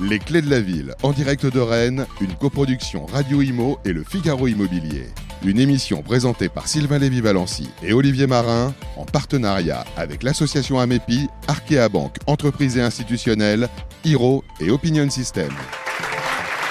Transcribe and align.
Les 0.00 0.18
clés 0.18 0.42
de 0.42 0.50
la 0.50 0.60
ville, 0.60 0.94
en 1.02 1.12
direct 1.12 1.46
de 1.46 1.58
Rennes, 1.58 2.06
une 2.20 2.34
coproduction 2.34 3.06
Radio 3.06 3.40
Imo 3.40 3.78
et 3.86 3.94
le 3.94 4.04
Figaro 4.04 4.46
Immobilier. 4.46 5.06
Une 5.42 5.58
émission 5.58 6.02
présentée 6.02 6.50
par 6.50 6.68
Sylvain 6.68 6.98
Lévy-Valency 6.98 7.70
et 7.82 7.94
Olivier 7.94 8.26
Marin, 8.26 8.74
en 8.98 9.06
partenariat 9.06 9.86
avec 9.96 10.22
l'association 10.22 10.78
Amepi, 10.78 11.28
Arkea 11.48 11.88
Banque, 11.88 12.18
entreprise 12.26 12.76
et 12.76 12.82
institutionnelle, 12.82 13.70
Hiro 14.04 14.44
et 14.60 14.70
Opinion 14.70 15.08
System. 15.08 15.50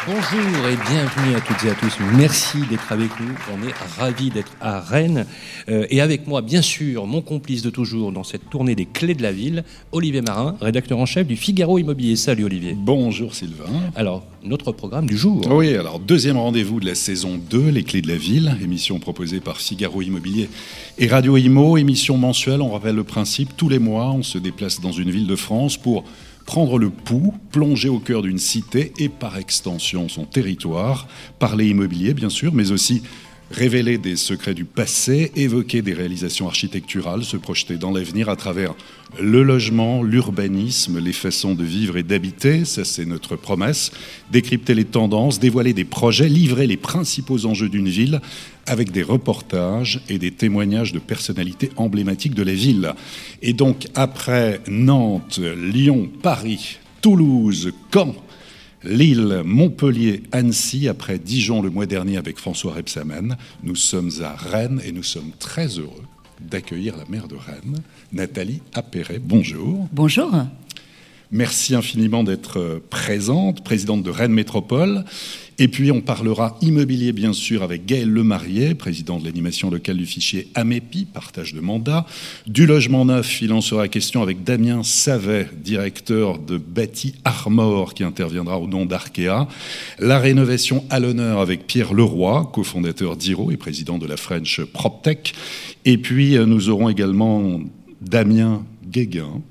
Bonjour 0.08 0.68
et 0.68 0.78
bienvenue 0.88 1.36
à 1.36 1.42
toutes 1.42 1.64
et 1.66 1.72
à 1.72 1.74
tous. 1.74 1.98
Merci 2.16 2.60
d'être 2.70 2.92
avec 2.92 3.10
nous. 3.20 3.34
On 3.52 3.68
est 3.68 3.74
ravis 3.98 4.30
d'être 4.30 4.52
à 4.62 4.80
Rennes. 4.80 5.26
Euh, 5.68 5.88
et 5.90 6.00
avec 6.00 6.28
moi, 6.28 6.44
bien 6.44 6.62
sûr, 6.62 7.08
mon 7.08 7.24
complice 7.24 7.64
de 7.64 7.72
toujours 7.72 8.12
dans 8.12 8.24
cette 8.24 8.48
tournée 8.52 8.76
des 8.76 8.86
clés 8.86 9.16
de 9.16 9.24
la 9.24 9.32
ville, 9.32 9.64
Olivier 9.92 10.22
Marin, 10.22 10.58
rédacteur 10.62 11.00
en 11.00 11.08
chef 11.08 11.26
du 11.26 11.36
Figaro 11.36 11.80
Immobilier. 11.80 12.18
Salut 12.18 12.46
Olivier. 12.46 12.78
Bonjour 12.78 13.34
Sylvain. 13.34 13.66
Alors, 13.96 14.24
notre 14.44 14.72
programme 14.72 15.08
du 15.08 15.18
jour. 15.18 15.42
Oui, 15.50 15.74
alors 15.76 15.98
deuxième 15.98 16.38
rendez-vous 16.38 16.80
de 16.80 16.86
la 16.86 16.94
saison 16.94 17.40
2, 17.50 17.70
Les 17.70 17.82
clés 17.82 18.04
de 18.04 18.08
la 18.08 18.18
ville, 18.18 18.56
émission 18.62 19.00
proposée 19.00 19.40
par 19.40 19.58
Figaro 19.58 20.04
Immobilier 20.04 20.50
et 21.00 21.08
Radio 21.08 21.36
Imo, 21.36 21.78
émission 21.78 22.16
mensuelle. 22.16 22.62
On 22.62 22.70
rappelle 22.70 22.96
le 22.96 23.04
principe, 23.04 23.58
tous 23.58 23.70
les 23.70 23.80
mois, 23.80 24.12
on 24.12 24.22
se 24.22 24.38
déplace 24.38 24.82
dans 24.82 24.92
une 24.92 25.10
ville 25.10 25.26
de 25.26 25.36
France 25.36 25.78
pour 25.78 26.04
prendre 26.46 26.78
le 26.78 26.90
pouls, 26.90 27.34
plonger 27.52 27.90
au 27.90 28.00
cœur 28.00 28.22
d'une 28.22 28.38
cité 28.38 28.94
et 29.00 29.10
par 29.10 29.38
extension 29.38 30.08
son 30.10 30.26
territoire, 30.26 31.08
parler 31.40 31.68
immobilier 31.68 32.14
bien 32.14 32.30
sûr, 32.30 32.54
mais 32.54 32.72
aussi 32.72 33.02
révéler 33.52 33.98
des 33.98 34.16
secrets 34.16 34.54
du 34.54 34.66
passé, 34.66 35.32
évoquer 35.36 35.82
des 35.82 35.94
réalisations 35.94 36.48
architecturales, 36.48 37.24
se 37.24 37.38
projeter 37.38 37.78
dans 37.78 37.92
l'avenir 37.92 38.28
à 38.30 38.36
travers 38.36 38.74
le 39.22 39.44
logement, 39.44 40.04
l'urbanisme, 40.04 41.00
les 41.00 41.14
façons 41.14 41.54
de 41.54 41.64
vivre 41.64 41.96
et 41.98 42.04
d'habiter, 42.04 42.66
ça 42.66 42.84
c'est 42.84 43.06
notre 43.06 43.36
promesse, 43.36 43.92
décrypter 44.32 44.74
les 44.74 44.86
tendances, 44.86 45.40
dévoiler 45.40 45.74
des 45.74 45.86
projets, 45.86 46.28
livrer 46.28 46.68
les 46.68 46.78
principaux 46.78 47.46
enjeux 47.46 47.70
d'une 47.70 47.88
ville 47.88 48.20
avec 48.66 48.92
des 48.92 49.04
reportages 49.04 50.02
et 50.10 50.18
des 50.18 50.32
témoignages 50.32 50.92
de 50.92 51.00
personnalités 51.00 51.72
emblématiques 51.78 52.34
de 52.34 52.44
la 52.44 52.54
ville. 52.54 52.94
Et 53.42 53.54
donc 53.54 53.88
après 53.96 54.62
Nantes, 54.68 55.40
Lyon, 55.40 56.10
Paris, 56.22 56.78
Toulouse, 57.02 57.72
Caen, 57.94 58.16
Lille, 58.84 59.42
Montpellier, 59.46 60.24
Annecy, 60.32 60.88
après 60.88 61.18
Dijon 61.18 61.62
le 61.62 61.70
mois 61.70 61.86
dernier 61.86 62.18
avec 62.18 62.38
François 62.38 62.74
Rebsamen. 62.74 63.38
Nous 63.64 63.76
sommes 63.76 64.12
à 64.22 64.36
Rennes 64.36 64.82
et 64.86 64.92
nous 64.92 65.04
sommes 65.04 65.32
très 65.40 65.68
heureux 65.80 66.04
d'accueillir 66.40 66.98
la 66.98 67.06
maire 67.10 67.28
de 67.28 67.36
Rennes, 67.36 67.82
Nathalie 68.12 68.62
Appéret. 68.74 69.20
Bonjour. 69.20 69.88
Bonjour. 69.92 70.32
Merci 71.32 71.76
infiniment 71.76 72.24
d'être 72.24 72.82
présente, 72.90 73.64
présidente 73.64 74.04
de 74.04 74.10
Rennes 74.10 74.32
Métropole. 74.32 75.04
Et 75.58 75.70
puis 75.70 75.92
on 75.92 76.02
parlera 76.02 76.58
immobilier 76.62 77.14
bien 77.14 77.32
sûr 77.32 77.64
avec 77.64 77.86
Gaël 77.86 78.10
Lemarié, 78.10 78.76
président 78.76 79.18
de 79.18 79.26
l'animation 79.26 79.70
locale 79.70 79.98
du 79.98 80.06
fichier 80.06 80.50
AMEPI, 80.54 81.06
partage 81.06 81.54
de 81.54 81.62
mandat. 81.62 82.06
Du 82.46 82.66
logement 82.66 83.06
neuf, 83.06 83.42
il 83.42 83.54
en 83.54 83.62
sera 83.62 83.88
question 83.88 84.22
avec 84.22 84.44
Damien 84.44 84.84
Savet, 84.84 85.50
directeur 85.64 86.40
de 86.40 86.58
Bâti 86.58 87.16
Armor, 87.24 87.94
qui 87.94 88.04
interviendra 88.04 88.60
au 88.60 88.68
nom 88.68 88.86
d'Arkea. 88.86 89.48
La 89.98 90.20
rénovation 90.20 90.84
à 90.90 91.00
l'honneur 91.00 91.40
avec 91.40 91.68
Pierre 91.68 91.94
Leroy, 91.94 92.50
cofondateur 92.54 93.16
d'Iro 93.16 93.50
et 93.50 93.58
président 93.58 93.98
de 93.98 94.06
la 94.06 94.18
French 94.18 94.62
PropTech. 94.62 95.34
Et 95.86 95.98
puis 95.98 96.38
nous 96.46 96.70
aurons 96.70 96.90
également 96.90 97.62
Damien 98.02 98.66
Guéguin, 98.86 99.42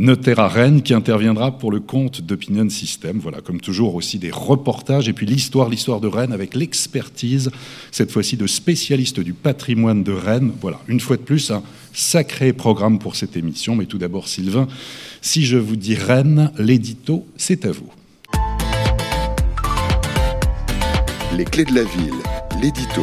notaire 0.00 0.40
à 0.40 0.48
Rennes, 0.48 0.82
qui 0.82 0.94
interviendra 0.94 1.58
pour 1.58 1.70
le 1.70 1.78
compte 1.78 2.22
d'Opinion 2.22 2.68
System. 2.70 3.18
Voilà, 3.18 3.42
comme 3.42 3.60
toujours, 3.60 3.94
aussi 3.94 4.18
des 4.18 4.30
reportages 4.30 5.08
et 5.08 5.12
puis 5.12 5.26
l'histoire, 5.26 5.68
l'histoire 5.68 6.00
de 6.00 6.08
Rennes 6.08 6.32
avec 6.32 6.54
l'expertise, 6.54 7.50
cette 7.92 8.10
fois-ci 8.10 8.38
de 8.38 8.46
spécialistes 8.46 9.20
du 9.20 9.34
patrimoine 9.34 10.02
de 10.02 10.12
Rennes. 10.12 10.52
Voilà, 10.62 10.80
une 10.88 11.00
fois 11.00 11.18
de 11.18 11.22
plus, 11.22 11.50
un 11.50 11.62
sacré 11.92 12.54
programme 12.54 12.98
pour 12.98 13.14
cette 13.14 13.36
émission. 13.36 13.76
Mais 13.76 13.84
tout 13.84 13.98
d'abord, 13.98 14.26
Sylvain, 14.26 14.68
si 15.20 15.44
je 15.44 15.58
vous 15.58 15.76
dis 15.76 15.94
Rennes, 15.94 16.50
l'édito, 16.58 17.26
c'est 17.36 17.66
à 17.66 17.70
vous. 17.70 17.92
Les 21.36 21.44
clés 21.44 21.66
de 21.66 21.74
la 21.74 21.84
ville, 21.84 22.14
l'édito. 22.62 23.02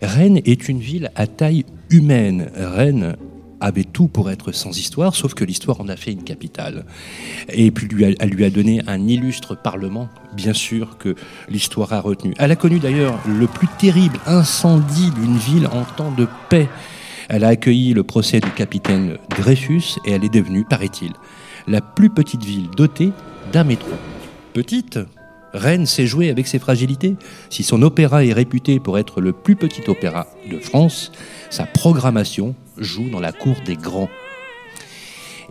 Rennes 0.00 0.40
est 0.44 0.68
une 0.68 0.78
ville 0.78 1.10
à 1.16 1.26
taille 1.26 1.64
humaine. 1.90 2.50
Rennes 2.54 3.16
avait 3.64 3.84
tout 3.84 4.08
pour 4.08 4.30
être 4.30 4.52
sans 4.52 4.76
histoire, 4.78 5.14
sauf 5.14 5.34
que 5.34 5.44
l'histoire 5.44 5.80
en 5.80 5.88
a 5.88 5.96
fait 5.96 6.12
une 6.12 6.22
capitale. 6.22 6.84
Et 7.48 7.70
puis 7.70 7.88
elle 8.18 8.30
lui 8.30 8.44
a 8.44 8.50
donné 8.50 8.82
un 8.86 9.06
illustre 9.06 9.56
parlement, 9.56 10.08
bien 10.34 10.52
sûr, 10.52 10.98
que 10.98 11.14
l'histoire 11.48 11.92
a 11.92 12.00
retenu. 12.00 12.34
Elle 12.38 12.52
a 12.52 12.56
connu 12.56 12.78
d'ailleurs 12.78 13.18
le 13.26 13.46
plus 13.46 13.68
terrible 13.78 14.18
incendie 14.26 15.10
d'une 15.10 15.38
ville 15.38 15.66
en 15.68 15.84
temps 15.84 16.12
de 16.12 16.26
paix. 16.50 16.68
Elle 17.28 17.44
a 17.44 17.48
accueilli 17.48 17.94
le 17.94 18.02
procès 18.02 18.40
du 18.40 18.50
capitaine 18.50 19.16
Dreyfus 19.30 19.96
et 20.04 20.12
elle 20.12 20.24
est 20.24 20.32
devenue, 20.32 20.64
paraît-il, 20.64 21.12
la 21.66 21.80
plus 21.80 22.10
petite 22.10 22.44
ville 22.44 22.68
dotée 22.76 23.12
d'un 23.52 23.64
métro. 23.64 23.90
Petite 24.52 24.98
Rennes 25.54 25.86
s'est 25.86 26.06
jouée 26.06 26.30
avec 26.30 26.48
ses 26.48 26.58
fragilités. 26.58 27.16
Si 27.48 27.62
son 27.62 27.80
opéra 27.82 28.24
est 28.24 28.32
réputé 28.32 28.80
pour 28.80 28.98
être 28.98 29.20
le 29.20 29.32
plus 29.32 29.54
petit 29.54 29.88
opéra 29.88 30.26
de 30.50 30.58
France, 30.58 31.12
sa 31.48 31.64
programmation 31.64 32.56
joue 32.76 33.08
dans 33.08 33.20
la 33.20 33.32
cour 33.32 33.56
des 33.64 33.76
grands. 33.76 34.10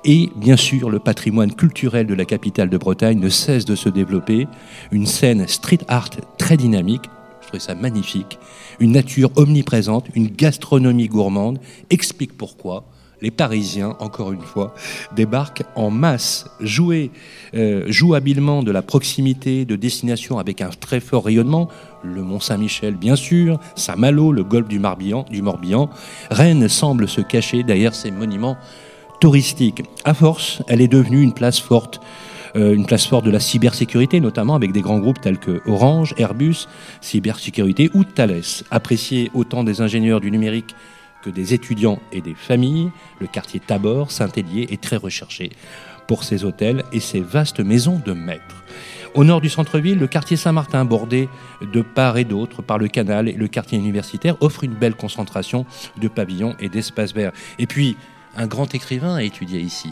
Et 0.04 0.30
bien 0.36 0.58
sûr, 0.58 0.90
le 0.90 1.00
patrimoine 1.00 1.56
culturel 1.56 2.06
de 2.06 2.14
la 2.14 2.26
capitale 2.26 2.70
de 2.70 2.78
Bretagne 2.78 3.20
ne 3.20 3.30
cesse 3.30 3.64
de 3.64 3.76
se 3.76 3.88
développer. 3.88 4.48
Une 4.92 5.06
scène 5.06 5.48
street 5.48 5.80
art 5.88 6.10
très 6.38 6.58
dynamique, 6.58 7.04
je 7.42 7.48
trouvais 7.48 7.62
ça 7.62 7.74
magnifique. 7.74 8.38
Une 8.82 8.92
nature 8.92 9.32
omniprésente, 9.38 10.08
une 10.16 10.28
gastronomie 10.28 11.08
gourmande, 11.08 11.60
explique 11.90 12.38
pourquoi 12.38 12.84
les 13.24 13.32
Parisiens, 13.32 13.96
encore 14.00 14.34
une 14.34 14.42
fois, 14.42 14.76
débarquent 15.16 15.64
en 15.76 15.90
masse, 15.90 16.46
jouer, 16.60 17.10
euh, 17.56 17.86
jouent 17.88 18.16
habilement 18.16 18.64
de 18.64 18.72
la 18.72 18.82
proximité 18.82 19.64
de 19.64 19.78
destination 19.78 20.40
avec 20.40 20.60
un 20.60 20.70
très 20.70 21.00
fort 21.00 21.26
rayonnement, 21.26 21.70
le 22.04 22.22
Mont 22.22 22.42
Saint-Michel 22.42 22.96
bien 22.96 23.16
sûr, 23.16 23.60
Saint-Malo, 23.76 24.34
le 24.34 24.44
golfe 24.44 24.68
du 24.68 24.82
du 25.32 25.42
Morbihan. 25.42 25.90
Rennes 26.30 26.68
semble 26.68 27.08
se 27.08 27.22
cacher 27.22 27.64
derrière 27.64 27.96
ces 27.96 28.12
monuments 28.12 28.58
touristiques. 29.22 29.84
À 30.04 30.14
force, 30.14 30.62
elle 30.68 30.82
est 30.82 30.90
devenue 30.90 31.22
une 31.22 31.34
place 31.34 31.60
forte 31.60 32.02
euh, 32.56 32.76
une 32.76 32.86
place 32.86 33.08
forte 33.08 33.26
de 33.26 33.32
la 33.32 33.40
cybersécurité, 33.40 34.20
notamment 34.20 34.54
avec 34.54 34.74
des 34.74 34.82
grands 34.82 35.00
groupes 35.00 35.20
tels 35.20 35.40
que 35.40 35.62
Orange, 35.66 36.14
Airbus, 36.18 36.68
Cybersécurité 37.02 37.90
ou 37.96 38.04
Thales, 38.04 38.44
appréciés 38.70 39.32
autant 39.34 39.64
des 39.64 39.82
ingénieurs 39.82 40.22
du 40.22 40.30
numérique 40.30 40.76
des 41.30 41.54
étudiants 41.54 42.00
et 42.12 42.22
des 42.22 42.36
familles. 42.36 42.92
Le 43.20 43.28
quartier 43.28 43.60
Tabor, 43.60 44.12
Saint-Hélier 44.12 44.68
est 44.72 44.82
très 44.82 44.98
recherché 44.98 45.52
pour 46.08 46.24
ses 46.24 46.44
hôtels 46.44 46.84
et 46.92 47.00
ses 47.00 47.22
vastes 47.22 47.60
maisons 47.60 48.02
de 48.06 48.14
maîtres. 48.14 48.64
Au 49.14 49.24
nord 49.24 49.42
du 49.42 49.50
centre-ville, 49.50 50.00
le 50.00 50.08
quartier 50.08 50.38
Saint-Martin, 50.38 50.86
bordé 50.86 51.30
de 51.62 51.82
part 51.82 52.18
et 52.18 52.24
d'autre 52.24 52.64
par 52.64 52.80
le 52.80 52.88
canal 52.88 53.30
et 53.30 53.34
le 53.34 53.48
quartier 53.48 53.78
universitaire, 53.78 54.36
offre 54.42 54.64
une 54.64 54.74
belle 54.74 54.96
concentration 54.96 55.66
de 56.02 56.08
pavillons 56.08 56.56
et 56.60 56.68
d'espaces 56.68 57.14
verts. 57.14 57.32
Et 57.60 57.68
puis, 57.68 57.96
un 58.36 58.48
grand 58.48 58.74
écrivain 58.74 59.16
a 59.16 59.24
étudié 59.24 59.60
ici. 59.60 59.92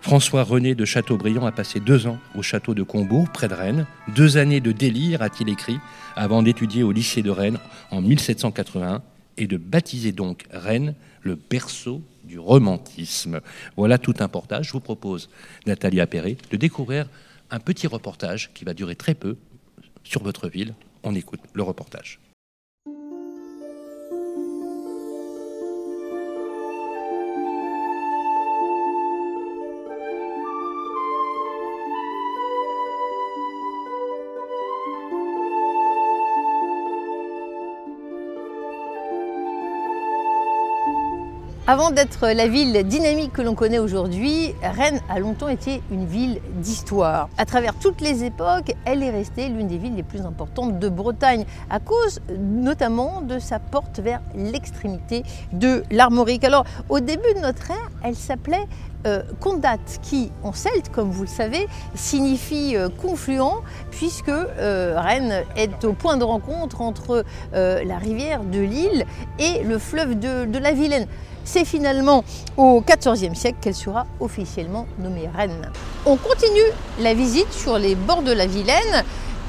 François-René 0.00 0.74
de 0.74 0.84
Chateaubriand 0.84 1.44
a 1.44 1.52
passé 1.52 1.80
deux 1.80 2.06
ans 2.06 2.18
au 2.34 2.42
château 2.42 2.72
de 2.72 2.82
Combourg, 2.82 3.28
près 3.30 3.48
de 3.48 3.54
Rennes. 3.54 3.86
Deux 4.14 4.38
années 4.38 4.60
de 4.60 4.72
délire, 4.72 5.20
a-t-il 5.22 5.50
écrit, 5.50 5.78
avant 6.16 6.42
d'étudier 6.42 6.82
au 6.82 6.92
lycée 6.92 7.20
de 7.22 7.30
Rennes 7.30 7.58
en 7.90 8.00
1781 8.00 9.02
et 9.38 9.46
de 9.46 9.56
baptiser 9.56 10.12
donc 10.12 10.44
Rennes 10.50 10.94
le 11.22 11.36
berceau 11.36 12.02
du 12.24 12.38
romantisme. 12.38 13.40
Voilà 13.76 13.96
tout 13.96 14.14
un 14.18 14.28
portage. 14.28 14.68
Je 14.68 14.72
vous 14.72 14.80
propose, 14.80 15.30
Nathalie 15.66 16.00
Appéré, 16.00 16.36
de 16.50 16.56
découvrir 16.56 17.08
un 17.50 17.60
petit 17.60 17.86
reportage 17.86 18.50
qui 18.52 18.64
va 18.64 18.74
durer 18.74 18.94
très 18.94 19.14
peu 19.14 19.36
sur 20.04 20.22
votre 20.22 20.48
ville. 20.48 20.74
On 21.02 21.14
écoute 21.14 21.40
le 21.54 21.62
reportage. 21.62 22.20
Avant 41.70 41.90
d'être 41.90 42.28
la 42.28 42.48
ville 42.48 42.82
dynamique 42.84 43.34
que 43.34 43.42
l'on 43.42 43.54
connaît 43.54 43.78
aujourd'hui, 43.78 44.54
Rennes 44.62 45.02
a 45.10 45.18
longtemps 45.18 45.48
été 45.50 45.82
une 45.90 46.06
ville 46.06 46.40
d'histoire. 46.62 47.28
À 47.36 47.44
travers 47.44 47.74
toutes 47.78 48.00
les 48.00 48.24
époques, 48.24 48.74
elle 48.86 49.02
est 49.02 49.10
restée 49.10 49.50
l'une 49.50 49.66
des 49.66 49.76
villes 49.76 49.94
les 49.94 50.02
plus 50.02 50.22
importantes 50.22 50.78
de 50.78 50.88
Bretagne, 50.88 51.44
à 51.68 51.78
cause 51.78 52.20
notamment 52.38 53.20
de 53.20 53.38
sa 53.38 53.58
porte 53.58 54.00
vers 54.00 54.22
l'extrémité 54.34 55.24
de 55.52 55.82
l'Armorique. 55.90 56.42
Alors, 56.42 56.64
au 56.88 57.00
début 57.00 57.34
de 57.34 57.40
notre 57.40 57.70
ère, 57.70 57.90
elle 58.02 58.16
s'appelait 58.16 58.66
euh, 59.06 59.22
Condat, 59.38 59.76
qui 60.00 60.32
en 60.42 60.54
celte, 60.54 60.88
comme 60.90 61.10
vous 61.10 61.24
le 61.24 61.28
savez, 61.28 61.68
signifie 61.94 62.76
euh, 62.76 62.88
confluent, 62.88 63.60
puisque 63.90 64.30
euh, 64.30 64.94
Rennes 64.96 65.44
est 65.54 65.84
au 65.84 65.92
point 65.92 66.16
de 66.16 66.24
rencontre 66.24 66.80
entre 66.80 67.24
la 67.52 67.98
rivière 67.98 68.42
de 68.42 68.60
l'île 68.60 69.04
et 69.38 69.62
le 69.64 69.78
fleuve 69.78 70.18
de 70.18 70.58
la 70.58 70.72
Vilaine. 70.72 71.06
C'est 71.50 71.64
finalement 71.64 72.24
au 72.58 72.84
XIVe 72.86 73.34
siècle 73.34 73.56
qu'elle 73.62 73.74
sera 73.74 74.04
officiellement 74.20 74.86
nommée 74.98 75.30
reine. 75.34 75.72
On 76.04 76.16
continue 76.16 76.60
la 77.00 77.14
visite 77.14 77.50
sur 77.54 77.78
les 77.78 77.94
bords 77.94 78.20
de 78.20 78.32
la 78.32 78.46
Vilaine 78.46 79.02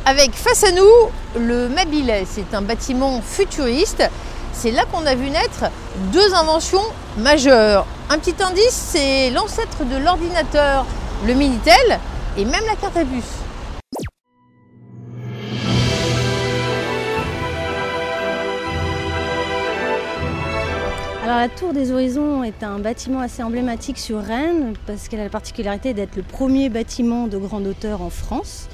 avec 0.05 0.31
face 0.31 0.63
à 0.63 0.71
nous 0.71 0.89
le 1.37 1.67
Mabilet. 1.67 2.23
C'est 2.25 2.53
un 2.53 2.61
bâtiment 2.61 3.19
futuriste. 3.21 4.09
C'est 4.53 4.71
là 4.71 4.85
qu'on 4.85 5.05
a 5.05 5.13
vu 5.13 5.29
naître 5.29 5.65
deux 6.13 6.33
inventions 6.35 6.85
majeures. 7.17 7.85
Un 8.09 8.17
petit 8.17 8.41
indice, 8.41 8.91
c'est 8.93 9.29
l'ancêtre 9.31 9.83
de 9.83 9.97
l'ordinateur, 9.97 10.85
le 11.27 11.33
Minitel 11.33 11.99
et 12.37 12.45
même 12.45 12.63
la 12.65 12.77
carte 12.77 12.95
à 12.95 13.03
puce. 13.03 13.48
La 21.31 21.47
Tour 21.47 21.73
des 21.73 21.91
Horizons 21.91 22.43
est 22.43 22.63
un 22.63 22.79
bâtiment 22.79 23.19
assez 23.19 23.43
emblématique 23.43 23.99
sur 23.99 24.19
Rennes 24.19 24.73
parce 24.87 25.07
qu'elle 25.07 25.19
a 25.19 25.25
la 25.25 25.29
particularité 25.29 25.93
d'être 25.93 26.15
le 26.15 26.23
premier 26.23 26.69
bâtiment 26.69 27.27
de 27.27 27.37
grande 27.37 27.67
hauteur 27.67 28.01
en 28.01 28.09
France. 28.09 28.67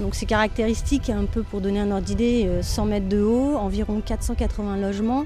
Donc 0.00 0.16
c'est 0.16 0.26
caractéristique, 0.26 1.08
un 1.08 1.24
peu 1.26 1.44
pour 1.44 1.60
donner 1.60 1.78
un 1.78 1.92
ordre 1.92 2.04
d'idée, 2.04 2.50
100 2.62 2.82
euh, 2.82 2.90
mètres 2.90 3.08
de 3.08 3.22
haut, 3.22 3.54
environ 3.56 4.02
480 4.04 4.78
logements, 4.78 5.24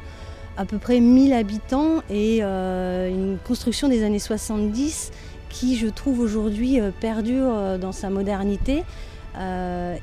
à 0.58 0.66
peu 0.66 0.76
près 0.76 1.00
1000 1.00 1.32
habitants 1.32 2.02
et 2.10 2.40
euh, 2.42 3.08
une 3.08 3.38
construction 3.38 3.88
des 3.88 4.04
années 4.04 4.18
70 4.18 5.10
qui 5.48 5.78
je 5.78 5.86
trouve 5.86 6.20
aujourd'hui 6.20 6.82
euh, 6.82 6.90
perdure 7.00 7.78
dans 7.80 7.92
sa 7.92 8.10
modernité. 8.10 8.84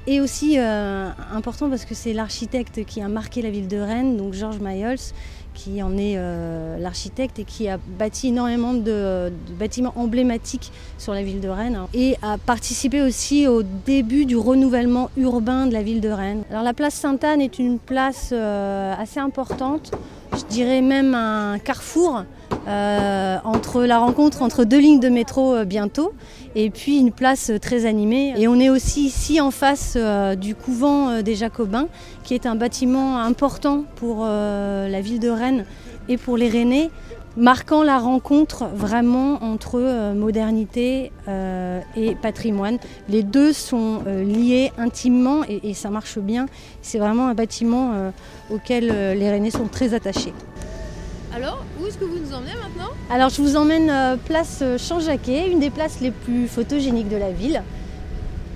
et 0.08 0.20
aussi 0.20 0.58
important 0.58 1.70
parce 1.70 1.86
que 1.86 1.94
c'est 1.94 2.12
l'architecte 2.12 2.84
qui 2.86 3.02
a 3.02 3.08
marqué 3.08 3.44
la 3.44 3.52
ville 3.52 3.68
de 3.68 3.78
Rennes, 3.78 4.18
donc 4.18 4.34
Georges 4.34 4.60
Mayol, 4.60 4.98
qui 5.54 5.82
en 5.84 5.98
est 5.98 6.16
euh, 6.18 6.78
l'architecte 6.78 7.40
et 7.40 7.44
qui 7.44 7.68
a 7.68 7.78
bâti 7.78 8.30
énormément 8.30 8.74
de, 8.74 9.32
bâtiments 9.60 9.94
emblématiques 9.96 10.72
sur 10.98 11.14
la 11.14 11.24
ville 11.24 11.42
de 11.42 11.50
Rennes 11.50 11.80
et 11.94 12.16
a 12.22 12.38
participé 12.38 13.02
aussi 13.02 13.48
au 13.48 13.64
début 13.64 14.26
du 14.26 14.38
renouvellement 14.38 15.10
urbain 15.18 15.68
de 15.68 15.74
la 15.74 15.84
ville 15.84 16.02
de 16.02 16.10
Rennes. 16.10 16.44
Alors 16.50 16.64
la 16.64 16.74
place 16.74 16.96
Sainte-Anne 16.96 17.42
est 17.42 17.60
une 17.60 17.80
place 17.80 18.30
euh, 18.32 18.94
assez 18.98 19.20
importante, 19.20 19.92
je 20.36 20.44
dirais 20.46 20.82
même 20.82 21.14
un 21.14 21.60
carrefour 21.60 22.24
euh, 22.68 23.38
entre 23.44 23.84
la 23.84 24.00
rencontre 24.00 24.42
entre 24.42 24.64
deux 24.64 24.80
lignes 24.80 25.00
de 25.00 25.10
métro 25.10 25.66
bientôt 25.66 26.14
et 26.56 26.70
puis 26.70 26.98
une 26.98 27.12
place 27.12 27.52
très 27.62 27.86
animée. 27.86 28.34
Et 28.38 28.48
on 28.48 28.60
est 28.60 28.70
aussi 28.70 29.06
ici 29.06 29.40
en 29.42 29.52
face 29.52 29.94
euh, 29.96 30.36
du 30.36 30.56
couvent 30.56 31.10
euh, 31.10 31.22
des 31.22 31.36
Jacobins, 31.36 31.88
qui 32.24 32.34
est 32.34 32.46
un 32.46 32.56
bâtiment 32.56 33.20
important 33.20 33.84
pour 33.96 34.20
euh, 34.22 34.88
la 34.88 35.02
ville 35.02 35.20
de 35.20 35.30
Rennes 35.30 35.66
et 36.10 36.18
pour 36.18 36.38
les 36.38 36.50
Rennais, 36.50 36.90
marquant 37.38 37.84
la 37.84 38.00
rencontre 38.00 38.66
vraiment 38.74 39.42
entre 39.44 40.14
modernité 40.14 41.14
et 41.96 42.16
patrimoine. 42.16 42.78
Les 43.08 43.24
deux 43.24 43.54
sont 43.54 44.02
liés 44.06 44.74
intimement 44.78 45.44
et, 45.48 45.74
ça 45.74 45.90
marche 45.90 46.18
bien. 46.18 46.48
C'est 46.82 46.98
vraiment 46.98 47.30
un 47.30 47.34
bâtiment 47.34 48.12
auquel 48.50 48.88
les 48.88 49.30
Rennais 49.30 49.52
sont 49.52 49.68
très 49.68 49.94
attachés. 49.94 50.34
Alors, 51.34 51.64
où 51.80 51.88
est-ce 51.88 51.98
que 51.98 52.04
vous 52.04 52.20
nous 52.20 52.34
emmenez 52.34 52.52
maintenant 52.56 52.90
Alors, 53.10 53.30
je 53.30 53.42
vous 53.42 53.56
emmène 53.56 53.90
euh, 53.90 54.18
place 54.18 54.60
euh, 54.62 54.78
Champ-Jacquet, 54.78 55.50
une 55.50 55.60
des 55.60 55.70
places 55.70 56.02
les 56.02 56.12
plus 56.12 56.48
photogéniques 56.48 57.08
de 57.08 57.16
la 57.16 57.32
ville, 57.32 57.64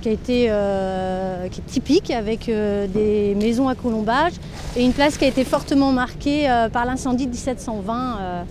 qui, 0.02 0.10
a 0.10 0.12
été, 0.12 0.48
euh, 0.50 1.48
qui 1.48 1.62
est 1.62 1.66
typique 1.66 2.12
avec 2.12 2.48
des 2.48 3.34
maisons 3.36 3.70
à 3.70 3.76
colombage 3.76 4.34
et 4.76 4.84
une 4.84 4.92
place 4.92 5.18
qui 5.18 5.24
a 5.24 5.28
été 5.28 5.46
fortement 5.46 5.92
marquée 5.92 6.48
par 6.72 6.86
l'incendie 6.86 7.26
de 7.26 7.32
1720 7.32 8.46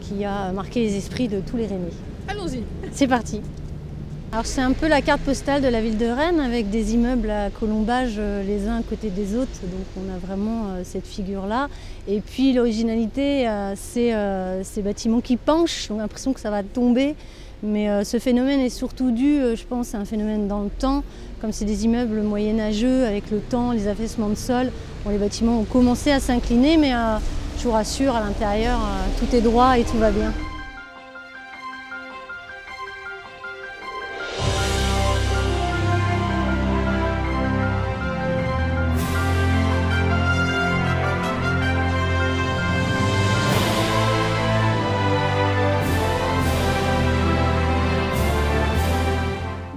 qui 0.00 0.24
a 0.24 0.50
marqué 0.52 0.80
les 0.80 0.96
esprits 0.96 1.28
de 1.28 1.40
tous 1.40 1.56
les 1.56 1.66
Rennais. 1.66 1.92
Allons-y. 2.28 2.62
C'est 2.92 3.06
parti. 3.06 3.40
Alors 4.32 4.44
c'est 4.44 4.60
un 4.60 4.72
peu 4.72 4.88
la 4.88 5.02
carte 5.02 5.22
postale 5.22 5.62
de 5.62 5.68
la 5.68 5.80
ville 5.80 5.96
de 5.96 6.06
Rennes 6.06 6.40
avec 6.40 6.68
des 6.68 6.94
immeubles 6.94 7.30
à 7.30 7.48
colombage 7.48 8.16
euh, 8.18 8.42
les 8.42 8.66
uns 8.66 8.78
à 8.78 8.82
côté 8.82 9.08
des 9.08 9.36
autres. 9.36 9.60
Donc 9.62 9.86
on 9.96 10.12
a 10.12 10.18
vraiment 10.18 10.66
euh, 10.66 10.82
cette 10.84 11.06
figure-là. 11.06 11.68
Et 12.08 12.20
puis 12.20 12.52
l'originalité, 12.52 13.48
euh, 13.48 13.74
c'est 13.76 14.12
ces 14.64 14.82
bâtiments 14.82 15.20
qui 15.20 15.36
penchent. 15.36 15.88
On 15.90 15.98
a 15.98 16.02
l'impression 16.02 16.32
que 16.32 16.40
ça 16.40 16.50
va 16.50 16.62
tomber. 16.62 17.14
Mais 17.62 18.04
ce 18.04 18.18
phénomène 18.18 18.60
est 18.60 18.68
surtout 18.68 19.10
dû, 19.10 19.40
je 19.56 19.64
pense, 19.64 19.94
à 19.94 19.98
un 19.98 20.04
phénomène 20.04 20.46
dans 20.46 20.60
le 20.60 20.68
temps. 20.68 21.02
Comme 21.40 21.52
c'est 21.52 21.64
des 21.64 21.86
immeubles 21.86 22.20
moyenâgeux, 22.20 23.06
avec 23.06 23.30
le 23.30 23.38
temps, 23.38 23.72
les 23.72 23.88
affaissements 23.88 24.28
de 24.28 24.34
sol, 24.34 24.70
les 25.08 25.16
bâtiments 25.16 25.60
ont 25.60 25.64
commencé 25.64 26.12
à 26.12 26.20
s'incliner, 26.20 26.76
mais 26.76 26.92
je 27.58 27.64
vous 27.64 27.72
rassure, 27.72 28.14
à 28.14 28.20
l'intérieur, 28.20 28.78
tout 29.18 29.34
est 29.34 29.40
droit 29.40 29.78
et 29.78 29.84
tout 29.84 29.96
va 29.96 30.10
bien. 30.10 30.34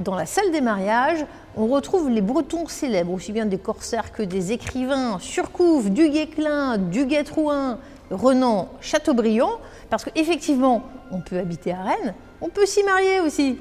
La 0.07 0.25
salle 0.25 0.51
des 0.51 0.61
mariages, 0.61 1.25
on 1.55 1.67
retrouve 1.67 2.09
les 2.09 2.21
Bretons 2.21 2.67
célèbres, 2.67 3.11
aussi 3.11 3.31
bien 3.31 3.45
des 3.45 3.57
corsaires 3.57 4.11
que 4.11 4.23
des 4.23 4.51
écrivains, 4.51 5.19
Surcouf, 5.19 5.89
du 5.89 6.09
Guesclin, 6.09 6.77
du 6.77 7.05
Guetrouin, 7.05 7.79
Renan, 8.11 8.69
Chateaubriand, 8.81 9.59
parce 9.89 10.05
qu'effectivement, 10.05 10.83
on 11.11 11.21
peut 11.21 11.37
habiter 11.37 11.71
à 11.71 11.83
Rennes, 11.83 12.13
on 12.41 12.49
peut 12.49 12.65
s'y 12.65 12.83
marier 12.83 13.19
aussi. 13.19 13.57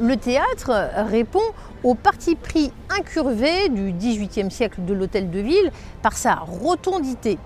Le 0.00 0.16
théâtre 0.16 0.90
répond 0.96 1.42
au 1.82 1.94
parti 1.94 2.36
pris 2.36 2.72
incurvé 2.88 3.68
du 3.68 3.92
XVIIIe 3.92 4.50
siècle 4.50 4.84
de 4.84 4.94
l'hôtel 4.94 5.30
de 5.30 5.40
ville 5.40 5.72
par 6.02 6.16
sa 6.16 6.36
rotondité. 6.36 7.38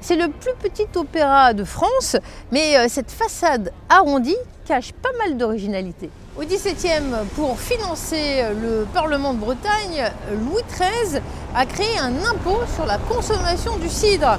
C'est 0.00 0.16
le 0.16 0.28
plus 0.28 0.54
petit 0.60 0.86
opéra 0.96 1.54
de 1.54 1.64
France, 1.64 2.16
mais 2.52 2.76
euh, 2.76 2.86
cette 2.88 3.10
façade 3.10 3.72
arrondie 3.88 4.36
cache 4.64 4.92
pas 4.92 5.10
mal 5.18 5.36
d'originalité. 5.36 6.08
Au 6.38 6.44
XVIIe, 6.44 7.26
pour 7.34 7.58
financer 7.58 8.44
le 8.62 8.86
Parlement 8.94 9.34
de 9.34 9.40
Bretagne, 9.40 10.04
Louis 10.30 10.62
XIII 10.70 11.20
a 11.52 11.66
créé 11.66 11.98
un 11.98 12.14
impôt 12.24 12.60
sur 12.76 12.86
la 12.86 12.96
consommation 12.96 13.76
du 13.78 13.88
cidre. 13.88 14.38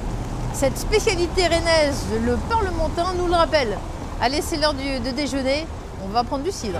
Cette 0.54 0.78
spécialité 0.78 1.42
rennaise, 1.42 2.06
le 2.24 2.38
parlementin 2.48 3.12
nous 3.18 3.26
le 3.26 3.34
rappelle. 3.34 3.76
Allez, 4.18 4.40
c'est 4.40 4.56
l'heure 4.56 4.72
de 4.72 5.10
déjeuner, 5.10 5.66
on 6.02 6.08
va 6.08 6.24
prendre 6.24 6.42
du 6.42 6.50
cidre. 6.50 6.78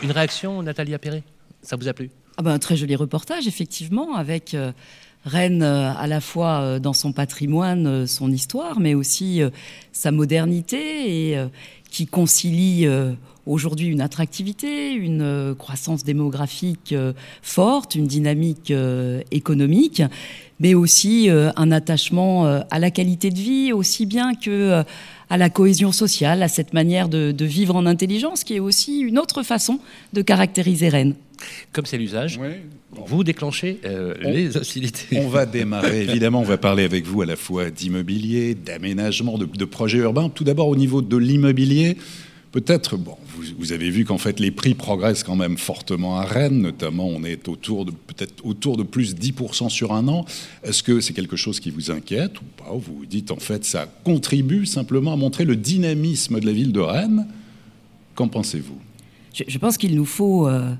Une 0.00 0.12
réaction, 0.12 0.62
Nathalie 0.62 0.96
Perret? 0.98 1.24
Ça 1.62 1.74
vous 1.74 1.88
a 1.88 1.92
plu? 1.92 2.10
Ah 2.36 2.42
ben, 2.42 2.52
Un 2.52 2.58
très 2.60 2.76
joli 2.76 2.94
reportage, 2.94 3.48
effectivement, 3.48 4.14
avec 4.14 4.54
euh, 4.54 4.72
Rennes 5.24 5.62
euh, 5.62 5.92
à 5.92 6.06
la 6.06 6.20
fois 6.20 6.60
euh, 6.60 6.78
dans 6.78 6.92
son 6.92 7.12
patrimoine, 7.12 7.86
euh, 7.86 8.06
son 8.06 8.30
histoire, 8.30 8.80
mais 8.80 8.94
aussi 8.94 9.42
sa 9.92 10.10
modernité 10.10 11.30
et 11.30 11.38
qui 11.90 12.06
concilie 12.06 12.86
aujourd'hui 13.46 13.88
une 13.88 14.00
attractivité, 14.00 14.92
une 14.92 15.54
croissance 15.58 16.04
démographique 16.04 16.94
forte, 17.42 17.94
une 17.94 18.06
dynamique 18.06 18.72
économique, 19.30 20.02
mais 20.58 20.74
aussi 20.74 21.28
un 21.30 21.72
attachement 21.72 22.46
à 22.46 22.78
la 22.78 22.90
qualité 22.90 23.30
de 23.30 23.38
vie, 23.38 23.72
aussi 23.72 24.06
bien 24.06 24.34
que 24.34 24.82
à 25.28 25.36
la 25.36 25.50
cohésion 25.50 25.92
sociale, 25.92 26.42
à 26.42 26.48
cette 26.48 26.72
manière 26.72 27.08
de, 27.08 27.32
de, 27.32 27.44
vivre 27.44 27.76
en 27.76 27.84
intelligence, 27.84 28.44
qui 28.44 28.54
est 28.54 28.60
aussi 28.60 29.00
une 29.00 29.18
autre 29.18 29.42
façon 29.42 29.78
de 30.14 30.22
caractériser 30.22 30.88
Rennes. 30.88 31.14
Comme 31.72 31.86
c'est 31.86 31.98
l'usage, 31.98 32.38
vous 32.92 33.24
déclenchez 33.24 33.80
euh, 33.84 34.14
les 34.20 34.56
hostilités. 34.56 35.18
On 35.18 35.28
va 35.28 35.46
démarrer, 35.46 36.02
évidemment, 36.08 36.40
on 36.40 36.44
va 36.44 36.58
parler 36.58 36.84
avec 36.84 37.06
vous 37.06 37.22
à 37.22 37.26
la 37.26 37.36
fois 37.36 37.70
d'immobilier, 37.70 38.54
d'aménagement, 38.54 39.38
de, 39.38 39.64
projets 39.64 39.98
urbains. 39.98 40.28
Tout 40.28 40.44
d'abord 40.44 40.68
au 40.68 40.76
niveau 40.76 41.02
de 41.02 41.16
l'immobilier, 41.16 41.96
Peut-être, 42.52 42.98
bon, 42.98 43.16
vous, 43.58 43.72
avez 43.72 43.88
vu 43.88 44.04
qu'en 44.04 44.18
fait 44.18 44.38
les 44.38 44.50
prix 44.50 44.74
progressent 44.74 45.24
quand 45.24 45.36
même 45.36 45.56
fortement 45.56 46.18
à 46.18 46.26
Rennes, 46.26 46.60
notamment 46.60 47.06
on 47.06 47.24
est 47.24 47.48
autour 47.48 47.86
de 47.86 47.92
peut-être 47.92 48.44
autour 48.44 48.76
de 48.76 48.82
plus 48.82 49.14
10% 49.14 49.70
sur 49.70 49.94
un 49.94 50.06
an. 50.06 50.26
Est-ce 50.62 50.82
que 50.82 51.00
c'est 51.00 51.14
quelque 51.14 51.36
chose 51.36 51.60
qui 51.60 51.70
vous 51.70 51.90
inquiète 51.90 52.38
ou 52.42 52.44
pas? 52.58 52.70
Vous 52.72 52.98
vous 52.98 53.06
dites 53.06 53.30
en 53.30 53.38
fait 53.38 53.64
ça 53.64 53.86
contribue 54.04 54.66
simplement 54.66 55.14
à 55.14 55.16
montrer 55.16 55.46
le 55.46 55.56
dynamisme 55.56 56.40
de 56.40 56.44
la 56.44 56.52
ville 56.52 56.72
de 56.72 56.80
Rennes. 56.80 57.26
Qu'en 58.14 58.28
pensez-vous? 58.28 58.78
Je, 59.32 59.56
pense 59.56 59.78
qu'il 59.78 59.96
nous 59.96 60.04
faut 60.04 60.46
euh, 60.46 60.74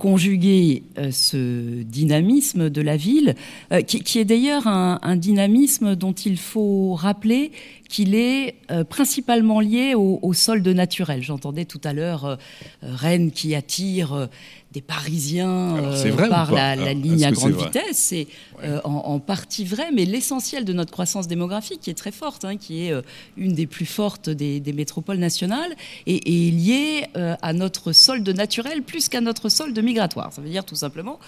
conjuguer 0.00 0.82
euh, 0.98 1.12
ce 1.12 1.82
dynamisme 1.82 2.70
de 2.70 2.82
la 2.82 2.96
ville, 2.96 3.36
euh, 3.70 3.82
qui, 3.82 4.18
est 4.18 4.24
d'ailleurs 4.24 4.66
un, 4.66 5.16
dynamisme 5.16 5.94
dont 5.94 6.12
il 6.12 6.38
faut 6.38 6.94
rappeler 6.94 7.52
qu'il 7.88 8.14
est 8.14 8.54
principalement 8.88 9.58
lié 9.60 9.94
au, 9.94 10.20
au 10.22 10.32
solde 10.32 10.66
naturel. 10.68 11.22
J'entendais 11.22 11.64
tout 11.64 11.80
à 11.84 11.92
l'heure 11.92 12.38
Rennes 12.82 13.32
qui 13.32 13.54
attire 13.56 14.28
des 14.72 14.80
Parisiens 14.80 15.76
euh, 15.78 16.28
par 16.28 16.52
la, 16.52 16.94
ligne 16.94 17.24
à 17.24 17.32
grande 17.32 17.54
vitesse. 17.54 17.96
C'est 17.96 18.28
euh, 18.62 18.80
en, 18.84 19.18
partie 19.18 19.64
vrai, 19.64 19.90
mais 19.92 20.04
l'essentiel 20.04 20.64
de 20.64 20.72
notre 20.72 20.92
croissance 20.92 21.26
démographique, 21.26 21.80
qui 21.80 21.90
est 21.90 21.94
très 21.94 22.12
forte, 22.12 22.44
hein, 22.44 22.56
qui 22.56 22.86
est 22.86 22.92
euh, 22.92 23.02
une 23.36 23.54
des 23.54 23.66
plus 23.66 23.86
fortes 23.86 24.30
des, 24.30 24.72
métropoles 24.72 25.18
nationales, 25.18 25.74
est, 26.06 26.26
est 26.26 26.50
liée 26.52 27.06
à 27.14 27.52
notre 27.52 27.92
solde 27.92 28.28
naturel 28.28 28.82
plus 28.82 29.08
qu'à 29.08 29.20
notre 29.20 29.48
solde 29.48 29.76
migratoire. 29.82 30.32
Ça 30.32 30.40
veut 30.40 30.48
dire 30.48 30.64
tout 30.64 30.76
simplement 30.76 31.18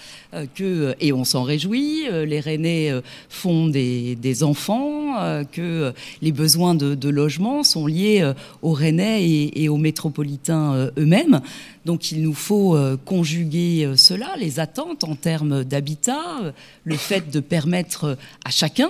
que, 0.55 0.95
et 1.01 1.11
on 1.11 1.25
s'en 1.25 1.43
réjouit, 1.43 2.05
les 2.09 2.39
Rennais 2.39 2.91
font 3.27 3.67
des, 3.67 4.43
enfants, 4.43 5.43
que 5.51 5.93
les 6.21 6.31
besoins 6.31 6.73
de, 6.73 7.09
logement 7.09 7.63
sont 7.63 7.85
liés 7.85 8.31
aux 8.61 8.71
Rennais 8.71 9.27
et, 9.27 9.63
et 9.63 9.69
aux 9.69 9.77
métropolitains 9.77 10.89
eux-mêmes. 10.97 11.41
Donc 11.85 12.11
il 12.11 12.21
nous 12.21 12.33
faut 12.33 12.75
euh, 12.75 12.97
conjuguer 12.97 13.85
euh, 13.85 13.95
cela, 13.95 14.35
les 14.39 14.59
attentes 14.59 15.03
en 15.03 15.15
termes 15.15 15.63
d'habitat, 15.63 16.39
euh, 16.43 16.51
le 16.83 16.95
fait 16.95 17.29
de 17.29 17.39
permettre 17.39 18.17
à 18.45 18.49
chacun, 18.49 18.89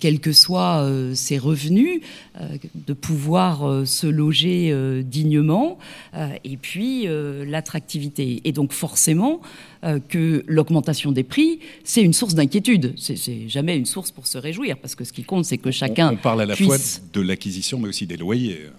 quels 0.00 0.20
que 0.20 0.32
soient 0.32 0.90
ses 1.12 1.36
revenus, 1.36 2.00
de 2.74 2.92
pouvoir 2.94 3.86
se 3.86 4.06
loger 4.06 4.74
dignement, 5.04 5.76
et 6.44 6.56
puis 6.56 7.06
l'attractivité. 7.46 8.40
Et 8.44 8.52
donc 8.52 8.72
forcément 8.72 9.42
que 10.08 10.44
l'augmentation 10.46 11.12
des 11.12 11.24
prix, 11.24 11.58
c'est 11.84 12.00
une 12.00 12.14
source 12.14 12.34
d'inquiétude. 12.34 12.94
C'est 12.96 13.50
jamais 13.50 13.76
une 13.76 13.84
source 13.84 14.12
pour 14.12 14.26
se 14.26 14.38
réjouir, 14.38 14.78
parce 14.78 14.94
que 14.94 15.04
ce 15.04 15.12
qui 15.12 15.24
compte, 15.24 15.44
c'est 15.44 15.58
que 15.58 15.70
chacun. 15.70 16.12
On, 16.12 16.16
parle 16.16 16.40
à 16.40 16.46
la 16.46 16.56
fois 16.56 16.78
de 17.12 17.20
l'acquisition, 17.20 17.78
mais 17.78 17.88
aussi 17.88 18.06
des 18.06 18.16
loyers. 18.16 18.70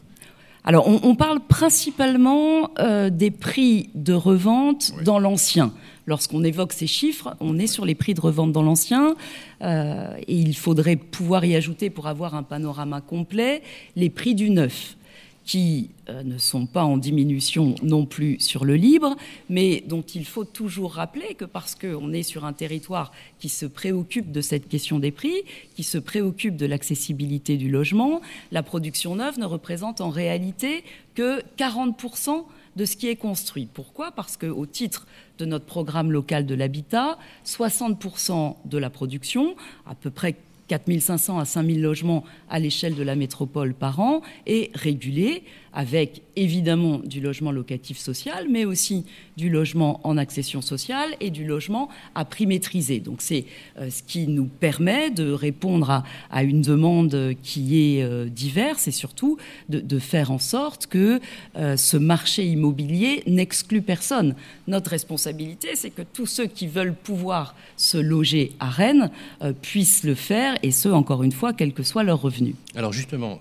Alors, 0.67 0.85
on, 0.85 1.15
parle 1.15 1.39
principalement 1.39 2.71
euh, 2.79 3.09
des 3.09 3.31
prix 3.31 3.89
de 3.95 4.11
revente 4.11 4.91
dans 5.05 5.17
l'ancien. 5.17 5.71
Lorsqu'on 6.07 6.43
évoque 6.43 6.73
ces 6.73 6.87
chiffres, 6.87 7.37
on 7.39 7.57
est 7.57 7.67
sur 7.67 7.85
les 7.85 7.95
prix 7.95 8.13
de 8.13 8.19
revente 8.19 8.51
dans 8.51 8.63
l'ancien, 8.63 9.15
euh, 9.61 10.13
et 10.27 10.35
il 10.35 10.57
faudrait 10.57 10.97
pouvoir 10.97 11.45
y 11.45 11.55
ajouter, 11.55 11.89
pour 11.89 12.07
avoir 12.07 12.35
un 12.35 12.43
panorama 12.43 12.99
complet, 12.99 13.61
les 13.95 14.09
prix 14.09 14.35
du 14.35 14.49
neuf 14.49 14.96
qui 15.47 15.91
euh, 16.09 16.23
ne 16.23 16.37
sont 16.37 16.65
pas 16.65 16.83
en 16.83 16.97
diminution 16.97 17.73
non 17.81 18.05
plus 18.05 18.37
sur 18.39 18.65
le 18.65 18.75
libre, 18.75 19.15
mais 19.49 19.81
dont 19.87 20.01
il 20.01 20.25
faut 20.25 20.43
toujours 20.43 20.95
rappeler 20.95 21.35
que 21.35 21.45
parce 21.45 21.73
qu'on 21.73 22.11
est 22.11 22.21
sur 22.21 22.43
un 22.43 22.51
territoire 22.51 23.13
qui 23.39 23.47
se 23.47 23.65
préoccupe 23.65 24.31
de 24.31 24.41
cette 24.41 24.67
question 24.67 24.99
des 24.99 25.11
prix, 25.11 25.41
qui 25.75 25.83
se 25.83 25.97
préoccupe 25.97 26.57
de 26.57 26.65
l'accessibilité 26.65 27.55
du 27.55 27.69
logement, 27.71 28.21
la 28.51 28.61
production 28.61 29.15
neuve 29.15 29.39
ne 29.39 29.45
représente 29.45 30.01
en 30.01 30.09
réalité 30.09 30.83
que 31.15 31.41
40% 31.57 32.43
de 32.75 32.85
ce 32.85 32.97
qui 32.97 33.07
est 33.07 33.15
construit. 33.15 33.67
Pourquoi? 33.73 34.11
Parce 34.11 34.35
qu'au 34.35 34.65
titre 34.65 35.07
de 35.39 35.45
notre 35.45 35.65
programme 35.65 36.11
local 36.11 36.45
de 36.45 36.55
l'habitat, 36.55 37.17
60% 37.45 38.55
de 38.65 38.77
la 38.77 38.89
production, 38.89 39.55
à 39.85 39.95
peu 39.95 40.11
près 40.11 40.35
4500 40.67 41.39
à 41.39 41.45
5000 41.45 41.81
logements 41.81 42.23
à 42.49 42.59
l'échelle 42.59 42.95
de 42.95 43.03
la 43.03 43.15
métropole 43.15 43.73
par 43.73 43.99
an, 43.99 44.21
est 44.45 44.75
régulé 44.75 45.43
avec 45.77 46.23
évidemment 46.35 46.97
du 46.97 47.21
logement 47.21 47.51
locatif 47.51 47.99
social, 47.99 48.47
mais 48.49 48.65
aussi 48.65 49.05
du 49.37 49.51
logement 49.51 50.01
en 50.03 50.17
accession 50.17 50.63
sociale 50.63 51.11
et 51.19 51.29
du 51.29 51.45
logement 51.45 51.87
à 52.15 52.25
prix 52.25 52.47
maîtrisé. 52.47 52.99
Donc 52.99 53.21
c'est 53.21 53.45
euh, 53.77 53.91
ce 53.91 54.01
qui 54.01 54.27
nous 54.27 54.47
permet 54.47 55.11
de 55.11 55.31
répondre 55.31 56.03
à, 56.31 56.43
une 56.43 56.63
demande 56.63 57.35
qui 57.43 57.79
est 57.79 58.01
euh, 58.01 58.25
diverse 58.25 58.87
et 58.87 58.91
surtout 58.91 59.37
de, 59.69 59.99
faire 59.99 60.31
en 60.31 60.39
sorte 60.39 60.87
que 60.87 61.19
euh, 61.57 61.77
ce 61.77 61.97
marché 61.97 62.43
immobilier 62.43 63.21
n'exclut 63.27 63.83
personne. 63.83 64.33
Notre 64.67 64.89
responsabilité, 64.89 65.75
c'est 65.75 65.91
que 65.91 66.01
tous 66.01 66.25
ceux 66.25 66.47
qui 66.47 66.65
veulent 66.65 66.95
pouvoir 66.95 67.55
se 67.75 67.99
loger 67.99 68.53
à 68.59 68.69
Rennes 68.69 69.11
puissent 69.61 70.03
le 70.03 70.15
faire, 70.15 70.57
et 70.63 70.71
ce, 70.71 70.89
encore 70.89 71.21
une 71.21 71.31
fois, 71.31 71.53
quel 71.53 71.73
que 71.73 71.83
soit 71.83 72.03
leur 72.03 72.21
revenu. 72.21 72.55
Alors 72.75 72.93
justement, 72.93 73.39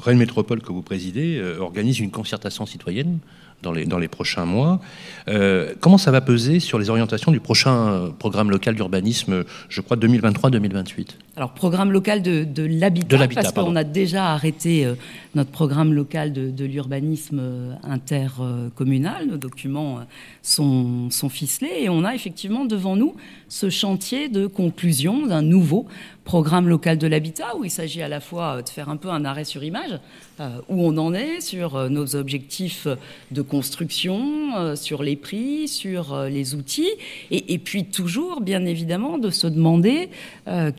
Rennes 0.00 0.18
Métropole 0.18 0.60
que 0.60 0.72
vous 0.72 0.82
présidez 0.82 1.38
euh, 1.38 1.58
organise 1.58 2.00
une 2.00 2.10
concertation 2.10 2.66
citoyenne 2.66 3.18
dans 3.62 3.72
les, 3.72 3.84
dans 3.84 4.00
prochains 4.08 4.46
mois. 4.46 4.80
Euh, 5.28 5.74
comment 5.80 5.98
ça 5.98 6.10
va 6.10 6.20
peser 6.20 6.60
sur 6.60 6.78
les 6.78 6.90
orientations 6.90 7.30
du 7.30 7.40
prochain 7.40 8.10
programme 8.18 8.50
local 8.50 8.74
d'urbanisme, 8.74 9.44
je 9.68 9.80
crois 9.80 9.96
2023-2028 9.96 11.08
Alors, 11.36 11.52
programme 11.52 11.92
local 11.92 12.22
de, 12.22 12.44
de 12.44 12.64
l'habitat, 12.64 13.28
parce 13.28 13.52
qu'on 13.52 13.76
a 13.76 13.84
déjà 13.84 14.32
arrêté 14.32 14.84
euh, 14.84 14.94
notre 15.34 15.50
programme 15.50 15.94
local 15.94 16.32
de, 16.32 16.50
de 16.50 16.64
l'urbanisme 16.64 17.40
intercommunal. 17.84 19.26
Nos 19.26 19.36
documents 19.36 20.00
sont, 20.42 21.08
sont 21.10 21.28
ficelés 21.28 21.72
et 21.78 21.88
on 21.88 22.04
a 22.04 22.14
effectivement 22.14 22.64
devant 22.64 22.96
nous 22.96 23.14
ce 23.48 23.70
chantier 23.70 24.28
de 24.28 24.46
conclusion 24.46 25.26
d'un 25.26 25.42
nouveau 25.42 25.86
programme 26.30 26.68
local 26.68 26.96
de 26.96 27.08
l'habitat 27.08 27.56
où 27.56 27.64
il 27.64 27.70
s'agit 27.70 28.02
à 28.02 28.08
la 28.08 28.20
fois 28.20 28.62
de 28.62 28.68
faire 28.68 28.88
un 28.88 28.96
peu 28.96 29.08
un 29.08 29.24
arrêt 29.24 29.44
sur 29.44 29.64
image, 29.64 29.98
euh, 30.38 30.48
où 30.68 30.86
on 30.86 30.96
en 30.96 31.12
est 31.12 31.40
sur 31.40 31.74
euh, 31.74 31.88
nos 31.88 32.14
objectifs 32.14 32.86
de 33.32 33.42
construction, 33.42 34.56
euh, 34.56 34.76
sur 34.76 35.02
les 35.02 35.16
prix, 35.16 35.66
sur 35.66 36.16
les 36.30 36.54
outils, 36.54 36.92
et, 37.32 37.58
puis 37.58 37.84
toujours, 37.84 38.40
bien 38.40 38.64
évidemment, 38.64 39.18
de 39.18 39.30
se 39.30 39.46
demander 39.46 40.08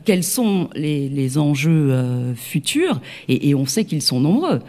quels 0.04 0.24
sont 0.24 0.41
les, 0.74 1.38
enjeux 1.38 2.34
futurs, 2.36 3.00
et, 3.28 3.54
on 3.54 3.66
sait 3.66 3.84
qu'ils 3.84 4.02
sont 4.02 4.20
nombreux. 4.20 4.60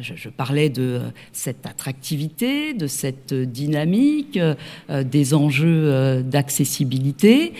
Je, 0.00 0.14
je, 0.16 0.28
parlais 0.28 0.68
de 0.68 1.00
cette 1.32 1.64
attractivité, 1.66 2.74
de 2.74 2.86
cette 2.86 3.32
dynamique, 3.32 4.38
des 4.88 5.34
enjeux 5.34 6.22
d'accessibilité 6.22 7.52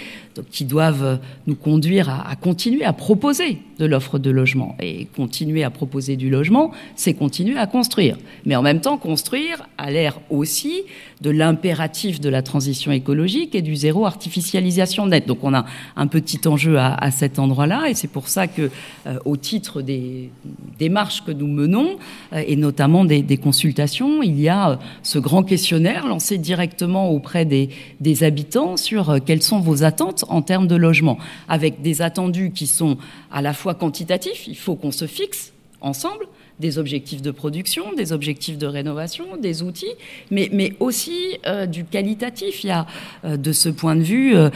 qui 0.50 0.64
doivent 0.64 1.20
nous 1.46 1.54
conduire 1.54 2.08
à, 2.08 2.34
continuer 2.36 2.84
à 2.84 2.92
proposer 2.92 3.58
de 3.78 3.86
l'offre 3.86 4.18
de 4.18 4.30
logement. 4.30 4.76
Et 4.80 5.06
continuer 5.16 5.64
à 5.64 5.70
proposer 5.70 6.16
du 6.16 6.30
logement, 6.30 6.72
c'est 6.96 7.14
continuer 7.14 7.58
à 7.58 7.66
construire. 7.66 8.16
Mais 8.44 8.56
en 8.56 8.62
même 8.62 8.80
temps, 8.80 8.98
construire 8.98 9.66
a 9.78 9.90
l'air 9.90 10.18
aussi 10.30 10.82
de 11.20 11.30
l'impératif 11.30 12.20
de 12.20 12.28
la 12.28 12.42
transition 12.42 12.92
écologique 12.92 13.54
et 13.54 13.62
du 13.62 13.76
zéro 13.76 14.06
artificialisation 14.06 15.06
nette. 15.06 15.26
Donc 15.26 15.38
on 15.42 15.54
a 15.54 15.64
un 15.96 16.06
petit 16.06 16.40
enjeu 16.46 16.78
à, 16.78 17.10
cet 17.10 17.38
endroit-là, 17.38 17.88
et 17.88 17.94
c'est 17.94 18.08
pour 18.08 18.28
ça 18.28 18.46
que, 18.46 18.70
euh, 19.06 19.18
au 19.24 19.36
titre 19.36 19.82
des 19.82 20.30
démarches 20.78 21.24
que 21.24 21.32
nous 21.32 21.46
menons, 21.46 21.90
euh, 21.90 21.96
et 22.32 22.56
notamment 22.56 23.04
des, 23.04 23.38
consultations, 23.38 24.22
il 24.22 24.40
y 24.40 24.48
a 24.48 24.70
euh, 24.70 24.76
ce 25.02 25.18
grand 25.18 25.42
questionnaire 25.42 26.06
lancé 26.06 26.38
directement 26.38 27.10
auprès 27.10 27.44
des, 27.44 27.70
des 28.00 28.24
habitants 28.24 28.76
sur 28.76 29.18
quelles 29.24 29.42
sont 29.42 29.60
vos 29.60 29.84
attentes 29.84 30.24
en 30.28 30.42
termes 30.42 30.66
de 30.66 30.76
logement, 30.76 31.18
avec 31.48 31.82
des 31.82 32.02
attendus 32.02 32.50
qui 32.50 32.66
sont 32.66 32.98
à 33.30 33.42
la 33.42 33.52
fois 33.52 33.74
quantitatifs, 33.74 34.46
il 34.46 34.56
faut 34.56 34.74
qu'on 34.74 34.92
se 34.92 35.06
fixe 35.06 35.52
ensemble, 35.80 36.26
des 36.60 36.78
objectifs 36.78 37.22
de 37.22 37.30
production, 37.30 37.92
des 37.96 38.12
objectifs 38.12 38.58
de 38.58 38.66
rénovation, 38.66 39.24
des 39.40 39.62
outils, 39.62 39.94
mais, 40.30 40.48
mais 40.52 40.74
aussi 40.80 41.38
euh, 41.46 41.66
du 41.66 41.84
qualitatif. 41.84 42.64
Il 42.64 42.68
y 42.68 42.70
a 42.70 42.86
euh, 43.24 43.36
de 43.36 43.52
ce 43.52 43.68
point 43.68 43.96
de 43.96 44.02
vue 44.02 44.34
euh, 44.36 44.50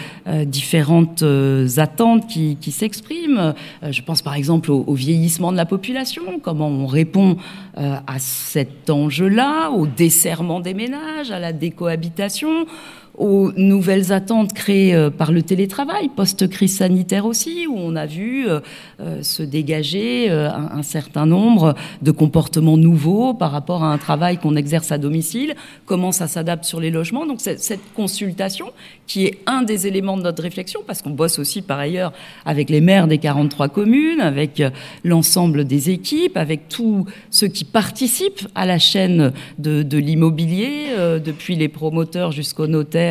différentes 0.44 1.24
attentes 1.76 2.26
qui, 2.28 2.56
qui 2.60 2.72
s'expriment. 2.72 3.54
je 3.82 4.02
pense 4.02 4.22
par 4.22 4.34
exemple 4.34 4.70
au, 4.70 4.84
au, 4.86 4.94
vieillissement 4.94 5.52
de 5.52 5.56
la 5.56 5.66
population, 5.66 6.40
comment 6.40 6.68
on 6.68 6.86
répond 6.86 7.36
à 7.76 8.18
cet 8.18 8.90
enjeu-là, 8.90 9.70
au 9.70 9.86
desserrement 9.86 10.60
des 10.60 10.74
ménages, 10.74 11.30
à 11.30 11.38
la 11.38 11.52
décohabitation 11.52 12.66
aux 13.18 13.52
nouvelles 13.56 14.12
attentes 14.12 14.52
créées 14.54 14.94
euh, 14.94 15.10
par 15.10 15.32
le 15.32 15.42
télétravail, 15.42 16.08
post-crise 16.14 16.78
sanitaire 16.78 17.26
aussi, 17.26 17.66
où 17.66 17.74
on 17.76 17.94
a 17.94 18.06
vu 18.06 18.48
euh, 18.48 18.60
euh, 19.00 19.22
se 19.22 19.42
dégager 19.42 20.30
un, 20.30 20.82
certain 20.82 21.26
nombre 21.26 21.74
de 22.00 22.10
comportements 22.10 22.76
nouveaux 22.76 23.34
par 23.34 23.50
rapport 23.52 23.84
à 23.84 23.92
un 23.92 23.98
travail 23.98 24.38
qu'on 24.38 24.56
exerce 24.56 24.92
à 24.92 24.98
domicile, 24.98 25.54
comment 25.86 26.12
ça 26.12 26.26
s'adapte 26.26 26.64
sur 26.64 26.80
les 26.80 26.90
logements. 26.90 27.26
Donc 27.26 27.40
cette 27.40 27.80
consultation, 27.94 28.66
qui 29.06 29.26
est 29.26 29.38
un 29.46 29.62
des 29.62 29.86
éléments 29.86 30.16
de 30.16 30.22
notre 30.22 30.42
réflexion, 30.42 30.80
parce 30.86 31.02
qu'on 31.02 31.10
bosse 31.10 31.38
aussi 31.38 31.62
par 31.62 31.78
ailleurs 31.78 32.12
avec 32.44 32.70
les 32.70 32.80
maires 32.80 33.06
des 33.06 33.18
43 33.18 33.68
communes, 33.68 34.20
avec 34.20 34.62
l'ensemble 35.04 35.64
des 35.64 35.90
équipes, 35.90 36.36
avec 36.36 36.68
tous 36.68 37.04
ceux 37.30 37.48
qui 37.48 37.64
participent 37.64 38.48
à 38.54 38.66
la 38.66 38.78
chaîne 38.78 39.32
de, 39.58 39.82
de 39.82 39.98
l'immobilier, 39.98 40.86
depuis 41.24 41.56
les 41.56 41.68
promoteurs 41.68 42.32
jusqu'aux 42.32 42.66
notaires 42.66 43.01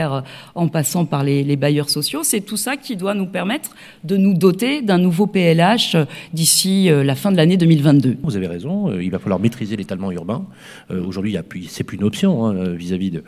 en 0.55 0.67
passant 0.67 1.05
par 1.05 1.23
les, 1.23 1.55
bailleurs 1.55 1.89
sociaux. 1.89 2.21
C'est 2.23 2.41
tout 2.41 2.57
ça 2.57 2.77
qui 2.77 2.95
doit 2.95 3.13
nous 3.13 3.25
permettre 3.25 3.75
de 4.03 4.17
nous 4.17 4.33
doter 4.33 4.81
d'un 4.81 4.97
nouveau 4.97 5.27
PLH 5.27 5.95
euh, 5.95 6.05
d'ici 6.33 6.89
euh, 6.89 7.03
la 7.03 7.15
fin 7.15 7.31
de 7.31 7.37
l'année 7.37 7.57
2022. 7.57 8.17
Vous 8.23 8.35
avez 8.35 8.47
raison, 8.47 8.89
euh, 8.89 9.03
il 9.03 9.11
va 9.11 9.19
falloir 9.19 9.39
maîtriser 9.39 9.75
l'étalement 9.75 10.11
urbain. 10.11 10.45
Aujourd'hui, 10.89 11.37
c'est 11.67 11.83
plus 11.83 11.97
une 11.97 12.03
option 12.03 12.45
hein, 12.45 12.69
vis-à-vis 12.73 13.21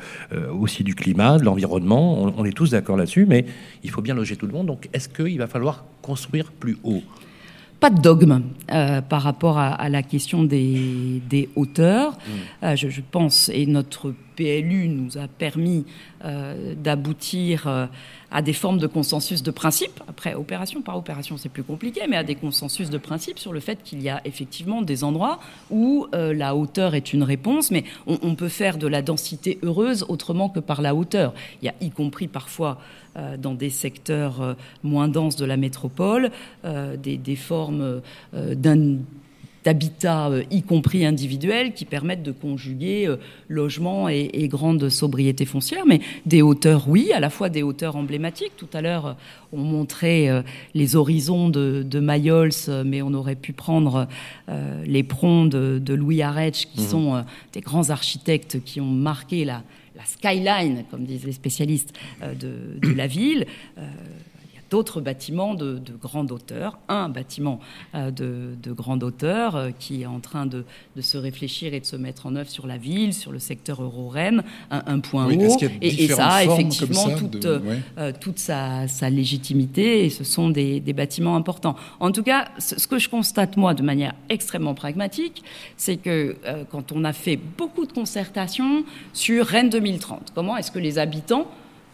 aussi 0.60 0.84
du 0.84 0.96
climat, 0.96 1.38
de 1.38 1.44
l'environnement. 1.44 2.22
On, 2.22 2.34
on 2.38 2.46
est 2.46 2.52
tous 2.52 2.72
d'accord 2.72 2.98
là-dessus, 2.98 3.26
mais 3.28 3.46
il 3.84 3.90
faut 3.90 4.02
bien 4.02 4.16
loger 4.16 4.36
tout 4.36 4.48
le 4.48 4.54
monde. 4.54 4.68
Donc, 4.68 4.90
est-ce 4.94 5.10
qu'il 5.10 5.38
va 5.38 5.48
falloir 5.48 5.86
construire 6.02 6.52
plus 6.52 6.78
haut? 6.84 7.04
Pas 7.84 7.90
de 7.90 8.00
dogme 8.00 8.44
euh, 8.72 9.02
par 9.02 9.24
rapport 9.24 9.58
à, 9.58 9.90
la 9.90 10.04
question 10.04 10.46
des, 10.46 11.50
hauteurs. 11.58 12.12
Mm. 12.12 12.32
Euh, 12.64 12.76
je, 12.78 13.02
pense, 13.12 13.50
et 13.54 13.66
notre 13.66 14.14
PLU 14.36 14.88
nous 14.88 15.18
a 15.18 15.28
permis 15.28 15.86
euh, 16.26 16.74
d'aboutir 16.76 17.90
à 18.32 18.42
des 18.42 18.54
formes 18.54 18.80
de 18.80 18.88
consensus 18.88 19.44
de 19.44 19.52
principe. 19.52 20.02
Après, 20.08 20.34
opération 20.34 20.82
par 20.82 20.98
opération, 20.98 21.38
c'est 21.38 21.50
plus 21.50 21.64
compliqué, 21.64 22.02
mais 22.10 22.18
à 22.18 22.24
des 22.24 22.36
consensus 22.36 22.90
de 22.90 22.98
principe 22.98 23.38
sur 23.38 23.54
le 23.54 23.60
fait 23.60 23.84
qu'il 23.84 24.02
y 24.02 24.10
a 24.10 24.22
effectivement 24.26 24.82
des 24.82 25.04
endroits 25.04 25.40
où 25.70 26.08
la 26.12 26.56
hauteur 26.56 26.96
est 26.96 27.14
une 27.14 27.24
réponse, 27.24 27.70
mais 27.70 27.84
on, 28.08 28.36
peut 28.36 28.50
faire 28.50 28.78
de 28.78 28.88
la 28.88 29.02
densité 29.02 29.60
heureuse 29.62 30.06
autrement 30.10 30.50
que 30.50 30.60
par 30.60 30.82
la 30.82 30.96
hauteur. 30.96 31.34
Il 31.62 31.66
y 31.66 31.70
a 31.70 31.74
y 31.82 31.92
compris 31.92 32.28
parfois 32.28 32.80
euh, 33.16 33.38
dans 33.38 33.54
des 33.54 33.70
secteurs 33.70 34.42
euh, 34.42 34.54
moins 34.82 35.08
denses 35.08 35.36
de 35.36 35.46
la 35.46 35.58
métropole, 35.58 36.32
euh, 36.66 36.98
des, 36.98 37.36
formes 37.36 38.02
d'habitat, 39.64 40.32
y 40.52 40.62
compris 40.62 41.06
individuel, 41.06 41.74
qui 41.74 41.86
permettent 41.86 42.24
de 42.24 42.32
conjuguer 42.32 43.14
logement 43.48 44.10
et, 44.10 44.48
grande 44.48 44.90
sobriété 44.90 45.46
foncière. 45.46 45.86
Mais 45.86 46.02
des 46.26 46.42
hauteurs, 46.42 46.88
oui, 46.88 47.12
à 47.14 47.20
la 47.20 47.30
fois 47.30 47.50
des 47.50 47.64
hauteurs 47.64 47.96
emblématiques. 47.96 48.54
Tout 48.58 48.68
à 48.74 48.82
l'heure, 48.82 49.16
on 49.52 49.60
montrait 49.60 50.44
les 50.74 50.96
horizons 50.96 51.50
de, 51.50 51.84
de 51.84 52.00
Mayol, 52.00 52.50
mais 52.86 53.02
on 53.02 53.14
aurait 53.14 53.36
pu 53.36 53.54
prendre 53.54 54.08
les 54.86 55.04
prongs 55.04 55.46
de, 55.46 55.94
Louis 55.94 56.22
Arech, 56.22 56.68
qui 56.74 56.82
mmh. 56.82 56.86
sont 56.86 57.26
des 57.54 57.62
grands 57.62 57.90
architectes 57.90 58.64
qui 58.64 58.82
ont 58.82 58.86
marqué 58.86 59.46
la, 59.46 59.64
la 59.96 60.06
skyline, 60.06 60.84
comme 60.90 61.06
disent 61.06 61.26
les 61.26 61.34
spécialistes, 61.34 61.94
euh, 62.22 62.34
de, 62.34 62.94
la 62.94 63.08
ville. 63.08 63.46
D'autres 64.70 65.02
bâtiments 65.02 65.54
de, 65.54 65.82
grande 66.02 66.32
hauteur, 66.32 66.78
un 66.88 67.10
bâtiment 67.10 67.60
euh, 67.96 68.12
de, 68.12 68.72
grande 68.74 69.04
hauteur 69.04 69.56
euh, 69.56 69.70
qui 69.78 70.02
est 70.02 70.06
en 70.06 70.20
train 70.20 70.46
de, 70.46 70.66
se 71.00 71.18
réfléchir 71.18 71.74
et 71.74 71.80
de 71.80 71.86
se 71.86 71.96
mettre 71.96 72.26
en 72.26 72.36
œuvre 72.36 72.50
sur 72.50 72.68
la 72.68 72.78
ville, 72.78 73.14
sur 73.14 73.32
le 73.32 73.40
secteur 73.40 73.82
euro-Rennes, 73.82 74.44
un, 74.72 75.00
point 75.00 75.26
haut. 75.28 75.58
Et, 75.82 76.08
ça 76.08 76.28
a 76.28 76.44
effectivement 76.44 77.10
toute, 77.16 77.46
euh, 77.46 78.12
toute 78.20 78.40
sa, 78.40 78.86
légitimité 79.10 80.06
et 80.06 80.10
ce 80.10 80.24
sont 80.24 80.50
des, 80.50 80.82
bâtiments 80.94 81.36
importants. 81.36 81.76
En 82.00 82.12
tout 82.12 82.24
cas, 82.24 82.50
ce, 82.60 82.88
que 82.88 83.00
je 83.00 83.10
constate 83.10 83.58
moi 83.58 83.74
de 83.74 83.84
manière 83.84 84.14
extrêmement 84.30 84.76
pragmatique, 84.76 85.44
c'est 85.76 85.98
que 85.98 86.36
quand 86.72 86.92
on 86.92 87.04
a 87.04 87.14
fait 87.14 87.38
beaucoup 87.38 87.86
de 87.86 87.92
concertations 87.92 88.84
sur 89.14 89.46
Rennes 89.46 89.70
2030, 89.70 90.32
comment 90.36 90.58
est-ce 90.58 90.72
que 90.72 90.80
les 90.80 91.00
habitants 91.00 91.48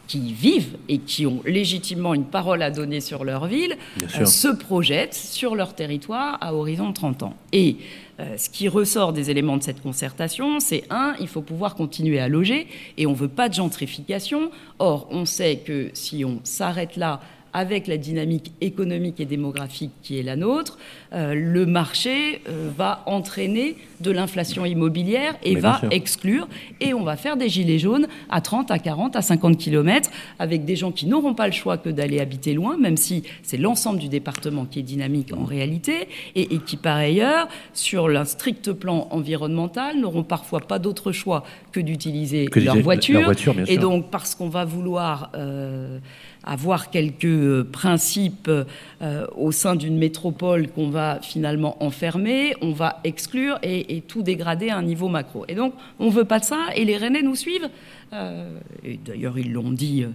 qui 0.09 0.33
vivent 0.33 0.77
et 0.89 0.97
qui 0.97 1.27
ont 1.27 1.41
légitimement 1.45 2.15
une 2.15 2.25
parole 2.25 2.63
à 2.63 2.71
donner 2.71 2.99
sur 2.99 3.23
leur 3.23 3.45
ville 3.45 3.77
euh, 4.01 4.25
se 4.25 4.47
projettent 4.47 5.13
sur 5.13 5.55
leur 5.55 5.75
territoire 5.75 6.39
à 6.41 6.55
horizon 6.55 6.89
de 6.89 6.95
30 6.95 7.23
ans. 7.23 7.35
Et 7.53 7.77
euh, 8.19 8.35
ce 8.35 8.49
qui 8.49 8.67
ressort 8.67 9.13
des 9.13 9.29
éléments 9.29 9.55
de 9.55 9.61
cette 9.61 9.81
concertation, 9.81 10.59
c'est 10.59 10.83
un, 10.89 11.13
il 11.19 11.27
faut 11.27 11.43
pouvoir 11.43 11.75
continuer 11.75 12.19
à 12.19 12.27
loger 12.27 12.67
et 12.97 13.05
on 13.05 13.11
ne 13.11 13.15
veut 13.15 13.27
pas 13.27 13.49
de 13.49 13.53
gentrification. 13.53 14.49
Or, 14.79 15.07
on 15.11 15.25
sait 15.25 15.57
que 15.57 15.91
si 15.93 16.25
on 16.25 16.39
s'arrête 16.43 16.97
là, 16.97 17.21
avec 17.59 17.87
la 17.87 17.97
dynamique 17.97 18.53
économique 18.61 19.19
et 19.19 19.25
démographique 19.25 19.91
qui 20.01 20.17
est 20.17 20.23
la 20.23 20.37
nôtre, 20.37 20.77
euh, 21.11 21.33
le 21.35 21.65
marché 21.65 22.41
euh, 22.47 22.69
va 22.75 23.03
entraîner 23.05 23.75
de 23.99 24.11
l'inflation 24.11 24.63
immobilière 24.63 25.35
et 25.43 25.55
va 25.55 25.81
exclure. 25.91 26.47
Et 26.79 26.93
on 26.93 27.03
va 27.03 27.17
faire 27.17 27.35
des 27.35 27.49
gilets 27.49 27.77
jaunes 27.77 28.07
à 28.29 28.39
30, 28.39 28.71
à 28.71 28.79
40, 28.79 29.17
à 29.17 29.21
50 29.21 29.57
km 29.57 30.09
avec 30.39 30.63
des 30.63 30.77
gens 30.77 30.93
qui 30.93 31.05
n'auront 31.05 31.33
pas 31.33 31.47
le 31.47 31.53
choix 31.53 31.77
que 31.77 31.89
d'aller 31.89 32.21
habiter 32.21 32.53
loin, 32.53 32.77
même 32.77 32.95
si 32.95 33.23
c'est 33.43 33.57
l'ensemble 33.57 33.99
du 33.99 34.07
département 34.07 34.63
qui 34.65 34.79
est 34.79 34.83
dynamique 34.83 35.33
en 35.33 35.43
réalité, 35.43 36.07
et, 36.35 36.47
qui 36.59 36.77
par 36.77 36.95
ailleurs, 36.95 37.49
sur 37.73 38.07
un 38.07 38.23
strict 38.23 38.71
plan 38.71 39.09
environnemental, 39.11 39.99
n'auront 39.99 40.23
parfois 40.23 40.61
pas 40.61 40.79
d'autre 40.79 41.11
choix 41.11 41.43
que 41.73 41.81
d'utiliser 41.81 42.47
leur 42.55 42.77
voiture. 42.77 43.33
et 43.67 43.77
donc, 43.77 44.09
parce 44.11 44.33
qu'on 44.33 44.49
va 44.49 44.63
vouloir... 44.63 45.29
Euh, 45.35 45.99
avoir 46.43 46.89
quelques 46.89 47.25
euh, 47.25 47.67
principes 47.69 48.49
euh, 48.49 49.27
au 49.35 49.51
sein 49.51 49.75
d'une 49.75 49.97
métropole 49.97 50.67
qu'on 50.69 50.89
va 50.89 51.19
finalement 51.21 51.81
enfermer, 51.83 52.53
on 52.61 52.71
va 52.71 52.99
exclure 53.03 53.59
et, 53.61 54.01
tout 54.07 54.21
dégrader 54.21 54.69
à 54.69 54.77
un 54.77 54.83
niveau 54.83 55.09
macro. 55.09 55.45
Et 55.47 55.55
donc, 55.55 55.73
on 55.99 56.05
ne 56.05 56.11
veut 56.11 56.25
pas 56.25 56.39
de 56.39 56.45
ça, 56.45 56.67
et 56.75 56.85
les 56.85 56.97
Rennais 56.97 57.21
nous 57.21 57.35
suivent. 57.35 57.69
Euh, 58.13 58.57
et 58.83 58.97
d'ailleurs, 58.97 59.37
ils 59.37 59.51
l'ont 59.51 59.71
dit, 59.71 60.05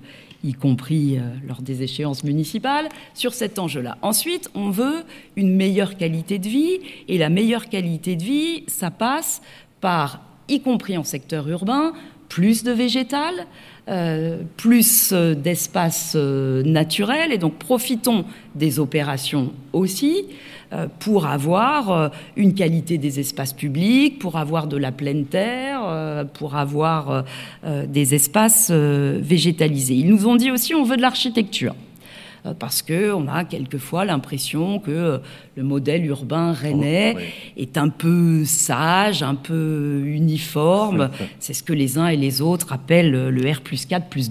y 0.42 0.52
compris 0.54 1.18
lors 1.46 1.62
des 1.62 1.82
échéances 1.82 2.24
municipales, 2.24 2.88
sur 3.12 3.34
cet 3.34 3.58
enjeu-là. 3.58 3.98
Ensuite, 4.02 4.50
on 4.54 4.70
veut 4.70 5.04
une 5.36 5.54
meilleure 5.54 5.96
qualité 5.96 6.38
de 6.38 6.48
vie, 6.48 6.80
et 7.08 7.18
la 7.18 7.28
meilleure 7.28 7.68
qualité 7.68 8.16
de 8.16 8.24
vie, 8.24 8.64
ça 8.66 8.90
passe 8.90 9.42
par, 9.80 10.20
y 10.48 10.60
compris 10.60 10.96
en 10.96 11.04
secteur 11.04 11.48
urbain, 11.48 11.92
plus 12.34 12.64
de 12.64 12.72
végétal, 12.72 13.46
euh, 13.88 14.38
plus 14.56 15.12
euh, 15.12 15.36
d'espace 15.36 16.14
euh, 16.16 16.64
naturel 16.64 17.30
et 17.30 17.38
donc 17.38 17.60
profitons 17.60 18.24
des 18.56 18.80
opérations 18.80 19.52
aussi 19.72 20.24
pour 20.98 21.26
avoir 21.26 22.10
une 22.36 22.52
qualité 22.52 22.98
des 22.98 23.20
espaces 23.20 23.52
publics, 23.52 24.18
pour 24.18 24.36
avoir 24.36 24.66
de 24.66 24.76
la 24.76 24.90
pleine 24.90 25.24
terre, 25.26 26.26
pour 26.34 26.56
avoir 26.56 27.24
des 27.86 28.14
espaces 28.16 28.72
végétalisés. 28.72 29.94
Ils 29.94 30.08
nous 30.08 30.26
ont 30.26 30.34
dit 30.34 30.50
aussi 30.50 30.74
on 30.74 30.82
veut 30.82 30.96
de 30.96 31.02
l'architecture. 31.02 31.76
Euh, 32.46 32.52
parce 32.52 32.82
qu'on 32.82 33.26
a 33.26 33.44
quelquefois 33.44 34.04
l'impression 34.04 34.78
que 34.78 34.90
euh, 34.90 35.18
le 35.56 35.62
modèle 35.62 36.04
urbain 36.04 36.52
rennais 36.52 37.16
est 37.56 37.78
un 37.78 37.88
peu 37.88 38.44
sage, 38.44 39.22
un 39.22 39.34
peu 39.34 40.02
uniforme. 40.04 41.08
C'est 41.38 41.54
ce 41.54 41.62
que 41.62 41.72
les 41.72 41.96
uns 41.96 42.08
et 42.08 42.16
les 42.16 42.42
autres 42.42 42.74
appellent 42.74 43.10
le 43.10 43.50
R 43.50 43.62
plus 43.62 43.86
4 43.86 44.08
plus 44.08 44.30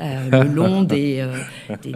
euh, 0.00 0.42
le 0.42 0.48
long 0.48 0.82
des, 0.82 1.24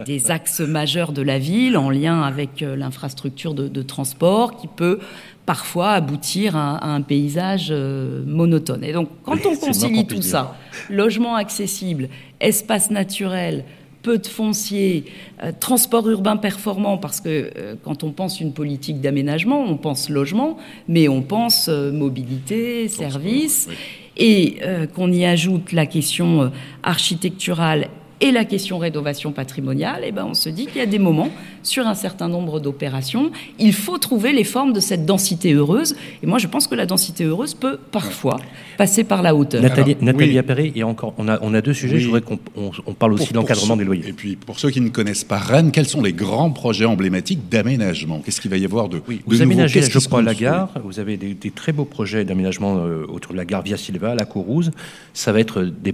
des, 0.05 0.31
axes 0.31 0.61
majeurs 0.61 1.11
de 1.11 1.21
la 1.21 1.37
ville, 1.37 1.75
en 1.77 1.89
lien 1.89 2.21
avec 2.21 2.61
l'infrastructure 2.61 3.53
de, 3.53 3.81
transport, 3.81 4.55
qui 4.55 4.67
peut 4.67 4.99
parfois 5.45 5.91
aboutir 5.91 6.55
à, 6.55 6.85
un 6.85 7.01
paysage 7.01 7.71
monotone. 7.71 8.83
Et 8.83 8.93
donc, 8.93 9.09
quand 9.23 9.45
on 9.45 9.55
concilie 9.55 10.05
tout 10.07 10.21
ça, 10.21 10.55
logement 10.89 11.35
accessible, 11.35 12.09
espace 12.39 12.91
naturel, 12.91 13.65
peu 14.03 14.17
de 14.19 14.27
foncier, 14.27 15.05
euh, 15.41 15.51
transport 15.59 16.07
urbain 16.09 16.37
performant, 16.37 16.97
parce 16.97 17.21
que 17.21 17.51
euh, 17.57 17.75
quand 17.83 18.03
on 18.03 18.11
pense 18.11 18.39
une 18.39 18.53
politique 18.53 19.01
d'aménagement, 19.01 19.61
on 19.61 19.77
pense 19.77 20.09
logement, 20.09 20.57
mais 20.87 21.07
on 21.07 21.21
pense 21.23 21.69
euh, 21.69 21.91
mobilité, 21.91 22.87
services, 22.89 23.69
et 24.15 24.59
qu'on 24.93 25.11
y 25.11 25.25
ajoute 25.25 25.71
la 25.71 25.87
question 25.87 26.51
architecturale 26.83 27.87
et 28.23 28.31
la 28.31 28.45
question 28.45 28.77
rénovation 28.77 29.33
patrimoniale, 29.33 30.03
eh 30.05 30.13
ben 30.13 30.25
on 30.25 30.33
se 30.33 30.47
dit 30.47 30.65
qu'il 30.65 30.77
y 30.77 30.81
a 30.81 30.85
des 30.85 30.97
moments, 30.97 31.29
sur 31.61 31.85
un 31.85 31.93
certain 31.93 32.29
nombre 32.29 32.61
d'opérations, 32.61 33.31
il 33.59 33.73
faut 33.73 33.97
trouver 33.97 34.31
les 34.31 34.45
formes 34.45 34.71
de 34.71 34.79
cette 34.79 35.05
densité 35.05 35.51
heureuse. 35.51 35.93
Et 36.23 36.25
moi, 36.25 36.37
je 36.39 36.47
pense 36.47 36.67
que 36.67 36.73
la 36.73 36.85
densité 36.85 37.25
heureuse 37.25 37.53
peut 37.53 37.77
parfois 37.91 38.37
passer 38.77 39.03
par 39.03 39.23
la 39.23 39.35
hauteur. 39.35 39.61
Nathalie, 39.61 39.97
Nathalie 39.99 40.37
Appéré, 40.37 40.71
et 40.73 40.83
encore, 40.83 41.13
on 41.17 41.27
a, 41.27 41.37
on 41.41 41.53
a 41.53 41.59
deux 41.59 41.73
sujets. 41.73 41.99
Je 41.99 42.05
voudrais 42.05 42.21
qu'on 42.21 42.39
on, 42.55 42.93
parle 42.93 43.11
aussi 43.11 43.33
d'encadrement 43.33 43.75
des 43.75 43.83
loyers. 43.83 44.07
Et 44.07 44.13
puis, 44.13 44.37
pour 44.37 44.57
ceux 44.57 44.69
qui 44.69 44.79
ne 44.79 44.87
connaissent 44.87 45.25
pas 45.25 45.37
Rennes, 45.37 45.71
quels 45.71 45.89
sont 45.89 46.01
les 46.01 46.13
grands 46.13 46.51
projets 46.51 46.85
emblématiques 46.85 47.49
d'aménagement? 47.49 48.21
Qu'est-ce 48.23 48.39
qu'il 48.39 48.51
va 48.51 48.57
y 48.57 48.63
avoir 48.63 48.87
de, 48.87 49.01
oui, 49.05 49.21
Vous 49.27 49.41
aménagez, 49.41 49.81
je 49.81 49.99
crois, 49.99 50.21
la 50.21 50.33
gare. 50.33 50.69
Vous 50.85 51.01
avez 51.01 51.17
des, 51.17 51.51
très 51.51 51.73
beaux 51.73 51.83
projets 51.83 52.23
d'aménagement 52.23 52.77
euh, 52.77 53.05
autour 53.09 53.33
de 53.33 53.37
la 53.37 53.43
gare 53.43 53.63
Via 53.63 53.75
Silva, 53.75 54.15
la 54.15 54.25
Courrouze. 54.25 54.71
Ça 55.13 55.33
va 55.33 55.41
être 55.41 55.63
des 55.63 55.93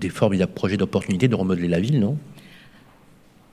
des 0.00 0.08
formidables 0.08 0.52
projets 0.52 0.76
d'opportunité 0.76 1.28
de 1.28 1.34
remodeler 1.34 1.68
la 1.68 1.80
ville, 1.80 2.00
non? 2.00 2.16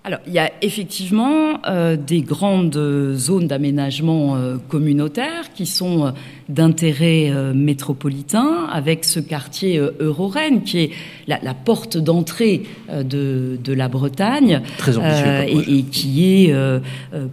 Alors, 0.05 0.21
il 0.25 0.33
y 0.33 0.39
a 0.39 0.49
effectivement 0.61 1.59
euh, 1.67 1.97
des 1.97 2.21
grandes 2.21 3.13
zones 3.15 3.47
d'aménagement 3.47 4.37
euh, 4.37 4.55
communautaire 4.69 5.51
qui 5.53 5.65
sont 5.65 6.05
euh, 6.05 6.11
d'intérêt 6.47 7.31
métropolitain, 7.53 8.65
avec 8.71 9.05
ce 9.05 9.19
quartier 9.19 9.79
Eurorennes 9.99 10.63
qui 10.63 10.79
est 10.79 10.91
la, 11.27 11.53
porte 11.53 11.97
d'entrée 11.97 12.63
de, 12.91 13.59
la 13.67 13.87
Bretagne 13.87 14.61
Très 14.79 14.93
et, 15.47 15.77
et, 15.77 15.83
qui 15.83 16.47
est 16.47 16.55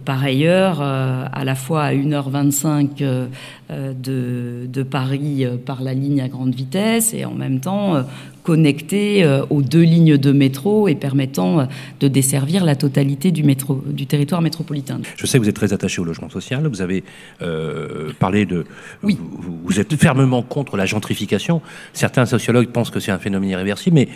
par 0.05 0.23
ailleurs 0.23 0.81
à 0.81 1.43
la 1.43 1.55
fois 1.55 1.85
à 1.85 1.93
1h25 1.95 3.27
de, 3.71 4.67
de, 4.67 4.83
Paris 4.83 5.47
par 5.65 5.81
la 5.81 5.95
ligne 5.95 6.21
à 6.21 6.27
grande 6.27 6.53
vitesse 6.53 7.15
et 7.15 7.25
en 7.25 7.33
même 7.33 7.59
temps 7.59 8.05
connecté 8.47 9.25
euh, 9.25 9.45
aux 9.49 9.61
deux 9.61 9.81
lignes 9.81 10.17
de 10.17 10.31
métro 10.31 10.87
et 10.87 10.95
permettant 10.95 11.59
euh, 11.59 11.65
de 11.99 12.07
desservir 12.07 12.63
la 12.63 12.77
totalité 12.77 13.31
du, 13.31 13.43
métro, 13.43 13.83
du 13.85 14.05
territoire 14.05 14.41
métropolitain. 14.41 15.01
Je 15.17 15.25
sais 15.25 15.37
que 15.37 15.43
vous 15.43 15.49
êtes 15.49 15.55
très 15.57 15.73
attaché 15.73 15.99
au 15.99 16.05
logement 16.05 16.29
social. 16.29 16.65
Vous 16.65 16.81
avez 16.81 17.03
euh, 17.41 18.13
parlé 18.19 18.45
de... 18.45 18.63
Oui. 19.03 19.17
Vous, 19.19 19.81
êtes 19.81 19.93
fermement 19.95 20.43
contre 20.43 20.77
la 20.77 20.85
gentrification. 20.85 21.61
Certains 21.91 22.25
sociologues 22.25 22.69
pensent 22.69 22.89
que 22.89 23.01
c'est 23.01 23.11
un 23.11 23.19
phénomène 23.19 23.49
irréversible, 23.49 23.95
mais 23.95 24.07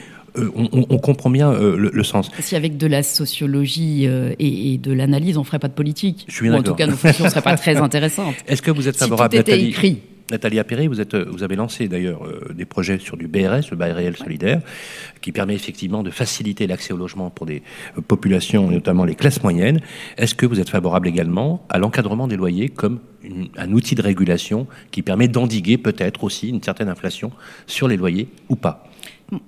on, 0.56 0.98
comprend 0.98 1.30
bien 1.30 1.52
le, 1.52 2.04
sens. 2.04 2.32
Si 2.39 2.56
avec 2.56 2.78
de 2.78 2.88
la 2.88 3.04
sociologie 3.04 4.08
et, 4.39 4.78
de 4.78 4.94
l'analyse, 4.94 5.36
on 5.36 5.41
ne 5.41 5.46
ferait 5.46 5.60
pas 5.60 5.67
de 5.67 5.74
politique. 5.74 6.24
Je 6.30 6.36
suis 6.36 6.50
en 6.50 6.63
tout 6.63 6.74
cas, 6.74 6.88
nos 6.88 6.96
fonctions 6.96 7.26
ne 7.26 7.30
seraient 7.30 7.41
pas 7.41 7.58
très 7.58 7.76
intéressantes. 7.76 8.36
Est-ce 8.48 8.62
que 8.62 8.72
vous 8.72 8.88
êtes 8.88 8.96
favorable 8.96 9.36
si 9.36 9.44
tout 9.44 9.52
était 9.52 9.62
écrit 9.62 10.00
Nathalie 10.32 10.60
Appéré, 10.60 10.88
vous, 10.88 11.00
avez 11.00 11.56
lancé 11.56 11.89
d'ailleurs 11.89 12.26
euh, 12.26 12.54
des 12.54 12.63
projets 12.63 12.98
sur 13.00 13.17
du 13.17 13.28
BRS, 13.28 13.70
le 13.70 13.76
bail 13.76 13.91
réel 13.91 14.15
solidaire, 14.15 14.62
qui 15.20 15.34
permet 15.34 15.54
effectivement 15.54 16.04
de 16.04 16.10
faciliter 16.10 16.67
l'accès 16.67 16.94
au 16.94 16.98
logement 16.98 17.30
pour 17.30 17.46
des 17.46 17.62
euh, 17.98 18.02
populations, 18.02 18.72
notamment 18.72 19.04
les 19.04 19.15
classes 19.15 19.44
moyennes. 19.44 19.82
Est-ce 20.17 20.34
que 20.34 20.46
vous 20.46 20.62
êtes 20.62 20.70
favorable 20.70 21.10
également 21.10 21.65
à 21.70 21.80
l'encadrement 21.80 22.28
des 22.28 22.38
loyers 22.38 22.70
comme 22.70 23.00
un 23.58 23.72
outil 23.72 23.94
de 23.94 24.02
régulation 24.02 24.67
qui 24.89 25.02
permet 25.02 25.28
d'endiguer 25.28 25.78
peut-être 25.78 26.24
aussi 26.24 26.50
une 26.50 26.63
certaine 26.63 26.89
inflation 26.89 27.32
sur 27.67 27.89
les 27.89 27.98
loyers 27.98 28.30
ou 28.48 28.56
pas? 28.56 28.90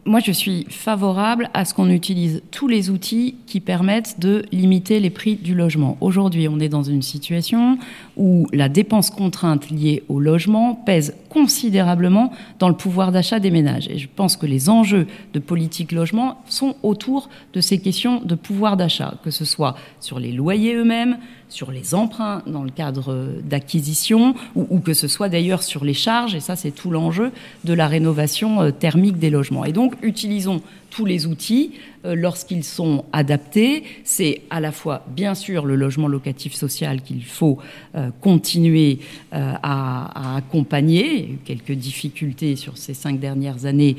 Moi, 0.06 0.22
je 0.22 0.32
suis 0.32 0.66
favorable 0.70 1.50
à 1.54 1.66
ce 1.66 1.74
qu'on 1.74 1.90
utilise 1.90 2.42
tous 2.52 2.70
les 2.70 2.90
outils 2.90 3.36
qui 3.48 3.60
permettent 3.60 4.18
de 4.18 4.46
limiter 4.54 5.02
les 5.02 5.10
prix 5.10 5.36
du 5.36 5.54
logement. 5.54 5.98
Aujourd'hui, 6.00 6.48
on 6.48 6.60
est 6.62 6.70
dans 6.70 6.84
une 6.84 7.02
situation 7.02 7.78
où 8.16 8.48
la 8.54 8.70
dépense 8.70 9.10
contrainte 9.10 9.70
liée 9.70 10.04
au 10.08 10.22
logement 10.22 10.74
pèse 10.74 11.16
considérablement 11.30 12.32
dans 12.60 12.70
le 12.70 12.76
pouvoir 12.76 13.12
d'achat 13.12 13.42
des 13.42 13.52
ménages. 13.52 13.90
Et 13.90 13.98
je 13.98 14.08
pense 14.14 14.38
que 14.38 14.46
les 14.46 14.70
enjeux 14.70 15.06
de 15.34 15.40
politique 15.40 15.92
logement 15.92 16.42
sont 16.46 16.76
autour 16.82 17.28
de 17.54 17.60
ces 17.60 17.80
questions 17.80 18.22
de 18.24 18.36
pouvoir 18.36 18.78
d'achat, 18.78 19.16
que 19.22 19.32
ce 19.32 19.44
soit 19.44 19.76
sur 20.00 20.18
les 20.18 20.32
loyers 20.32 20.76
eux-mêmes, 20.76 21.18
sur 21.54 21.72
les 21.72 21.94
emprunts 21.94 22.42
dans 22.48 22.64
le 22.64 22.72
cadre 22.72 23.30
d'acquisition, 23.44 24.34
ou, 24.56 24.80
que 24.80 24.96
ce 24.96 25.08
soit 25.08 25.30
d'ailleurs 25.30 25.62
sur 25.62 25.86
les 25.86 25.94
charges, 25.94 26.34
et 26.34 26.40
ça 26.40 26.56
c'est 26.56 26.72
tout 26.72 26.90
l'enjeu 26.90 27.32
de 27.64 27.74
la 27.74 27.88
rénovation 27.88 28.62
euh, 28.62 28.72
thermique 28.72 29.20
des 29.20 29.30
logements. 29.30 29.64
Et 29.64 29.72
donc 29.72 29.94
utilisons 30.02 30.62
tous 30.90 31.06
les 31.06 31.28
outils 31.28 31.74
euh, 32.06 32.16
lorsqu'ils 32.16 32.64
sont 32.64 33.06
adaptés. 33.14 33.84
C'est 34.04 34.42
à 34.50 34.60
la 34.60 34.72
fois, 34.72 35.06
bien 35.16 35.36
sûr, 35.36 35.66
le 35.66 35.76
logement 35.76 36.08
locatif 36.08 36.54
social 36.54 37.02
qu'il 37.02 37.24
faut 37.24 37.60
euh, 37.96 38.10
continuer 38.20 39.00
à, 39.32 40.36
accompagner. 40.38 41.38
quelques 41.46 41.72
difficultés 41.72 42.56
sur 42.56 42.78
ces 42.78 42.94
cinq 42.94 43.20
dernières 43.20 43.66
années 43.66 43.96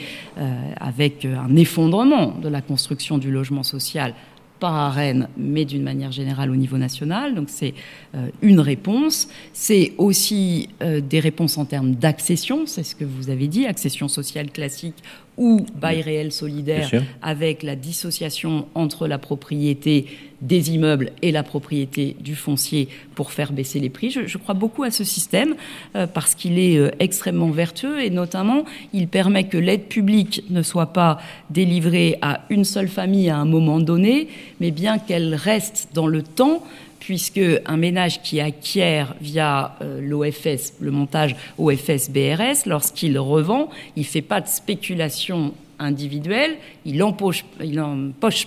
avec 0.77 1.25
un 1.25 1.55
effondrement 1.57 2.35
de 2.43 2.49
la 2.49 2.61
construction 2.61 3.19
du 3.19 3.31
logement 3.31 3.63
social 3.63 4.15
pas 4.61 4.87
à 4.87 4.91
Rennes, 4.91 5.29
mais 5.37 5.65
d'une 5.65 5.83
manière 5.83 6.13
générale 6.13 6.51
au 6.51 6.57
niveau 6.57 6.79
national. 6.79 7.35
Donc 7.35 7.49
c'est 7.51 7.75
euh, 8.15 8.29
une 8.43 8.61
réponse. 8.61 9.29
C'est 9.53 9.93
aussi 9.99 10.69
euh, 10.83 11.01
des 11.01 11.21
réponses 11.21 11.59
en 11.59 11.65
termes 11.65 11.95
d'accession, 11.95 12.67
c'est 12.67 12.83
ce 12.83 12.95
que 12.95 13.05
vous 13.05 13.31
avez 13.31 13.49
dit, 13.49 13.67
accession 13.67 14.09
sociale 14.09 14.51
classique 14.51 14.97
ou 15.37 15.67
bail 15.75 16.03
réel 16.03 16.33
solidaire 16.33 16.91
avec 17.23 17.63
la 17.63 17.77
dissociation 17.77 18.67
entre 18.75 19.07
la 19.07 19.19
propriété 19.19 20.07
des 20.41 20.73
immeubles 20.73 21.11
et 21.23 21.33
la 21.33 21.43
propriété 21.43 22.17
du 22.21 22.37
foncier 22.37 22.89
pour 23.15 23.33
faire 23.33 23.53
baisser 23.53 23.81
les 23.81 23.89
prix. 23.89 24.11
Je, 24.11 24.39
crois 24.39 24.55
beaucoup 24.55 24.83
à 24.83 24.91
ce 24.91 25.03
système 25.03 25.55
euh, 25.97 26.07
parce 26.07 26.35
qu'il 26.35 26.59
est 26.59 26.77
euh, 26.77 26.91
extrêmement 26.99 27.51
vertueux 27.51 28.03
et 28.03 28.11
notamment 28.11 28.65
il 28.93 29.09
permet 29.09 29.45
que 29.45 29.57
l'aide 29.57 29.85
publique 29.85 30.45
ne 30.51 30.63
soit 30.63 30.93
pas 30.93 31.19
délivrée 31.51 32.19
à 32.21 32.43
une 32.51 32.65
seule 32.65 32.89
famille 32.89 33.31
à 33.31 33.39
un 33.39 33.47
moment 33.47 33.81
donné, 33.81 34.29
mais 34.61 34.71
bien 34.71 34.99
qu'elle 34.99 35.35
reste 35.35 35.89
dans 35.95 36.07
le 36.07 36.23
temps 36.23 36.63
puisque 37.05 37.41
un 37.67 37.77
ménage 37.77 38.23
qui 38.23 38.41
acquiert 38.41 39.15
via 39.21 39.77
euh, 39.83 40.01
l'OFS, 40.01 40.73
le 40.81 40.91
montage 40.91 41.37
OFS-BRS, 41.59 42.65
lorsqu'il 42.65 43.19
revend, 43.19 43.69
il 43.95 44.01
ne 44.01 44.07
fait 44.07 44.23
pas 44.23 44.41
de 44.41 44.49
spéculation 44.49 45.53
individuelle, 45.79 46.57
il 46.87 46.97
n'empoche 46.97 47.45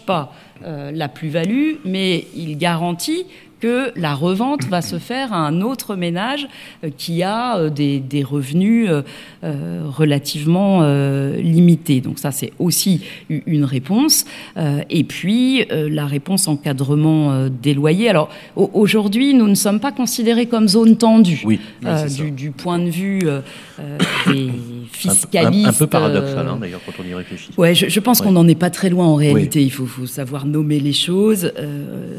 pas 0.06 0.34
euh, 0.66 0.92
la 0.92 1.08
plus-value, 1.08 1.76
mais 1.86 2.26
il 2.36 2.58
garantit 2.58 3.28
que 3.60 3.92
la 3.96 4.14
revente 4.14 4.66
va 4.66 4.82
se 4.82 5.00
faire 5.00 5.34
à 5.34 5.38
un 5.38 5.62
autre 5.62 5.96
ménage 5.96 6.48
euh, 6.84 6.90
qui 6.96 7.24
a 7.24 7.58
euh, 7.58 7.70
des, 7.70 8.24
revenus 8.24 8.90
euh, 8.90 9.84
relativement 9.86 10.82
limités. 11.38 12.02
Donc 12.02 12.20
ça, 12.20 12.32
c'est 12.32 12.52
aussi 12.60 13.02
une 13.30 13.64
réponse. 13.64 14.26
et 14.90 15.04
puis, 15.04 15.66
la 15.70 16.06
réponse 16.06 16.48
encadrement 16.48 17.48
des 17.50 17.74
loyers. 17.74 18.10
Alors, 18.10 18.30
aujourd'hui, 18.56 19.34
nous 19.34 19.48
ne 19.48 19.56
sommes 19.56 19.80
pas 19.80 19.92
considérés 19.92 20.48
comme 20.48 20.68
zone 20.68 20.98
tendue 20.98 21.42
oui, 21.46 21.60
du, 22.36 22.52
point 22.52 22.80
de 22.80 22.90
vue 22.90 23.22
des 24.28 24.52
Un, 25.36 25.74
peu 25.74 25.88
paradoxal, 25.88 26.48
hein, 26.48 26.58
d'ailleurs, 26.60 26.82
quand 26.86 26.94
on 27.04 27.08
y 27.08 27.14
réfléchit. 27.14 27.50
Ouais, 27.58 27.76
je, 27.76 28.00
pense 28.00 28.22
qu'on 28.22 28.32
n'en 28.32 28.48
est 28.48 28.56
pas 28.56 28.70
très 28.70 28.90
loin 28.90 29.06
en 29.06 29.16
réalité. 29.16 29.62
Il 29.62 29.72
faut, 29.72 29.86
faut, 29.86 30.06
savoir 30.06 30.46
nommer 30.46 30.80
les 30.80 30.94
choses. 30.94 31.52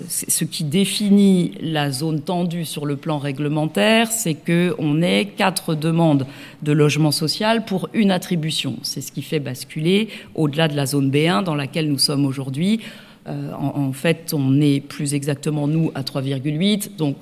ce 0.08 0.44
qui 0.44 0.64
définit 0.64 1.52
la 1.60 1.90
zone 1.90 2.20
tendue 2.20 2.64
sur 2.64 2.86
le 2.86 2.96
plan 2.96 3.18
réglementaire, 3.18 4.10
c'est 4.10 4.34
qu'on 4.34 5.02
ait 5.02 5.26
quatre 5.36 5.74
demandes 5.74 6.26
de 6.62 6.72
logement 6.72 7.12
social 7.12 7.64
pour 7.64 7.88
une 7.94 8.10
attribution. 8.10 8.76
C'est 8.82 9.00
ce 9.00 9.12
qui 9.12 9.22
fait 9.22 9.40
basculer 9.40 10.08
au-delà 10.34 10.68
de 10.68 10.76
la 10.76 10.86
zone 10.86 11.10
B1 11.10 11.44
dans 11.44 11.54
laquelle 11.54 11.88
nous 11.88 11.98
sommes 11.98 12.26
aujourd'hui. 12.26 12.80
Euh, 13.26 13.52
en, 13.52 13.92
fait, 13.92 14.32
on 14.34 14.60
est 14.60 14.80
plus 14.80 15.14
exactement, 15.14 15.68
nous, 15.68 15.90
à 15.94 16.02
3,8. 16.02 16.96
Donc, 16.96 17.16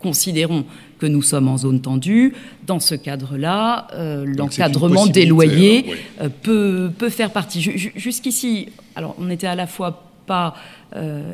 considérons 0.00 0.64
que 1.00 1.06
nous 1.06 1.22
sommes 1.22 1.48
en 1.48 1.58
zone 1.58 1.80
tendue. 1.80 2.34
Dans 2.66 2.78
ce 2.78 2.94
cadre-là, 2.94 3.88
euh, 3.94 4.24
l'encadrement 4.26 5.06
des 5.06 5.26
loyers 5.26 5.86
euh, 6.20 6.28
peut, 6.42 6.90
peut, 6.96 7.08
faire 7.08 7.30
partie. 7.30 7.60
Jusqu'ici, 7.60 8.68
alors, 8.94 9.16
on 9.18 9.24
n'était 9.24 9.46
à 9.46 9.56
la 9.56 9.66
fois 9.66 10.04
pas 10.26 10.54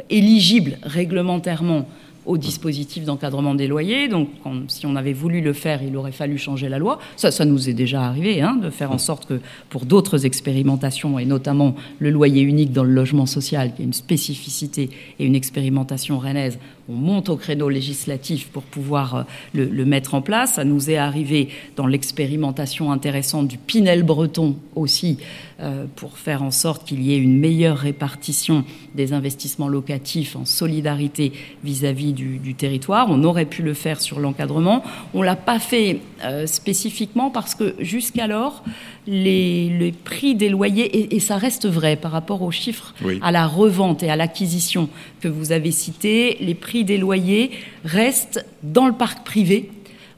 éligible 0.09 0.79
réglementairement 0.83 1.87
au 2.27 2.37
dispositif 2.37 3.05
d'encadrement 3.05 3.55
des 3.55 3.69
loyers. 3.69 4.09
Donc, 4.09 4.29
si 4.69 4.85
on 4.85 4.97
avait 4.97 5.13
voulu 5.13 5.41
le 5.41 5.53
faire, 5.53 5.83
il 5.83 5.97
aurait 5.97 6.13
fallu 6.13 6.37
changer 6.37 6.69
la 6.69 6.79
loi. 6.79 6.99
Ça, 7.17 7.31
ça 7.31 7.45
nous 7.45 7.69
est 7.69 7.73
déjà 7.73 8.03
arrivé, 8.03 8.43
hein, 8.43 8.57
de 8.57 8.69
faire 8.69 8.93
en 8.93 8.99
sorte 8.99 9.27
que 9.27 9.41
pour 9.71 9.87
d'autres 9.87 10.27
expérimentations, 10.27 11.19
et 11.19 11.25
notamment 11.25 11.77
le 12.01 12.11
loyer 12.11 12.43
unique 12.43 12.73
dans 12.73 12.85
le 12.85 12.93
logement 12.93 13.27
social, 13.27 13.73
qui 13.75 13.83
est 13.83 13.85
une 13.85 13.93
spécificité 13.93 14.91
et 15.19 15.25
une 15.25 15.37
expérimentation 15.37 16.19
rennaise, 16.19 16.59
on 16.89 16.95
monte 16.95 17.29
au 17.29 17.37
créneau 17.37 17.69
législatif 17.69 18.49
pour 18.49 18.63
pouvoir 18.63 19.15
euh, 19.15 19.23
le, 19.55 19.85
mettre 19.85 20.15
en 20.15 20.23
place. 20.23 20.55
Ça 20.55 20.65
nous 20.65 20.91
est 20.91 20.97
arrivé 20.97 21.49
dans 21.77 21.87
l'expérimentation 21.87 22.93
intéressante 22.93 23.49
du 23.49 23.59
Pinel 23.59 24.03
breton 24.03 24.57
aussi, 24.75 25.19
euh, 25.61 25.87
pour 25.97 26.19
faire 26.19 26.43
en 26.43 26.51
sorte 26.51 26.87
qu'il 26.87 27.03
y 27.03 27.13
ait 27.13 27.19
une 27.19 27.39
meilleure 27.39 27.79
répartition 27.79 28.65
des 28.95 29.13
investissements 29.13 29.69
locatifs 29.69 30.37
en 30.37 30.45
solidarité 30.45 31.33
vis-à-vis 31.65 32.13
du, 32.13 32.55
territoire. 32.55 33.09
On 33.11 33.25
aurait 33.25 33.47
pu 33.47 33.63
le 33.63 33.75
faire 33.75 34.01
sur 34.01 34.21
l'encadrement. 34.21 34.83
On 35.13 35.23
l'a 35.23 35.37
pas 35.37 35.59
fait 35.59 36.01
euh, 36.25 36.47
spécifiquement 36.47 37.31
parce 37.31 37.55
que 37.55 37.75
jusqu'alors, 37.81 38.63
les, 39.07 39.95
prix 40.05 40.35
des 40.35 40.49
loyers, 40.49 41.15
et, 41.15 41.21
ça 41.21 41.37
reste 41.37 41.67
vrai 41.67 41.97
par 41.97 42.13
rapport 42.13 42.43
aux 42.43 42.51
chiffres 42.51 42.95
à 43.23 43.33
la 43.33 43.47
revente 43.47 44.03
et 44.03 44.11
à 44.11 44.17
l'acquisition 44.17 44.89
que 45.21 45.29
vous 45.29 45.53
avez 45.53 45.71
cités, 45.71 46.37
les 46.41 46.55
prix 46.55 46.76
des 46.85 46.99
loyers 46.99 47.51
restent 47.85 48.45
dans 48.63 48.87
le 48.87 48.93
parc 48.93 49.25
privé 49.25 49.71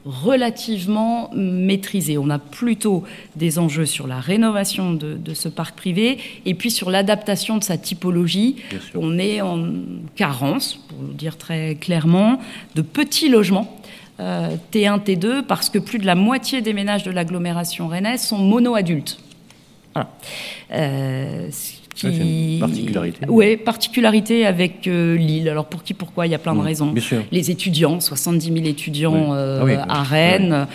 relativement 0.05 1.31
maîtrisés. 1.35 2.16
On 2.16 2.31
a 2.31 2.38
plutôt 2.38 3.05
des 3.37 3.59
enjeux 3.59 3.85
sur 3.85 4.07
la 4.07 4.21
rénovation 4.21 4.94
de, 4.94 5.35
ce 5.35 5.49
parc 5.49 5.77
privé 5.77 6.18
et 6.47 6.55
puis 6.55 6.71
sur 6.71 6.90
l'adaptation 6.90 7.59
de 7.59 7.64
sa 7.64 7.77
typologie. 7.77 8.57
On 8.94 9.18
est 9.18 9.42
en 9.42 9.66
carence, 10.16 10.77
pour 10.88 11.03
le 11.03 11.12
dire 11.12 11.37
très 11.37 11.75
clairement, 11.75 12.40
de 12.75 12.83
petits 12.83 13.29
logements 13.29 13.79
T1, 14.18 14.23
euh, 14.23 14.57
T2, 14.99 15.42
parce 15.42 15.68
que 15.68 15.79
plus 15.79 15.99
de 15.99 16.07
la 16.07 16.14
moitié 16.14 16.62
des 16.62 16.73
ménages 16.73 17.05
de 17.05 17.11
l'agglomération 17.11 17.88
rennaise 17.88 18.23
sont 18.23 18.38
mono-adultes. 18.38 19.18
Voilà. 19.94 20.11
Euh, 20.73 21.49
qui... 21.99 22.57
particularité. 22.61 23.21
Oui, 23.29 23.57
particularité 23.57 24.47
avec 24.47 24.87
euh, 24.87 25.17
Lille. 25.17 25.49
Alors 25.49 25.67
pour 25.67 25.83
qui, 25.83 25.95
pourquoi? 25.95 26.27
Il 26.27 26.31
y 26.31 26.35
a 26.35 26.39
plein 26.39 26.55
de 26.55 26.59
Mmh, 26.61 26.63
raisons. 26.63 26.87
bien 26.93 27.03
sûr. 27.03 27.23
Les 27.33 27.51
étudiants, 27.51 28.01
70 28.01 28.53
000 28.53 28.67
étudiants 28.67 29.31
Oui. 29.31 29.37
euh, 29.37 29.59
Ah 29.61 29.65
oui, 29.65 29.75
à 29.75 30.01
oui. 30.03 30.07
Rennes, 30.11 30.67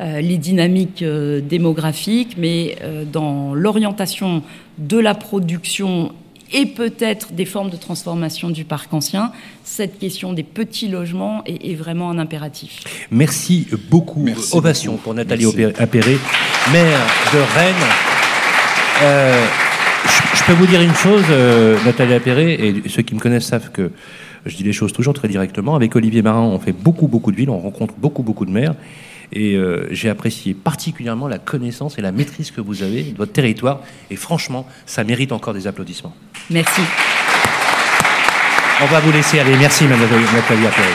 euh, 0.00 0.20
les 0.20 0.38
dynamiques 0.38 1.02
euh, 1.02 1.40
démographiques, 1.40 2.36
mais 2.38 2.76
euh, 2.82 3.04
dans 3.10 3.54
l'orientation 3.54 4.42
de 4.78 4.98
la 4.98 5.14
production 5.14 6.12
et 6.54 6.66
peut-être 6.66 7.32
des 7.32 7.46
formes 7.46 7.70
de 7.70 7.76
transformation 7.76 8.50
du 8.50 8.64
parc 8.64 8.92
ancien, 8.92 9.32
cette 9.64 9.98
question 9.98 10.34
des 10.34 10.42
petits 10.42 10.88
logements 10.88 11.42
est, 11.46 11.70
est 11.70 11.74
vraiment 11.74 12.10
un 12.10 12.18
impératif. 12.18 12.80
Merci 13.10 13.66
beaucoup. 13.90 14.22
Merci 14.22 14.54
Ovation 14.56 14.92
beaucoup. 14.92 15.04
pour 15.04 15.14
Nathalie 15.14 15.46
Appéré, 15.78 16.18
maire 16.70 17.06
de 17.32 17.38
Rennes. 17.54 19.71
Je, 20.42 20.52
je 20.52 20.52
peux 20.52 20.58
vous 20.58 20.66
dire 20.66 20.80
une 20.80 20.94
chose, 20.94 21.24
euh, 21.30 21.76
Nathalie 21.84 22.14
Appéré, 22.14 22.54
et 22.54 22.88
ceux 22.88 23.02
qui 23.02 23.14
me 23.14 23.20
connaissent 23.20 23.46
savent 23.46 23.70
que 23.70 23.90
je 24.44 24.56
dis 24.56 24.64
les 24.64 24.72
choses 24.72 24.92
toujours 24.92 25.14
très 25.14 25.28
directement. 25.28 25.74
Avec 25.76 25.94
Olivier 25.94 26.22
Marin, 26.22 26.40
on 26.40 26.58
fait 26.58 26.72
beaucoup, 26.72 27.06
beaucoup 27.06 27.30
de 27.30 27.36
villes, 27.36 27.50
on 27.50 27.58
rencontre 27.58 27.94
beaucoup, 27.96 28.22
beaucoup 28.22 28.44
de 28.44 28.50
maires. 28.50 28.74
Et 29.32 29.54
euh, 29.54 29.86
j'ai 29.92 30.08
apprécié 30.08 30.52
particulièrement 30.54 31.28
la 31.28 31.38
connaissance 31.38 31.98
et 31.98 32.02
la 32.02 32.12
maîtrise 32.12 32.50
que 32.50 32.60
vous 32.60 32.82
avez 32.82 33.02
de 33.02 33.16
votre 33.16 33.32
territoire. 33.32 33.80
Et 34.10 34.16
franchement, 34.16 34.66
ça 34.84 35.04
mérite 35.04 35.32
encore 35.32 35.54
des 35.54 35.66
applaudissements. 35.66 36.14
Merci. 36.50 36.82
On 38.82 38.86
va 38.86 39.00
vous 39.00 39.12
laisser 39.12 39.38
aller. 39.38 39.56
Merci, 39.56 39.84
Madame 39.84 40.08
Nathalie 40.34 40.66
Appéré. 40.66 40.88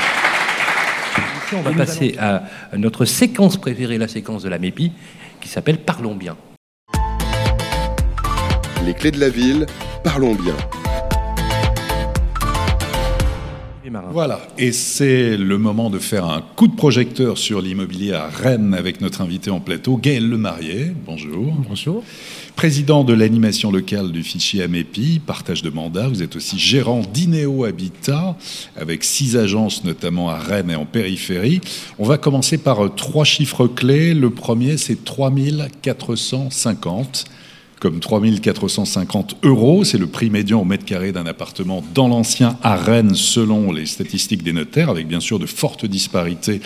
Ici, 1.45 1.55
on 1.55 1.61
va 1.61 1.71
passer 1.71 2.15
à 2.19 2.43
notre 2.75 3.05
séquence 3.05 3.57
préférée, 3.57 3.97
la 3.97 4.07
séquence 4.09 4.43
de 4.43 4.49
la 4.49 4.59
MEPI, 4.59 4.91
qui 5.39 5.49
s'appelle 5.49 5.77
Parlons 5.77 6.15
bien. 6.15 6.35
Les 8.87 8.93
clés 8.93 9.11
de 9.11 9.19
la 9.19 9.27
ville, 9.27 9.65
parlons 10.01 10.33
bien. 10.33 10.55
Voilà, 14.13 14.39
et 14.57 14.71
c'est 14.71 15.35
le 15.35 15.57
moment 15.57 15.89
de 15.89 15.99
faire 15.99 16.23
un 16.23 16.41
coup 16.55 16.69
de 16.69 16.75
projecteur 16.75 17.37
sur 17.37 17.61
l'immobilier 17.61 18.13
à 18.13 18.29
Rennes 18.29 18.73
avec 18.73 19.01
notre 19.01 19.19
invité 19.19 19.49
en 19.49 19.59
plateau, 19.59 19.97
Gaël 19.97 20.29
Lemarié. 20.29 20.93
Bonjour. 21.05 21.53
Bonjour. 21.67 22.01
Président 22.55 23.03
de 23.03 23.13
l'animation 23.13 23.71
locale 23.71 24.13
du 24.13 24.23
fichier 24.23 24.63
AMEPI, 24.63 25.19
partage 25.19 25.63
de 25.63 25.69
mandat. 25.69 26.07
Vous 26.07 26.23
êtes 26.23 26.37
aussi 26.37 26.57
gérant 26.57 27.01
d'Ineo 27.01 27.65
Habitat, 27.65 28.37
avec 28.77 29.03
six 29.03 29.35
agences 29.35 29.83
notamment 29.83 30.29
à 30.29 30.37
Rennes 30.37 30.71
et 30.71 30.75
en 30.75 30.85
périphérie. 30.85 31.59
On 31.99 32.05
va 32.05 32.17
commencer 32.17 32.57
par 32.57 32.95
trois 32.95 33.25
chiffres 33.25 33.67
clés. 33.67 34.13
Le 34.13 34.29
premier, 34.29 34.77
c'est 34.77 35.03
3450 35.03 37.25
comme 37.79 37.99
3450 37.99 39.37
euros. 39.43 39.83
C'est 39.83 39.97
le 39.97 40.07
prix 40.07 40.29
médian 40.29 40.61
au 40.61 40.65
mètre 40.65 40.85
carré 40.85 41.11
d'un 41.11 41.25
appartement 41.25 41.83
dans 41.93 42.07
l'ancien 42.07 42.57
à 42.63 42.75
Rennes, 42.75 43.15
selon 43.15 43.71
les 43.71 43.85
statistiques 43.85 44.43
des 44.43 44.53
notaires, 44.53 44.89
avec 44.89 45.07
bien 45.07 45.19
sûr 45.19 45.39
de 45.39 45.45
fortes 45.45 45.85
disparités 45.85 46.61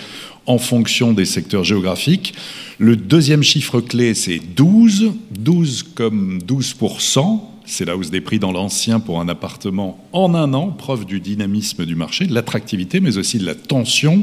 en 0.46 0.58
fonction 0.58 1.12
des 1.12 1.24
secteurs 1.24 1.64
géographiques. 1.64 2.34
Le 2.78 2.96
deuxième 2.96 3.42
chiffre 3.42 3.80
clé, 3.80 4.14
c'est 4.14 4.38
12. 4.38 5.12
12 5.30 5.82
comme 5.94 6.38
12%. 6.38 7.51
C'est 7.64 7.84
la 7.84 7.96
hausse 7.96 8.10
des 8.10 8.20
prix 8.20 8.38
dans 8.38 8.52
l'ancien 8.52 9.00
pour 9.00 9.20
un 9.20 9.28
appartement 9.28 9.98
en 10.12 10.34
un 10.34 10.52
an, 10.52 10.68
preuve 10.68 11.04
du 11.04 11.20
dynamisme 11.20 11.84
du 11.84 11.94
marché, 11.94 12.26
de 12.26 12.34
l'attractivité, 12.34 13.00
mais 13.00 13.18
aussi 13.18 13.38
de 13.38 13.46
la 13.46 13.54
tension. 13.54 14.22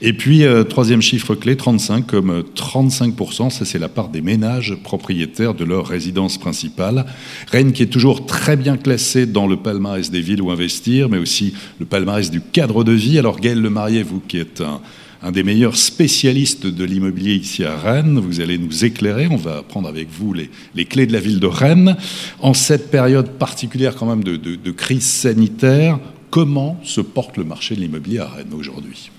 Et 0.00 0.12
puis, 0.12 0.44
euh, 0.44 0.64
troisième 0.64 1.02
chiffre 1.02 1.34
clé, 1.34 1.56
35 1.56 2.06
comme 2.06 2.30
euh, 2.30 2.42
35%, 2.54 3.50
ça 3.50 3.64
c'est 3.64 3.78
la 3.78 3.88
part 3.88 4.08
des 4.08 4.20
ménages 4.20 4.76
propriétaires 4.82 5.54
de 5.54 5.64
leur 5.64 5.86
résidence 5.86 6.38
principale. 6.38 7.06
Rennes 7.50 7.72
qui 7.72 7.82
est 7.82 7.86
toujours 7.86 8.26
très 8.26 8.56
bien 8.56 8.76
classé 8.76 9.26
dans 9.26 9.46
le 9.46 9.56
palmarès 9.56 10.10
des 10.10 10.20
villes 10.20 10.42
où 10.42 10.50
investir, 10.50 11.08
mais 11.08 11.18
aussi 11.18 11.54
le 11.80 11.86
palmarès 11.86 12.30
du 12.30 12.40
cadre 12.40 12.84
de 12.84 12.92
vie. 12.92 13.18
Alors 13.18 13.40
Gaël 13.40 13.60
Lemarié, 13.60 14.02
vous 14.02 14.20
qui 14.20 14.38
êtes 14.38 14.60
un, 14.60 14.80
un 15.22 15.32
des 15.32 15.42
meilleurs 15.42 15.76
spécialistes 15.76 16.66
de 16.66 16.84
l'immobilier 16.84 17.34
ici 17.34 17.64
à 17.64 17.76
Rennes. 17.76 18.18
Vous 18.20 18.40
allez 18.40 18.56
nous 18.58 18.84
éclairer. 18.84 19.26
On 19.30 19.36
va 19.36 19.62
prendre 19.62 19.88
avec 19.88 20.08
vous 20.10 20.32
les, 20.32 20.84
clés 20.84 21.06
de 21.06 21.12
la 21.12 21.20
ville 21.20 21.40
de 21.40 21.46
Rennes. 21.46 21.96
En 22.40 22.54
cette 22.54 22.90
période 22.90 23.30
particulière 23.30 23.96
quand 23.96 24.06
même 24.06 24.22
de, 24.22 24.36
de- 24.36 24.54
de 24.54 24.70
crise 24.70 25.02
sanitaire, 25.04 25.98
comment 26.30 26.78
se 26.84 27.00
porte 27.00 27.36
le 27.36 27.44
marché 27.44 27.74
de 27.74 27.80
l'immobilier 27.80 28.18
à 28.20 28.28
Rennes 28.28 28.52
aujourd'hui? 28.54 29.10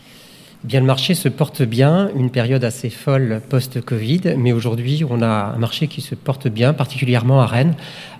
Bien, 0.65 0.82
le 0.82 0.86
marché 0.86 1.13
se 1.13 1.30
porte 1.30 1.62
bien, 1.62 2.10
une 2.17 2.30
période 2.30 2.65
assez 2.65 2.89
folle 2.89 3.41
post-Covid, 3.48 4.36
mais 4.38 4.52
aujourd'hui, 4.52 5.06
on 5.10 5.22
a 5.22 5.54
un 5.56 5.58
marché 5.58 5.88
qui 5.88 6.02
se 6.02 6.15
porte 6.15 6.50
bien, 6.50 6.74
particulièrement 6.74 7.39
à 7.39 7.45
Rennes. 7.45 7.76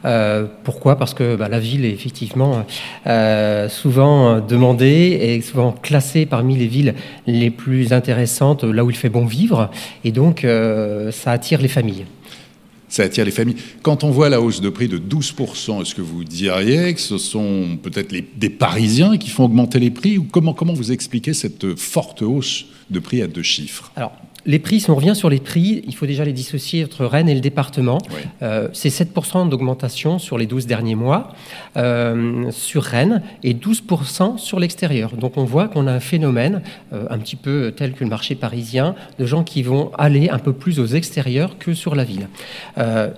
Euh, 0.06 0.46
pourquoi? 0.64 0.98
Parce 0.98 1.14
que 1.14 1.36
bah, 1.36 1.50
la 1.50 1.60
ville 1.60 1.84
est 1.84 1.92
effectivement 1.92 2.64
euh, 3.08 3.68
souvent 3.68 4.40
demandée 4.40 5.20
et 5.22 5.42
souvent 5.42 5.74
classée 5.74 6.26
parmi 6.26 6.56
les 6.56 6.68
villes 6.68 6.96
les 7.28 7.50
plus 7.50 7.92
intéressantes, 7.92 8.64
là 8.64 8.86
où 8.86 8.90
il 8.90 8.96
fait 8.96 9.10
bon 9.10 9.26
vivre, 9.26 9.70
et 10.06 10.14
donc 10.14 10.46
euh, 10.46 11.12
ça 11.12 11.32
attire 11.32 11.62
les 11.62 11.68
familles. 11.68 12.06
Ça 12.90 13.04
attire 13.04 13.24
les 13.24 13.32
familles. 13.32 13.56
Quand 13.84 14.04
on 14.04 14.10
voit 14.10 14.30
la 14.30 14.42
hausse 14.42 14.62
de 14.62 14.70
prix 14.70 14.88
de 14.88 14.98
12%, 14.98 15.82
est-ce 15.82 15.96
que 15.96 16.02
vous 16.02 16.24
diriez 16.24 16.94
que 16.94 17.00
ce 17.00 17.18
sont 17.18 17.78
peut-être 17.82 18.14
des 18.36 18.50
Parisiens 18.50 19.18
qui 19.18 19.30
font 19.30 19.46
augmenter 19.46 19.80
les 19.80 19.92
prix 19.92 20.18
ou 20.18 20.24
comment, 20.24 20.54
comment 20.54 20.74
vous 20.74 20.92
expliquez 20.92 21.34
cette 21.34 21.76
forte 21.76 22.24
hausse 22.24 22.66
de 22.90 23.00
prix 23.00 23.22
à 23.22 23.28
deux 23.28 23.44
chiffres? 23.44 23.92
Les 24.46 24.60
prix, 24.60 24.80
si 24.80 24.90
on 24.90 24.96
revient 24.96 25.16
sur 25.16 25.30
les 25.30 25.40
prix, 25.40 25.84
il 25.86 25.96
faut 25.96 26.06
déjà 26.06 26.24
les 26.24 26.34
dissocier 26.34 26.84
entre 26.84 27.06
Rennes 27.06 27.30
et 27.30 27.36
le 27.36 27.42
département. 27.42 27.98
Oui. 28.10 28.22
Euh, 28.42 28.70
c'est 28.74 28.90
7% 28.90 29.50
d'augmentation 29.50 30.20
sur 30.20 30.38
les 30.38 30.46
12 30.46 30.66
derniers 30.66 30.96
mois 30.96 31.34
euh, 31.78 32.52
sur 32.52 32.84
Rennes 32.84 33.22
et 33.44 33.54
12% 33.54 34.38
sur 34.38 34.60
l'extérieur. 34.60 35.16
Donc 35.16 35.38
on 35.38 35.44
voit 35.44 35.68
qu'on 35.68 35.88
a 35.88 35.92
un 35.92 36.00
phénomène 36.00 36.62
euh, 36.94 37.06
un 37.10 37.18
petit 37.18 37.36
peu 37.36 37.74
tel 37.76 37.94
que 37.94 38.04
le 38.04 38.10
marché 38.10 38.36
parisien 38.36 38.96
de 39.18 39.26
gens 39.26 39.44
qui 39.44 39.64
vont 39.64 39.92
aller 39.98 40.30
un 40.30 40.40
peu 40.40 40.54
plus 40.54 40.80
aux 40.80 40.86
extérieurs 40.88 41.58
que 41.58 41.74
sur 41.74 41.96
la 41.96 42.04
ville. 42.04 42.28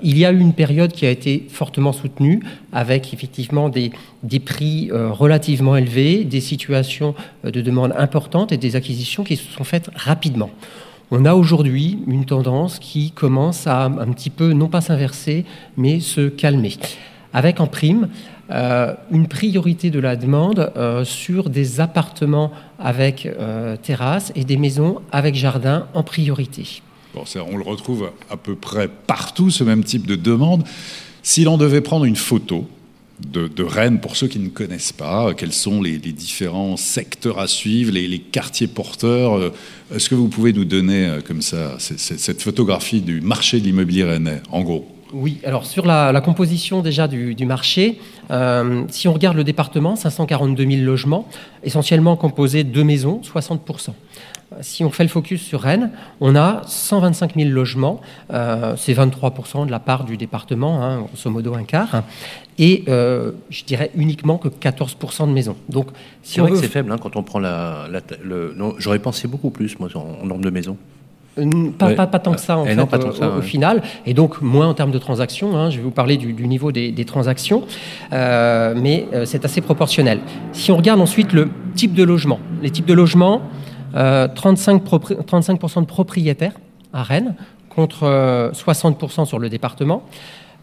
Il 0.01 0.17
y 0.17 0.25
a 0.25 0.31
eu 0.31 0.39
une 0.39 0.53
période 0.53 0.91
qui 0.91 1.05
a 1.05 1.10
été 1.10 1.45
fortement 1.49 1.93
soutenue 1.93 2.41
avec 2.71 3.13
effectivement 3.13 3.69
des, 3.69 3.91
des 4.23 4.39
prix 4.39 4.89
relativement 4.91 5.75
élevés, 5.75 6.23
des 6.23 6.41
situations 6.41 7.15
de 7.43 7.62
demande 7.62 7.93
importantes 7.97 8.51
et 8.51 8.57
des 8.57 8.75
acquisitions 8.75 9.23
qui 9.23 9.36
se 9.36 9.51
sont 9.51 9.63
faites 9.63 9.89
rapidement. 9.95 10.49
On 11.13 11.26
a 11.26 11.36
aujourd'hui 11.36 12.00
une 12.08 12.24
tendance 12.24 12.80
qui 12.80 13.12
commence 13.12 13.67
à 13.67 13.84
un 13.84 14.12
petit 14.13 14.30
peu, 14.30 14.54
non 14.54 14.69
pas 14.69 14.80
s'inverser, 14.80 15.43
mais 15.76 16.00
se 16.00 16.30
calmer. 16.30 16.78
Avec 17.34 17.60
en 17.60 17.67
prime 17.67 18.08
euh, 18.50 18.93
une 19.12 19.28
priorité 19.28 19.89
de 19.89 20.00
la 20.00 20.15
demande 20.15 20.71
euh, 20.78 21.04
sur 21.04 21.50
des 21.50 21.82
appartements 21.82 22.52
avec 22.80 23.26
euh, 23.26 23.76
terrasse 23.76 24.32
et 24.36 24.45
des 24.45 24.56
maisons 24.56 25.02
avec 25.12 25.36
jardin 25.36 25.88
en 25.93 26.04
priorité. 26.04 26.82
On 27.13 27.58
le 27.58 27.63
retrouve 27.63 28.10
à 28.30 28.38
peu 28.38 28.56
près 28.56 28.88
partout, 28.88 29.50
ce 29.50 29.65
même 29.65 29.84
type 29.84 30.08
de 30.08 30.15
demande. 30.15 30.63
Si 31.24 31.43
l'on 31.43 31.58
devait 31.58 31.82
prendre 31.82 32.06
une 32.06 32.15
photo 32.15 32.67
de, 33.27 33.63
Rennes, 33.63 33.99
pour 33.99 34.15
ceux 34.15 34.27
qui 34.27 34.39
ne 34.39 34.49
connaissent 34.49 34.91
pas, 34.91 35.29
euh, 35.29 35.34
quels 35.34 35.53
sont 35.53 35.81
les, 35.81 35.97
différents 35.97 36.77
secteurs 36.77 37.39
à 37.39 37.47
suivre, 37.47 37.91
les, 37.91 38.19
quartiers 38.19 38.67
porteurs, 38.67 39.38
euh, 39.38 39.53
est-ce 39.93 40.10
que 40.10 40.15
vous 40.15 40.27
pouvez 40.27 40.53
nous 40.53 40.65
donner 40.65 41.05
euh, 41.05 41.21
comme 41.21 41.41
ça 41.41 41.77
cette 41.79 42.41
photographie 42.41 43.01
du 43.01 43.21
marché 43.21 43.60
de 43.60 43.65
l'immobilier 43.65 44.03
rennais, 44.03 44.41
en 44.51 44.62
gros? 44.62 44.88
Oui, 45.13 45.39
alors 45.43 45.65
sur 45.65 45.86
la, 45.86 46.21
composition 46.21 46.81
déjà 46.81 47.10
du, 47.10 47.45
marché, 47.45 47.99
si 48.89 49.07
on 49.10 49.13
regarde 49.13 49.36
le 49.36 49.43
département, 49.43 49.97
542 49.97 50.65
000 50.65 50.84
logements, 50.84 51.27
essentiellement 51.63 52.15
composés 52.15 52.63
de 52.63 52.81
maisons, 52.81 53.19
60%. 53.21 53.89
Si 54.59 54.83
on 54.83 54.89
fait 54.89 55.03
le 55.03 55.09
focus 55.09 55.41
sur 55.41 55.61
Rennes, 55.61 55.91
on 56.19 56.35
a 56.35 56.61
125 56.67 57.35
000 57.37 57.49
logements, 57.51 58.01
euh, 58.33 58.73
c'est 58.75 58.91
23% 58.93 59.65
de 59.65 59.71
la 59.71 59.79
part 59.79 60.03
du 60.03 60.17
département, 60.17 60.83
hein, 60.83 61.03
grosso 61.07 61.29
modo 61.29 61.53
un 61.55 61.63
quart, 61.63 62.03
et 62.59 62.83
euh, 62.89 63.31
je 63.49 63.63
dirais 63.63 63.91
uniquement 63.95 64.37
que 64.37 64.49
14% 64.49 65.27
de 65.27 65.31
maisons. 65.31 65.55
Donc, 65.69 65.87
si 66.21 66.33
C'est 66.33 66.41
on 66.41 66.43
vrai 66.43 66.51
que 66.53 66.57
c'est 66.59 66.67
faible 66.67 66.91
hein, 66.91 66.97
quand 67.01 67.15
on 67.15 67.23
prend 67.23 67.39
la. 67.39 67.87
la- 67.89 68.01
le, 68.21 68.53
non, 68.57 68.73
J'aurais 68.77 68.99
pensé 68.99 69.29
beaucoup 69.29 69.51
plus, 69.51 69.79
moi, 69.79 69.87
en, 69.95 70.25
nombre 70.25 70.41
de 70.43 70.49
maisons. 70.49 70.75
Euh, 71.39 71.45
Pas, 71.77 71.87
Ouais. 71.87 71.95
pas, 71.95 72.07
pas 72.07 72.19
tant 72.19 72.33
que 72.33 72.41
ça, 72.41 72.57
en 72.57 72.65
Eh 72.65 72.69
fait, 72.69 72.75
non, 72.75 72.87
pas 72.87 72.99
tant 72.99 73.07
au, 73.07 73.11
que 73.11 73.17
ça, 73.17 73.29
au- 73.29 73.33
au 73.35 73.35
ouais. 73.37 73.41
final. 73.41 73.81
Et 74.05 74.13
donc, 74.13 74.41
moins 74.41 74.67
en 74.67 74.73
termes 74.73 74.91
de 74.91 74.99
transactions. 74.99 75.55
hein. 75.55 75.69
Je 75.69 75.77
vais 75.77 75.83
vous 75.83 75.91
parler 75.91 76.17
du, 76.17 76.33
du 76.33 76.45
niveau 76.49 76.73
des, 76.73 76.91
des 76.91 77.05
transactions. 77.05 77.63
Euh, 78.11 78.73
mais 78.75 79.07
euh, 79.13 79.23
c'est 79.23 79.45
assez 79.45 79.61
proportionnel. 79.61 80.19
Si 80.51 80.73
on 80.73 80.75
regarde 80.77 80.99
ensuite 80.99 81.31
le 81.31 81.47
type 81.73 81.93
de 81.93 82.03
logement. 82.03 82.41
Les 82.61 82.69
types 82.69 82.85
de 82.85 82.93
logements, 82.93 83.43
euh, 83.95 84.27
35, 84.27 84.84
propri- 84.84 85.15
35% 85.15 85.82
de 85.82 85.86
propriétaires 85.86 86.54
à 86.93 87.04
Rennes, 87.04 87.36
contre 87.69 88.04
euh, 88.04 88.51
60% 88.51 89.25
sur 89.25 89.39
le 89.39 89.49
département. 89.49 90.04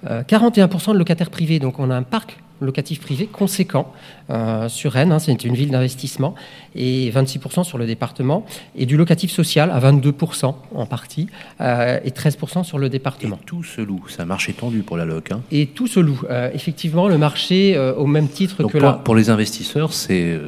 41% 0.06 0.92
de 0.92 0.98
locataires 0.98 1.30
privés. 1.30 1.58
Donc 1.58 1.80
on 1.80 1.90
a 1.90 1.96
un 1.96 2.04
parc 2.04 2.38
locatif 2.60 3.00
privé 3.00 3.26
conséquent 3.26 3.92
euh, 4.30 4.68
sur 4.68 4.92
Rennes. 4.92 5.12
Hein, 5.12 5.18
c'est 5.18 5.44
une 5.44 5.54
ville 5.54 5.70
d'investissement 5.70 6.34
et 6.74 7.10
26% 7.10 7.64
sur 7.64 7.78
le 7.78 7.86
département 7.86 8.44
et 8.76 8.86
du 8.86 8.96
locatif 8.96 9.30
social 9.30 9.70
à 9.70 9.80
22% 9.80 10.54
en 10.74 10.86
partie 10.86 11.28
euh, 11.60 11.98
et 12.04 12.10
13% 12.10 12.64
sur 12.64 12.78
le 12.78 12.88
département. 12.88 13.38
Et 13.42 13.46
tout 13.46 13.62
se 13.62 13.80
loue, 13.80 14.04
c'est 14.08 14.20
un 14.20 14.26
marché 14.26 14.52
tendu 14.52 14.82
pour 14.82 14.96
la 14.96 15.04
loc. 15.04 15.32
Hein. 15.32 15.40
Et 15.50 15.66
tout 15.66 15.86
se 15.86 16.00
loue. 16.00 16.20
Euh, 16.28 16.50
effectivement, 16.52 17.08
le 17.08 17.18
marché 17.18 17.78
au 17.96 18.06
même 18.06 18.28
titre 18.28 18.64
que 18.64 18.72
pour, 18.72 18.80
la... 18.80 18.92
pour 18.92 19.14
les 19.14 19.30
investisseurs, 19.30 19.92
c'est 19.92 20.38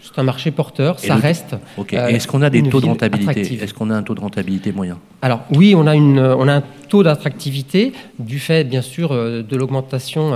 c'est 0.00 0.18
un 0.18 0.22
marché 0.22 0.50
porteur, 0.50 0.98
ça 0.98 1.16
reste. 1.16 1.56
Est-ce 1.92 2.26
qu'on 2.26 2.42
a 2.42 2.50
des 2.50 2.62
taux 2.62 2.80
de 2.80 2.86
rentabilité? 2.86 3.62
Est-ce 3.62 3.74
qu'on 3.74 3.90
a 3.90 3.94
un 3.94 4.02
taux 4.02 4.14
de 4.14 4.20
rentabilité 4.20 4.72
moyen? 4.72 4.98
Alors 5.22 5.40
oui, 5.54 5.74
on 5.76 5.86
a 5.86 5.94
une, 5.94 6.20
on 6.20 6.48
a 6.48 6.54
un 6.54 6.62
taux 6.88 7.02
d'attractivité 7.02 7.92
du 8.18 8.38
fait 8.38 8.64
bien 8.64 8.82
sûr 8.82 9.10
de 9.10 9.56
l'augmentation 9.56 10.32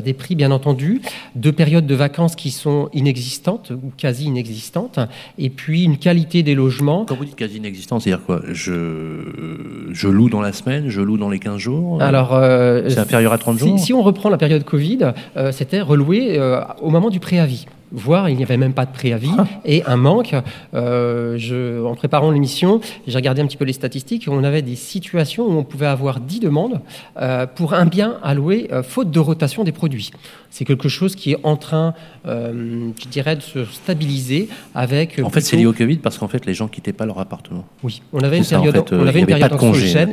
des 0.00 0.12
prix, 0.12 0.34
bien 0.34 0.50
entendu, 0.50 0.65
de 0.74 1.50
périodes 1.50 1.86
de 1.86 1.94
vacances 1.94 2.36
qui 2.36 2.50
sont 2.50 2.88
inexistantes 2.92 3.70
ou 3.70 3.92
quasi 3.96 4.24
inexistantes, 4.24 4.98
et 5.38 5.50
puis 5.50 5.84
une 5.84 5.98
qualité 5.98 6.42
des 6.42 6.54
logements. 6.54 7.04
Quand 7.04 7.16
vous 7.16 7.24
dites 7.24 7.36
quasi 7.36 7.58
inexistante, 7.58 8.02
c'est-à-dire 8.02 8.24
quoi? 8.24 8.42
Je, 8.52 9.90
je 9.92 10.08
loue 10.08 10.28
dans 10.28 10.40
la 10.40 10.52
semaine, 10.52 10.88
je 10.88 11.00
loue 11.00 11.18
dans 11.18 11.30
les 11.30 11.38
15 11.38 11.58
jours? 11.58 12.02
Alors, 12.02 12.34
euh, 12.34 12.88
c'est 12.88 12.98
inférieur 12.98 13.32
à 13.32 13.38
30 13.38 13.58
jours? 13.58 13.78
si, 13.78 13.92
on 13.92 14.02
reprend 14.02 14.28
la 14.28 14.38
période 14.38 14.64
Covid, 14.64 15.12
euh, 15.36 15.52
c'était 15.52 15.80
reloué 15.80 16.38
euh, 16.38 16.60
au 16.80 16.90
moment 16.90 17.10
du 17.10 17.20
préavis 17.20 17.66
voire 17.92 18.28
il 18.28 18.36
n'y 18.36 18.42
avait 18.42 18.56
même 18.56 18.72
pas 18.72 18.86
de 18.86 18.92
préavis 18.92 19.30
ah. 19.38 19.46
et 19.64 19.82
un 19.84 19.96
manque. 19.96 20.34
Euh, 20.74 21.36
je, 21.38 21.84
en 21.84 21.94
préparant 21.94 22.30
l'émission, 22.30 22.80
j'ai 23.06 23.16
regardé 23.16 23.42
un 23.42 23.46
petit 23.46 23.56
peu 23.56 23.64
les 23.64 23.72
statistiques. 23.72 24.26
On 24.28 24.44
avait 24.44 24.62
des 24.62 24.76
situations 24.76 25.46
où 25.46 25.52
on 25.52 25.64
pouvait 25.64 25.86
avoir 25.86 26.20
10 26.20 26.40
demandes 26.40 26.80
euh, 27.20 27.46
pour 27.46 27.74
un 27.74 27.86
bien 27.86 28.18
alloué 28.22 28.68
euh, 28.72 28.82
faute 28.82 29.10
de 29.10 29.20
rotation 29.20 29.64
des 29.64 29.72
produits. 29.72 30.10
C'est 30.50 30.64
quelque 30.64 30.88
chose 30.88 31.16
qui 31.16 31.32
est 31.32 31.38
en 31.42 31.56
train, 31.56 31.92
je 32.24 33.08
dirais, 33.10 33.36
de 33.36 33.42
se 33.42 33.64
stabiliser 33.66 34.48
avec. 34.74 35.20
En 35.22 35.28
fait, 35.28 35.42
c'est 35.42 35.56
lié 35.56 35.66
au 35.66 35.74
Covid 35.74 35.96
parce 35.96 36.16
qu'en 36.16 36.28
fait, 36.28 36.46
les 36.46 36.54
gens 36.54 36.66
quittaient 36.66 36.94
pas 36.94 37.04
leur 37.04 37.18
appartement. 37.18 37.66
Oui, 37.82 38.00
on 38.14 38.20
avait 38.20 38.38
une 38.38 38.44
période, 38.44 38.84
on 38.90 39.06
avait 39.06 39.20
une 39.20 39.26
période 39.26 39.52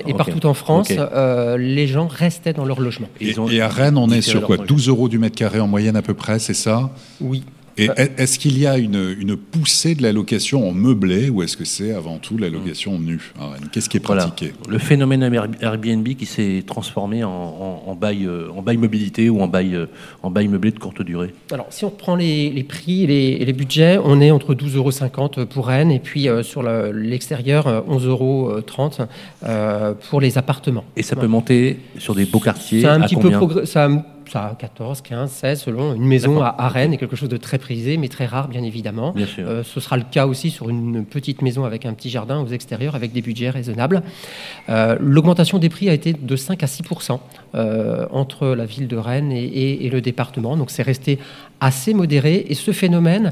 et 0.06 0.14
partout 0.14 0.46
en 0.46 0.54
France, 0.54 0.92
les 1.58 1.88
gens 1.88 2.08
restaient 2.08 2.54
dans 2.54 2.66
leur 2.66 2.82
logement. 2.82 3.08
Et, 3.22 3.34
et 3.52 3.62
à 3.62 3.70
Rennes, 3.70 3.98
on 3.98 4.10
est 4.10 4.22
sur 4.22 4.42
quoi 4.42 4.58
12 4.58 4.90
euros 4.90 5.08
du 5.08 5.18
mètre 5.18 5.36
carré 5.36 5.62
en 5.62 5.68
moyenne 5.68 5.96
à 5.96 6.02
peu 6.02 6.14
près, 6.14 6.40
c'est 6.40 6.54
ça? 6.54 6.90
Oui. 7.22 7.44
Et 7.78 7.90
est-ce 8.18 8.38
qu'il 8.38 8.58
y 8.60 8.68
a 8.68 8.78
une, 8.78 9.16
une, 9.20 9.36
poussée 9.36 9.96
de 9.96 10.04
la 10.04 10.12
location 10.12 10.68
en 10.68 10.74
meublé 10.74 11.30
ou 11.30 11.42
est-ce 11.44 11.58
que 11.58 11.66
c'est 11.66 11.94
avant 11.94 12.18
tout 12.18 12.38
la 12.38 12.50
location 12.50 13.00
nue 13.00 13.34
Qu'est-ce 13.72 13.90
qui 13.90 13.98
est 13.98 14.00
pratiqué? 14.00 14.54
Le 14.70 14.78
phénomène 14.78 15.24
Airbnb 15.62 16.08
qui 16.08 16.26
s'est 16.26 16.64
transformé 16.66 17.24
en, 17.24 17.98
bail, 18.00 18.26
euh, 18.26 18.50
en 18.56 18.62
bail 18.62 18.78
mobilité 18.78 19.30
ou 19.30 19.42
en 19.42 19.48
bail, 19.48 19.76
euh, 19.76 19.86
en 20.22 20.30
bail 20.30 20.48
meublé 20.48 20.72
de 20.72 20.80
courte 20.80 21.02
durée. 21.02 21.34
Alors, 21.52 21.68
si 21.70 21.86
on 21.86 21.90
prend 21.90 22.16
les, 22.16 22.50
les 22.50 22.64
prix 22.64 23.04
et 23.04 23.08
les, 23.08 23.46
les, 23.46 23.54
budgets, 23.54 24.00
on 24.04 24.22
est 24.22 24.32
entre 24.32 24.54
12,50 24.54 25.40
euros 25.40 25.46
pour 25.48 25.68
Rennes 25.68 25.92
et 25.92 26.00
puis 26.00 26.30
euh, 26.30 26.44
sur 26.44 26.64
l'extérieur, 26.64 27.68
11,30 27.90 28.08
euros 28.08 28.52
pour 30.10 30.22
les 30.22 30.38
appartements. 30.38 30.86
Et 30.96 31.04
ça 31.04 31.16
peut 31.16 31.28
monter 31.28 31.80
sur 31.98 32.16
des 32.16 32.26
beaux 32.26 32.40
quartiers 32.40 32.86
un 32.86 33.02
petit 33.02 33.16
peu 33.16 33.66
ça 33.66 33.90
ça 34.34 34.56
14, 34.58 35.02
15, 35.02 35.32
16 35.32 35.62
selon 35.62 35.94
une 35.94 36.06
maison 36.06 36.42
à, 36.42 36.68
Rennes 36.68 36.94
est 36.94 36.98
quelque 36.98 37.16
chose 37.16 37.30
de 37.30 37.38
très 37.38 37.60
prisé, 37.60 37.98
mais 37.98 38.08
très 38.08 38.26
rare 38.26 38.48
bien 38.48 38.64
évidemment. 38.64 39.14
Euh, 39.38 39.64
ce 39.64 39.80
sera 39.80 39.96
le 39.96 40.04
cas 40.10 40.26
aussi 40.26 40.50
sur 40.50 40.70
une 40.70 41.06
petite 41.06 41.44
maison 41.44 41.66
avec 41.66 41.86
un 41.86 41.94
petit 41.94 42.10
jardin 42.10 42.42
aux 42.42 42.48
extérieurs 42.48 42.96
avec 42.96 43.12
des 43.12 43.22
budgets 43.22 43.52
raisonnables. 43.52 44.02
Euh, 44.70 44.98
l'augmentation 45.00 45.60
des 45.60 45.70
prix 45.70 45.88
a 45.88 45.94
été 45.94 46.14
de 46.14 46.36
5 46.36 46.64
à 46.64 46.66
6% 46.66 47.20
euh, 47.54 48.08
entre 48.10 48.48
la 48.48 48.66
ville 48.66 48.88
de 48.88 48.98
Rennes 48.98 49.32
et, 49.32 49.86
et 49.86 49.90
le 49.92 50.02
département, 50.02 50.58
donc 50.58 50.72
c'est 50.72 50.84
resté 50.84 51.20
assez 51.60 51.94
modéré 51.94 52.46
et 52.50 52.56
ce 52.56 52.72
phénomène 52.72 53.32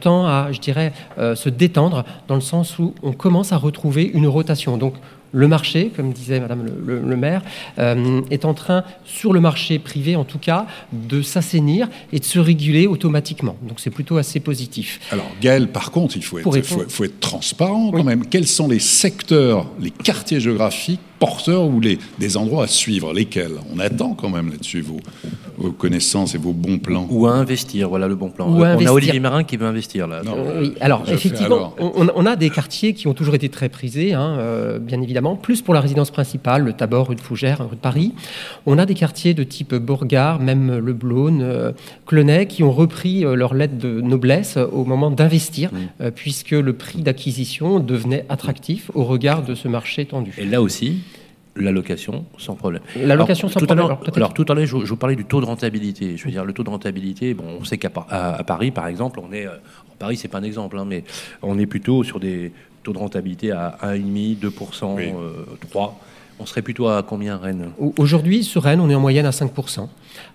tend 0.00 0.26
à, 0.26 0.48
je 0.50 0.60
dirais, 0.60 0.94
se 1.18 1.50
détendre 1.50 2.04
dans 2.26 2.36
le 2.36 2.40
sens 2.40 2.78
où 2.78 2.94
on 3.02 3.12
commence 3.12 3.52
à 3.52 3.58
retrouver 3.58 4.04
une 4.14 4.26
rotation. 4.26 4.78
Donc 4.78 4.94
le 5.32 5.48
marché, 5.48 5.92
comme 5.94 6.12
disait 6.12 6.40
Madame 6.40 6.66
le, 6.86 7.16
maire, 7.16 7.42
euh, 7.78 8.22
est 8.30 8.44
en 8.44 8.54
train, 8.54 8.84
sur 9.04 9.32
le 9.32 9.40
marché 9.40 9.78
privé 9.78 10.16
en 10.16 10.24
tout 10.24 10.38
cas, 10.38 10.66
de 10.92 11.22
s'assainir 11.22 11.88
et 12.12 12.18
de 12.18 12.24
se 12.24 12.38
réguler 12.38 12.86
automatiquement. 12.86 13.56
Donc 13.62 13.80
c'est 13.80 13.90
plutôt 13.90 14.16
assez 14.16 14.40
positif. 14.40 15.00
Alors 15.10 15.30
Gaël, 15.40 15.68
par 15.68 15.90
contre, 15.90 16.16
il 16.16 16.24
faut 16.24 16.38
être, 16.38 16.88
faut, 16.88 17.04
être 17.04 17.20
transparent 17.20 17.90
quand 17.90 18.04
même. 18.04 18.26
Quels 18.26 18.46
sont 18.46 18.68
les 18.68 18.78
secteurs, 18.78 19.66
les 19.80 19.90
quartiers 19.90 20.40
géographiques 20.40 21.00
porteurs 21.18 21.66
ou 21.66 21.80
les, 21.80 21.98
des 22.18 22.36
endroits 22.36 22.64
à 22.64 22.66
suivre 22.66 23.12
Lesquels? 23.12 23.52
On 23.74 23.78
attend 23.78 24.14
quand 24.14 24.28
même 24.28 24.50
là-dessus 24.50 24.80
vos, 24.80 25.00
vos, 25.58 25.72
connaissances 25.72 26.34
et 26.34 26.38
vos 26.38 26.52
bons 26.52 26.78
plans. 26.78 27.06
Ou 27.10 27.26
à 27.26 27.32
investir, 27.32 27.88
voilà 27.88 28.08
le 28.08 28.14
bon 28.14 28.30
plan. 28.30 28.48
on 28.48 28.62
a 28.62 28.92
Olivier 28.92 29.20
Marin 29.20 29.44
qui 29.44 29.56
veut 29.56 29.66
investir 29.66 30.06
là. 30.06 30.22
oui, 30.60 30.74
alors 30.80 31.02
effectivement, 31.08 31.74
On, 31.78 32.26
a 32.26 32.36
des 32.36 32.50
quartiers 32.50 32.94
qui 32.94 33.06
ont 33.06 33.14
toujours 33.14 33.34
été 33.34 33.48
très 33.48 33.68
prisés, 33.68 34.12
hein, 34.12 34.36
euh, 34.38 34.78
bien 34.78 35.00
évidemment, 35.00 35.36
plus 35.36 35.62
pour 35.62 35.74
la 35.74 35.80
résidence 35.80 36.10
principale, 36.10 36.62
le 36.62 36.72
Tabor, 36.72 37.08
rue 37.08 37.14
de 37.14 37.20
Fougères, 37.20 37.60
rue 37.68 37.76
de 37.76 37.80
Paris. 37.80 38.12
On 38.66 38.78
a 38.78 38.86
des 38.86 38.94
quartiers 38.94 39.34
de 39.34 39.44
type 39.44 39.74
Bourgard, 39.74 40.40
même 40.40 40.78
Le 40.78 40.92
Blône, 40.92 41.40
euh, 41.42 41.72
Clenay, 42.06 42.46
qui 42.46 42.62
ont 42.62 42.72
repris 42.72 43.24
euh, 43.24 43.34
leur 43.34 43.54
lettre 43.54 43.78
de 43.78 44.00
noblesse 44.00 44.56
au 44.56 44.84
moment 44.84 45.10
d'investir, 45.10 45.70
mmh. 45.72 46.10
puisque 46.10 46.50
le 46.50 46.72
prix 46.72 47.02
d'acquisition 47.02 47.80
devenait 47.80 48.24
attractif 48.28 48.90
au 48.94 49.04
regard 49.04 49.42
de 49.42 49.54
ce 49.54 49.68
marché 49.68 50.04
tendu. 50.04 50.32
Et 50.38 50.44
là 50.44 50.62
aussi, 50.62 50.98
la 51.56 51.72
location 51.72 52.24
sans 52.38 52.54
problème. 52.54 52.82
La 52.96 53.14
location 53.14 53.48
sans 53.48 53.60
problème. 53.60 53.96
Alors, 54.14 54.34
tout 54.34 54.44
à 54.48 54.54
l'heure, 54.54 54.66
je, 54.66 54.76
vous 54.76 54.96
parlais 54.96 55.16
du 55.16 55.24
taux 55.24 55.40
de 55.40 55.46
rentabilité. 55.46 56.16
Je 56.16 56.24
veux 56.24 56.30
dire, 56.30 56.44
le 56.44 56.52
taux 56.52 56.64
de 56.64 56.70
rentabilité, 56.70 57.34
bon, 57.34 57.44
on 57.60 57.64
sait 57.64 57.78
qu'à 57.78 57.90
Paris, 57.90 58.70
par 58.70 58.86
exemple, 58.86 59.20
on 59.22 59.32
est. 59.32 59.46
Euh, 59.46 59.56
Paris, 59.98 60.16
c'est 60.16 60.28
pas 60.28 60.38
un 60.38 60.42
exemple, 60.42 60.78
hein, 60.78 60.84
mais 60.86 61.04
on 61.42 61.58
est 61.58 61.66
plutôt 61.66 62.04
sur 62.04 62.20
des 62.20 62.52
taux 62.82 62.92
de 62.92 62.98
rentabilité 62.98 63.50
à 63.50 63.78
1,5, 63.82 64.38
2%, 64.38 65.14
3%. 65.72 65.92
On 66.38 66.46
serait 66.46 66.62
plutôt 66.62 66.88
à 66.88 67.02
combien 67.02 67.36
Rennes? 67.36 67.70
Aujourd'hui, 67.98 68.44
sur 68.44 68.62
Rennes, 68.62 68.80
on 68.80 68.90
est 68.90 68.94
en 68.94 69.00
moyenne 69.00 69.26
à 69.26 69.30
5%. 69.30 69.88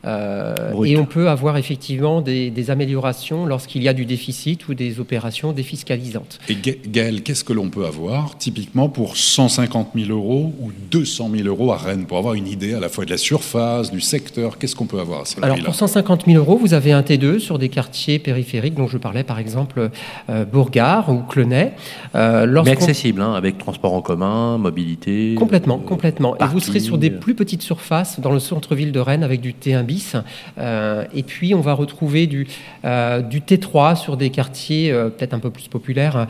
Euh, 0.06 0.84
et 0.84 0.98
on 0.98 1.06
peut 1.06 1.30
avoir 1.30 1.58
effectivement 1.58 2.22
des, 2.22 2.52
améliorations 2.70 3.46
lorsqu'il 3.46 3.82
y 3.82 3.88
a 3.88 3.94
du 3.94 4.06
déficit 4.06 4.68
ou 4.68 4.74
des 4.74 5.00
opérations 5.00 5.52
défiscalisantes. 5.52 6.40
Et 6.48 6.56
Gaël, 6.88 7.24
qu'est-ce 7.24 7.44
que 7.44 7.54
l'on 7.54 7.70
peut 7.70 7.86
avoir 7.86 8.38
typiquement 8.38 8.88
pour 8.88 9.18
150 9.18 9.90
000 9.96 10.12
euros 10.12 10.54
ou 10.60 10.72
200 10.92 11.32
000 11.36 11.48
euros 11.48 11.72
à 11.72 11.78
Rennes 11.78 12.06
Pour 12.06 12.18
avoir 12.18 12.36
une 12.36 12.48
idée 12.48 12.74
à 12.74 12.80
la 12.80 12.90
fois 12.90 13.06
de 13.06 13.10
la 13.10 13.18
surface, 13.18 13.92
du 13.92 14.00
secteur, 14.00 14.58
qu'est-ce 14.58 14.76
qu'on 14.76 14.86
peut 14.86 15.00
avoir 15.00 15.22
à 15.22 15.46
Alors 15.46 15.60
pour 15.60 15.76
150 15.76 16.26
000 16.28 16.38
euros, 16.38 16.58
vous 16.58 16.74
avez 16.74 16.92
un 16.92 17.02
T2 17.02 17.40
sur 17.40 17.58
des 17.58 17.70
quartiers 17.70 18.20
périphériques 18.20 18.76
dont 18.76 18.88
je 18.88 18.98
parlais 18.98 19.24
par 19.24 19.40
exemple 19.40 19.90
euh, 20.30 20.46
Bourgard 20.46 21.10
ou 21.10 21.24
Clenay. 21.28 21.74
Euh, 22.16 22.62
Mais 22.64 22.72
accessible, 22.72 23.22
hein, 23.22 23.34
avec 23.34 23.58
transport 23.58 23.94
en 23.94 24.02
commun, 24.02 24.58
mobilité. 24.58 25.36
Complètement, 25.36 25.80
complètement. 25.92 26.38
Et 26.38 26.46
vous 26.46 26.62
serez 26.62 26.80
sur 26.80 26.98
des 26.98 27.10
plus 27.10 27.36
petites 27.36 27.62
surfaces 27.62 28.22
dans 28.22 28.32
le 28.32 28.40
centre-ville 28.40 28.94
de 28.94 29.00
Rennes 29.00 29.24
avec 29.24 29.42
du 29.42 29.54
T 29.54 29.74
un 29.74 29.84
bis. 29.84 30.16
Euh, 30.58 31.04
et 31.14 31.24
puis, 31.24 31.54
on 31.54 31.60
va 31.60 31.74
retrouver 31.74 32.28
du, 32.28 32.48
euh, 32.86 33.22
du 33.22 33.42
T3 33.42 33.98
sur 33.98 34.16
des 34.16 34.30
quartiers 34.30 34.90
euh, 34.90 35.10
peut-être 35.10 35.34
un 35.34 35.40
peu 35.40 35.50
plus 35.50 35.68
populaires 35.68 36.28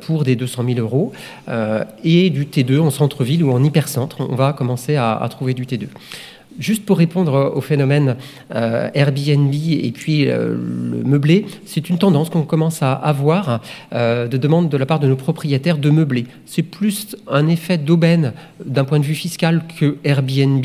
pour 0.00 0.24
des 0.24 0.34
200 0.34 0.64
000 0.66 0.80
euros. 0.80 1.12
et 2.04 2.30
du 2.30 2.44
T2 2.44 2.80
en 2.80 2.90
centre-ville 2.90 3.44
ou 3.44 3.52
en 3.52 3.62
hypercentre. 3.62 4.16
On 4.20 4.34
va 4.34 4.52
commencer 4.52 4.96
à, 4.96 5.14
à 5.14 5.28
trouver 5.28 5.54
du 5.54 5.64
T2. 5.64 5.86
Juste 6.58 6.84
pour 6.84 6.98
répondre 6.98 7.52
au 7.54 7.60
phénomène 7.60 8.16
euh, 8.54 8.90
Airbnb 8.94 9.54
et 9.54 9.92
puis 9.92 10.28
euh, 10.28 10.56
le 10.92 11.04
meublé, 11.04 11.46
c'est 11.64 11.88
une 11.88 11.98
tendance 11.98 12.30
qu'on 12.30 12.42
commence 12.42 12.82
à 12.82 12.92
avoir 12.92 13.60
euh, 13.92 14.26
de 14.26 14.36
demande 14.36 14.68
de 14.68 14.76
la 14.76 14.84
part 14.84 14.98
de 14.98 15.06
nos 15.06 15.14
propriétaires 15.14 15.78
de 15.78 15.90
meubler. 15.90 16.26
C'est 16.46 16.64
plus 16.64 17.16
un 17.30 17.46
effet 17.46 17.78
d'aubaine 17.78 18.32
d'un 18.64 18.84
point 18.84 18.98
de 18.98 19.04
vue 19.04 19.14
fiscal 19.14 19.62
que 19.78 19.98
Airbnb. 20.02 20.64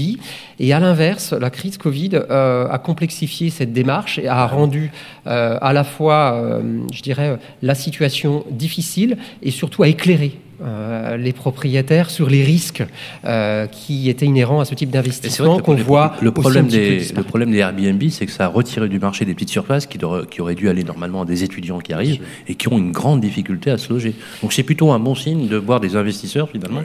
Et 0.60 0.74
à 0.74 0.80
l'inverse, 0.80 1.34
la 1.34 1.50
crise 1.50 1.78
Covid 1.78 2.16
a 2.30 2.80
complexifié 2.84 3.50
cette 3.50 3.74
démarche 3.74 4.20
et 4.20 4.28
a 4.28 4.46
rendu 4.46 4.92
à 5.26 5.74
la 5.74 5.84
fois, 5.84 6.62
je 6.94 7.02
dirais, 7.02 7.38
la 7.62 7.76
situation 7.76 8.46
difficile 8.52 9.18
et 9.42 9.52
surtout 9.52 9.84
a 9.84 9.88
éclairé 9.88 10.40
euh, 10.64 11.18
les 11.18 11.34
propriétaires 11.34 12.10
sur 12.10 12.30
les 12.30 12.42
risques 12.42 12.86
euh, 13.26 13.68
qui 13.68 14.10
étaient 14.10 14.26
inhérents 14.26 14.62
à 14.62 14.66
ce 14.66 14.76
type 14.76 14.90
d'investissement 14.90 15.60
qu'on 15.60 15.76
voit. 15.76 16.16
Le 16.22 16.32
problème, 16.32 16.68
des, 16.68 17.00
le 17.16 17.24
problème 17.24 17.52
des 17.52 17.58
Airbnb, 17.58 18.02
c'est 18.10 18.26
que 18.26 18.32
ça 18.32 18.46
a 18.46 18.48
retiré 18.48 18.88
du 18.88 18.98
marché 18.98 19.26
des 19.26 19.34
petites 19.34 19.50
surfaces 19.50 19.88
qui, 19.88 20.00
qui 20.30 20.42
auraient 20.42 20.56
dû 20.56 20.70
aller 20.70 20.86
normalement 20.86 21.24
à 21.24 21.26
des 21.26 21.44
étudiants 21.44 21.80
qui 21.80 21.92
arrivent 21.92 22.22
et 22.48 22.56
qui 22.56 22.70
ont 22.70 22.78
une 22.78 22.92
grande 22.92 23.20
difficulté 23.20 23.72
à 23.72 23.78
se 23.78 23.92
loger. 23.92 24.16
Donc 24.42 24.54
c'est 24.54 24.64
plutôt 24.64 24.92
un 24.92 25.00
bon 25.00 25.16
signe 25.16 25.48
de 25.48 25.58
voir 25.58 25.82
des 25.82 25.96
investisseurs 25.98 26.50
finalement 26.50 26.84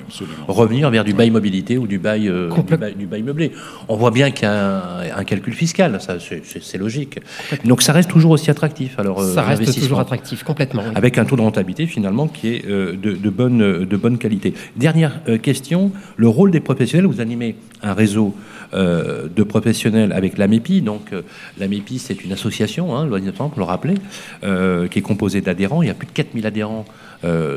revenir 0.49 0.91
vers 0.91 1.05
du 1.05 1.12
bail 1.12 1.31
mobilité 1.31 1.79
ou 1.79 1.87
du 1.87 1.99
bail, 1.99 2.29
euh, 2.29 2.51
du 2.97 3.07
bail, 3.07 3.23
meublé. 3.23 3.53
On 3.88 3.97
voit 3.97 4.11
bien 4.11 4.31
qu'il 4.31 4.45
y 4.45 4.51
a 4.51 5.03
un, 5.17 5.25
calcul 5.25 5.55
fiscal, 5.55 6.01
ça 6.01 6.17
c'est 6.19 6.79
logique. 6.79 7.21
Donc 7.64 7.83
ça 7.83 7.93
reste 7.93 8.11
toujours 8.11 8.33
aussi 8.33 8.51
attractif. 8.51 8.99
Alors 8.99 9.23
ça 9.23 9.43
reste 9.43 9.81
toujours 9.81 10.01
attractif 10.01 10.43
complètement. 10.43 10.83
Avec 10.97 11.19
un 11.19 11.25
taux 11.25 11.37
de 11.37 11.43
rentabilité 11.43 11.87
finalement 11.87 12.27
qui 12.27 12.49
est 12.49 12.67
de, 12.67 12.97
de 12.97 13.31
bonne 13.31 13.67
de 13.68 13.96
bonne 13.96 14.18
qualité. 14.18 14.54
Dernière 14.76 15.20
question, 15.42 15.92
le 16.16 16.28
rôle 16.28 16.50
des 16.50 16.61
professionnels, 16.61 17.07
vous 17.07 17.20
animez 17.20 17.57
un 17.83 17.94
réseau 17.94 18.35
de 18.72 19.42
professionnels 19.44 20.12
avec 20.12 20.37
l'AMEPI. 20.37 20.83
Donc 20.83 21.12
l'AMEPI, 21.59 21.98
c'est 21.98 22.24
une 22.24 22.33
association, 22.33 22.96
hein, 22.96 23.09
pour 23.09 23.59
le 23.59 23.64
rappeler, 23.64 23.94
qui 24.42 24.98
est 24.98 25.02
composée 25.02 25.40
d'adhérents. 25.40 25.83
Il 25.83 25.88
y 25.88 25.90
a 25.90 25.94
plus 25.94 26.07
de 26.07 26.12
4000 26.12 26.46
adhérents 26.46 26.85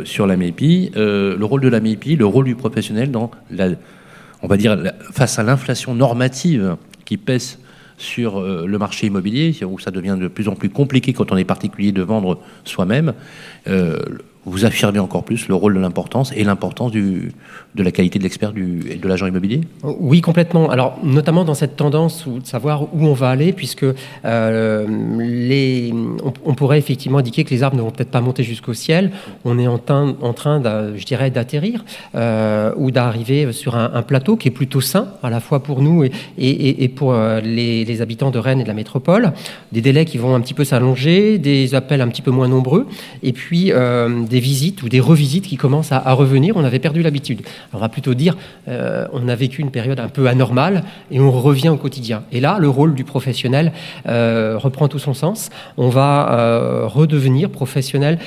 sur 0.05 0.27
l'AMEPI. 0.27 0.91
le 0.95 1.43
rôle 1.43 1.61
de 1.61 1.67
l'AMEPI, 1.67 2.15
le 2.15 2.25
rôle 2.25 2.45
du 2.45 2.55
professionnel 2.55 3.11
dans 3.11 3.31
la, 3.49 3.69
on 4.41 4.47
va 4.47 4.57
dire, 4.57 4.77
face 5.11 5.39
à 5.39 5.43
l'inflation 5.43 5.93
normative 5.93 6.77
qui 7.05 7.17
pèse 7.17 7.59
sur 7.97 8.39
euh, 8.39 8.65
le 8.65 8.77
marché 8.77 9.07
immobilier, 9.07 9.55
où 9.63 9.79
ça 9.79 9.91
devient 9.91 10.17
de 10.19 10.27
plus 10.27 10.47
en 10.47 10.55
plus 10.55 10.69
compliqué 10.69 11.13
quand 11.13 11.31
on 11.31 11.37
est 11.37 11.45
particulier 11.45 11.91
de 11.91 12.01
vendre 12.01 12.39
soi-même. 12.63 13.13
Vous 14.45 14.65
affirmez 14.65 14.97
encore 14.97 15.23
plus 15.23 15.47
le 15.47 15.53
rôle 15.53 15.75
de 15.75 15.79
l'importance 15.79 16.33
et 16.35 16.43
l'importance 16.43 16.91
de 16.91 17.31
la 17.75 17.91
qualité 17.91 18.17
de 18.17 18.23
l'expert 18.23 18.53
de 18.53 19.07
l'agent 19.07 19.27
immobilier? 19.27 19.61
Oui, 19.83 20.21
complètement. 20.21 20.71
Alors, 20.71 20.97
notamment 21.03 21.45
dans 21.45 21.53
cette 21.53 21.75
tendance 21.75 22.27
de 22.27 22.45
savoir 22.45 22.83
où 22.93 23.05
on 23.05 23.13
va 23.13 23.29
aller, 23.29 23.53
puisque 23.53 23.85
euh, 24.25 24.87
les, 25.19 25.93
on, 26.43 26.55
pourrait 26.55 26.79
effectivement 26.79 27.19
indiquer 27.19 27.43
que 27.43 27.51
les 27.51 27.61
arbres 27.61 27.77
ne 27.77 27.83
vont 27.83 27.91
peut-être 27.91 28.09
pas 28.09 28.21
monter 28.21 28.41
jusqu'au 28.41 28.73
ciel. 28.73 29.11
On 29.45 29.59
est 29.59 29.67
en, 29.67 29.77
train, 29.77 30.15
en 30.21 30.33
train 30.33 30.59
je 30.95 31.05
dirais, 31.05 31.29
d'atterrir 31.29 31.85
euh, 32.15 32.73
ou 32.77 32.89
d'arriver 32.89 33.51
sur 33.53 33.75
un, 33.75 34.01
plateau 34.01 34.37
qui 34.37 34.47
est 34.47 34.51
plutôt 34.51 34.81
sain, 34.81 35.09
à 35.21 35.29
la 35.29 35.39
fois 35.39 35.61
pour 35.61 35.83
nous 35.83 36.03
et, 36.03 36.11
et, 36.39 36.83
et 36.83 36.89
pour 36.89 37.13
euh, 37.13 37.39
les, 37.41 37.85
les, 37.85 38.01
habitants 38.01 38.31
de 38.31 38.39
Rennes 38.39 38.61
et 38.61 38.63
de 38.63 38.67
la 38.67 38.73
métropole. 38.73 39.33
Des 39.71 39.81
délais 39.81 40.05
qui 40.05 40.17
vont 40.17 40.33
un 40.33 40.41
petit 40.41 40.55
peu 40.55 40.63
s'allonger, 40.63 41.37
des 41.37 41.75
appels 41.75 42.01
un 42.01 42.07
petit 42.07 42.23
peu 42.23 42.31
moins 42.31 42.47
nombreux, 42.47 42.87
et 43.21 43.33
puis 43.33 43.71
des 44.31 44.39
visites 44.39 44.81
ou 44.81 44.89
des 44.89 44.99
revisites 44.99 45.45
qui 45.45 45.57
commencent 45.57 45.91
à, 45.91 46.13
revenir. 46.13 46.55
On 46.57 46.63
avait 46.63 46.79
perdu 46.79 47.03
l'habitude. 47.03 47.41
On 47.73 47.77
va 47.77 47.89
plutôt 47.89 48.15
dire, 48.15 48.35
euh, 48.67 49.05
on 49.13 49.27
a 49.27 49.35
vécu 49.35 49.61
une 49.61 49.69
période 49.69 49.99
un 49.99 50.07
peu 50.07 50.27
anormale 50.27 50.83
et 51.11 51.19
on 51.19 51.31
revient 51.31 51.69
au 51.69 51.77
quotidien. 51.77 52.23
Et 52.31 52.39
là, 52.39 52.57
le 52.59 52.69
rôle 52.69 52.95
du 52.95 53.03
professionnel 53.03 53.73
euh, 54.07 54.57
reprend 54.57 54.87
tout 54.87 54.99
son 54.99 55.13
sens. 55.13 55.49
On 55.77 55.89
va 55.89 56.31
euh, 56.31 56.87
redevenir 56.87 57.49
professionnel 57.49 58.17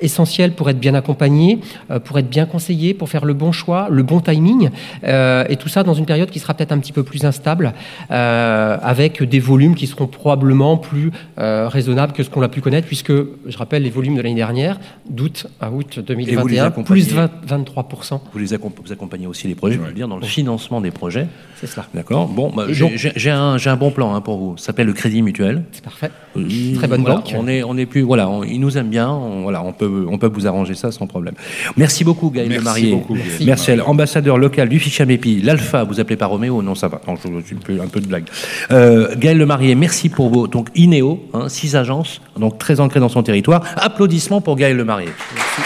essentiel 0.00 0.52
pour 0.52 0.70
être 0.70 0.78
bien 0.78 0.94
accompagné, 0.94 1.58
pour 2.04 2.18
être 2.18 2.28
bien 2.28 2.46
conseillé, 2.46 2.94
pour 2.94 3.08
faire 3.08 3.24
le 3.24 3.34
bon 3.34 3.50
choix, 3.50 3.88
le 3.90 4.02
bon 4.02 4.20
timing. 4.20 4.70
et 5.04 5.56
tout 5.56 5.68
ça 5.68 5.82
dans 5.82 5.94
une 5.94 6.06
période 6.06 6.30
qui 6.30 6.38
sera 6.38 6.54
peut-être 6.54 6.72
un 6.72 6.78
petit 6.78 6.92
peu 6.92 7.02
plus 7.02 7.24
instable, 7.24 7.72
avec 8.08 9.22
des 9.22 9.40
volumes 9.40 9.74
qui 9.74 9.86
seront 9.88 10.06
probablement 10.06 10.76
plus 10.76 11.10
raisonnables 11.36 12.12
que 12.12 12.22
ce 12.22 12.30
qu'on 12.30 12.42
a 12.42 12.48
pu 12.48 12.60
connaître, 12.60 12.86
puisque, 12.86 13.12
je 13.12 13.58
rappelle, 13.58 13.82
les 13.82 13.90
volumes 13.90 14.14
de 14.14 14.22
l'année 14.22 14.34
dernière, 14.34 14.78
d'août 15.08 15.47
à 15.60 15.70
août 15.70 16.00
2021, 16.00 16.70
plus 16.70 17.14
23%. 17.14 18.20
Vous 18.32 18.38
les 18.38 18.54
accompagnez 18.54 19.26
aussi 19.26 19.48
les 19.48 19.54
projets, 19.54 19.76
je 19.76 19.80
veux 19.80 19.92
dire, 19.92 20.08
dans 20.08 20.18
le 20.18 20.26
financement 20.26 20.80
des 20.80 20.90
projets. 20.90 21.26
C'est 21.60 21.66
cela. 21.66 21.86
D'accord. 21.92 22.28
Bon, 22.28 22.52
bah, 22.54 22.66
j'ai 22.68 23.30
un, 23.30 23.56
un, 23.64 23.76
bon 23.76 23.90
plan 23.90 24.14
hein, 24.14 24.20
pour 24.20 24.38
vous. 24.38 24.56
Ça 24.56 24.66
s'appelle 24.66 24.86
le 24.86 24.92
Crédit 24.92 25.22
Mutuel. 25.22 25.64
C'est 25.72 25.82
parfait. 25.82 26.10
Euh, 26.36 26.74
Très 26.76 26.86
bonne 26.86 27.02
banque. 27.02 27.34
On 27.36 27.48
est, 27.48 27.62
on 27.64 27.76
est 27.76 27.86
plus, 27.86 28.02
voilà, 28.02 28.30
il 28.46 28.60
nous 28.60 28.78
aime 28.78 28.88
bien. 28.88 29.10
On, 29.10 29.42
voilà, 29.42 29.62
on 29.62 29.72
peut, 29.72 30.06
on 30.08 30.18
peut 30.18 30.30
vous 30.32 30.46
arranger 30.46 30.74
ça 30.74 30.92
sans 30.92 31.06
problème. 31.06 31.34
Merci 31.76 32.04
beaucoup, 32.04 32.30
Gaël 32.30 32.48
Merci 32.48 32.64
Marié. 32.64 32.92
Beaucoup, 32.92 33.14
Merci. 33.14 33.44
Merci. 33.44 33.80
Ambassadeur 33.80 34.38
local 34.38 34.68
du 34.68 34.78
Fichamépi, 34.78 35.40
l'Alpha. 35.42 35.84
Vous 35.84 36.00
appelez 36.00 36.16
pas 36.16 36.26
Roméo? 36.26 36.62
Non, 36.62 36.74
ça 36.74 36.88
va. 36.88 37.00
Non, 37.06 37.16
je, 37.16 37.44
suis 37.44 37.56
un 37.80 37.88
peu, 37.88 38.00
de 38.00 38.06
blague. 38.06 38.24
Euh, 38.70 39.14
Gaël 39.16 39.44
Marié, 39.44 39.74
merci 39.74 40.08
pour 40.08 40.28
vos 40.30 40.46
donc 40.46 40.68
Inéo, 40.74 41.20
hein, 41.34 41.48
six 41.48 41.76
agences, 41.76 42.20
donc 42.38 42.58
très 42.58 42.80
ancrées 42.80 43.00
dans 43.00 43.08
son 43.08 43.22
territoire. 43.22 43.64
Applaudissements 43.76 44.40
pour 44.40 44.56
Gaël 44.56 44.82
Marié. 44.84 45.08
Merci. 45.38 45.62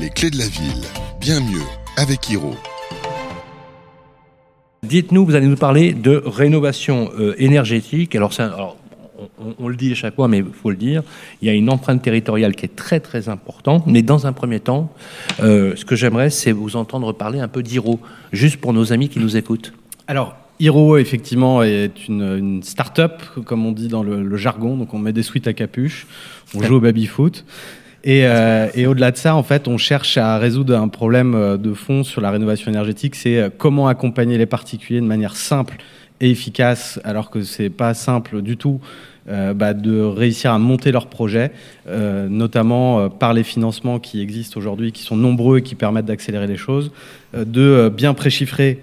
Les 0.00 0.10
clés 0.10 0.30
de 0.30 0.38
la 0.38 0.46
ville, 0.46 0.84
bien 1.20 1.40
mieux 1.40 1.64
avec 1.96 2.28
Hiro. 2.28 2.54
Dites-nous, 4.82 5.24
vous 5.24 5.34
allez 5.34 5.46
nous 5.46 5.56
parler 5.56 5.94
de 5.94 6.22
rénovation 6.26 7.10
euh, 7.18 7.34
énergétique. 7.38 8.14
Alors, 8.14 8.32
on, 9.58 9.68
le 9.68 9.76
dit 9.76 9.92
à 9.92 9.94
chaque 9.94 10.16
fois, 10.16 10.28
mais 10.28 10.38
il 10.38 10.44
faut 10.52 10.70
le 10.70 10.76
dire, 10.76 11.02
il 11.40 11.48
y 11.48 11.50
a 11.50 11.54
une 11.54 11.70
empreinte 11.70 12.02
territoriale 12.02 12.54
qui 12.54 12.66
est 12.66 12.76
très 12.76 13.00
très 13.00 13.30
importante. 13.30 13.86
Mais 13.86 14.02
dans 14.02 14.26
un 14.26 14.34
premier 14.34 14.60
temps, 14.60 14.92
euh, 15.40 15.74
ce 15.76 15.86
que 15.86 15.96
j'aimerais, 15.96 16.28
c'est 16.28 16.52
vous 16.52 16.76
entendre 16.76 17.12
parler 17.12 17.40
un 17.40 17.48
peu 17.48 17.62
d'Hiro, 17.62 17.98
juste 18.32 18.58
pour 18.58 18.74
nos 18.74 18.92
amis 18.92 19.08
qui 19.08 19.20
nous 19.20 19.38
écoutent. 19.38 19.72
Alors, 20.06 20.36
Hiro, 20.62 20.96
effectivement, 20.96 21.62
est 21.64 22.06
une, 22.06 22.62
start-up, 22.62 23.20
comme 23.44 23.66
on 23.66 23.72
dit 23.72 23.88
dans 23.88 24.04
le, 24.04 24.22
le, 24.22 24.36
jargon. 24.36 24.76
Donc, 24.76 24.94
on 24.94 24.98
met 24.98 25.12
des 25.12 25.24
suites 25.24 25.48
à 25.48 25.52
capuche, 25.52 26.06
on 26.54 26.62
joue 26.62 26.76
au 26.76 26.80
baby-foot. 26.80 27.44
Euh, 28.06 28.68
et, 28.74 28.86
au-delà 28.86 29.10
de 29.10 29.16
ça, 29.16 29.34
en 29.34 29.42
fait, 29.42 29.68
on 29.68 29.78
cherche 29.78 30.16
à 30.18 30.38
résoudre 30.38 30.76
un 30.76 30.88
problème 30.88 31.34
euh, 31.34 31.56
de 31.56 31.72
fond 31.72 32.04
sur 32.04 32.20
la 32.20 32.30
rénovation 32.30 32.70
énergétique. 32.70 33.14
C'est 33.14 33.38
euh, 33.38 33.50
comment 33.56 33.88
accompagner 33.88 34.38
les 34.38 34.46
particuliers 34.46 35.00
de 35.00 35.06
manière 35.06 35.36
simple 35.36 35.76
et 36.20 36.30
efficace, 36.30 37.00
alors 37.02 37.30
que 37.30 37.42
c'est 37.42 37.70
pas 37.70 37.94
simple 37.94 38.42
du 38.42 38.56
tout. 38.56 38.80
Bah, 39.24 39.72
de 39.72 40.00
réussir 40.00 40.52
à 40.52 40.58
monter 40.58 40.90
leur 40.90 41.06
projet, 41.06 41.52
notamment 41.86 43.08
par 43.08 43.32
les 43.34 43.44
financements 43.44 44.00
qui 44.00 44.20
existent 44.20 44.58
aujourd'hui, 44.58 44.90
qui 44.90 45.04
sont 45.04 45.14
nombreux 45.14 45.58
et 45.58 45.62
qui 45.62 45.76
permettent 45.76 46.06
d'accélérer 46.06 46.48
les 46.48 46.56
choses, 46.56 46.90
de 47.32 47.88
bien 47.88 48.14
préchiffrer 48.14 48.80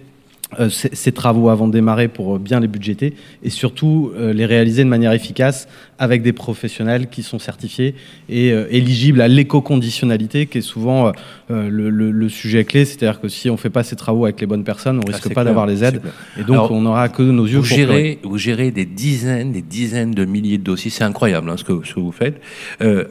euh, 0.59 0.69
ces 0.69 1.11
travaux 1.11 1.49
avant 1.49 1.67
de 1.67 1.73
démarrer 1.73 2.07
pour 2.07 2.35
euh, 2.35 2.39
bien 2.39 2.59
les 2.59 2.67
budgéter 2.67 3.13
et 3.43 3.51
surtout 3.51 4.11
euh, 4.15 4.33
les 4.33 4.47
réaliser 4.47 4.83
de 4.83 4.89
manière 4.89 5.11
efficace 5.11 5.67
avec 5.99 6.23
des 6.23 6.33
professionnels 6.33 7.07
qui 7.07 7.21
sont 7.21 7.37
certifiés 7.37 7.93
et 8.29 8.49
éligibles 8.71 9.21
à 9.21 9.27
l'éco-conditionnalité 9.27 10.47
qui 10.47 10.59
est 10.59 10.61
souvent 10.61 11.11
le, 11.49 12.29
sujet 12.29 12.63
clé. 12.63 12.85
C'est-à-dire 12.85 13.19
que 13.19 13.27
si 13.27 13.49
on 13.49 13.53
ne 13.53 13.57
fait 13.57 13.69
pas 13.69 13.83
ces 13.83 13.97
travaux 13.97 14.23
avec 14.23 14.39
les 14.39 14.47
bonnes 14.47 14.63
personnes, 14.63 14.95
on 14.97 15.07
ne 15.07 15.13
ah, 15.13 15.17
risque 15.17 15.33
pas 15.33 15.43
d'avoir 15.43 15.65
les 15.65 15.83
aides 15.83 16.01
et 16.39 16.43
donc 16.43 16.71
on 16.71 16.81
n'aura 16.81 17.09
que 17.09 17.21
nos 17.21 17.45
yeux 17.45 17.57
vous 17.57 17.65
gérez, 17.65 18.19
Vous 18.23 18.37
gérez 18.37 18.71
des 18.71 18.85
dizaines, 18.85 19.51
des 19.51 19.61
dizaines 19.61 20.11
de 20.11 20.23
milliers 20.23 20.57
de 20.57 20.63
dossiers. 20.63 20.89
C'est 20.89 21.03
incroyable 21.03 21.49
hein, 21.49 21.57
ce, 21.57 21.65
que, 21.65 21.85
ce, 21.85 21.93
que, 21.93 21.99
vous 21.99 22.13
faites. 22.13 22.41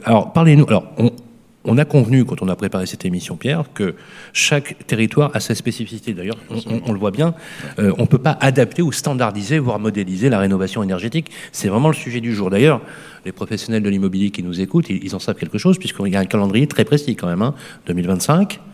alors 0.03 0.33
parlez-nous. 0.33 0.65
Alors 0.67 0.91
on, 0.97 1.11
on 1.69 1.77
a 1.77 1.85
convenu, 1.85 2.25
quand 2.25 2.41
on 2.41 2.47
a 2.47 2.55
préparé 2.55 2.85
cette 2.87 3.05
émission, 3.05 3.37
Pierre, 3.37 3.63
que 3.73 3.95
chaque 4.33 4.75
territoire 4.87 5.29
a 5.35 5.39
sa 5.39 5.53
spécificité. 5.53 6.13
D'ailleurs, 6.13 6.37
on, 6.85 6.91
le 6.91 6.99
voit 6.99 7.11
bien, 7.11 7.35
euh, 7.77 7.93
on 7.97 8.01
ne 8.01 8.07
peut 8.07 8.17
pas 8.17 8.37
adapter 8.41 8.81
ou 8.81 8.91
standardiser, 8.91 9.59
voire 9.59 9.79
modéliser 9.79 10.29
la 10.29 10.39
rénovation 10.39 10.81
énergétique. 10.81 11.29
C'est 11.51 11.67
vraiment 11.67 11.89
le 11.89 11.93
sujet 11.93 12.21
du 12.21 12.33
jour. 12.33 12.49
D'ailleurs, 12.49 12.81
les 13.23 13.31
professionnels 13.31 13.83
de 13.83 13.89
l'immobilier 13.89 14.31
qui 14.31 14.41
nous 14.41 14.61
écoutent, 14.61 14.89
ils, 14.89 15.15
en 15.15 15.19
savent 15.19 15.35
quelque 15.35 15.59
chose, 15.59 15.77
puisqu'il 15.77 16.11
y 16.11 16.15
a 16.15 16.19
un 16.19 16.25
calendrier 16.25 16.65
très 16.65 16.85
précis 16.85 17.15
quand 17.15 17.27
même. 17.27 17.51
2025, 17.85 18.53
hein. 18.53 18.69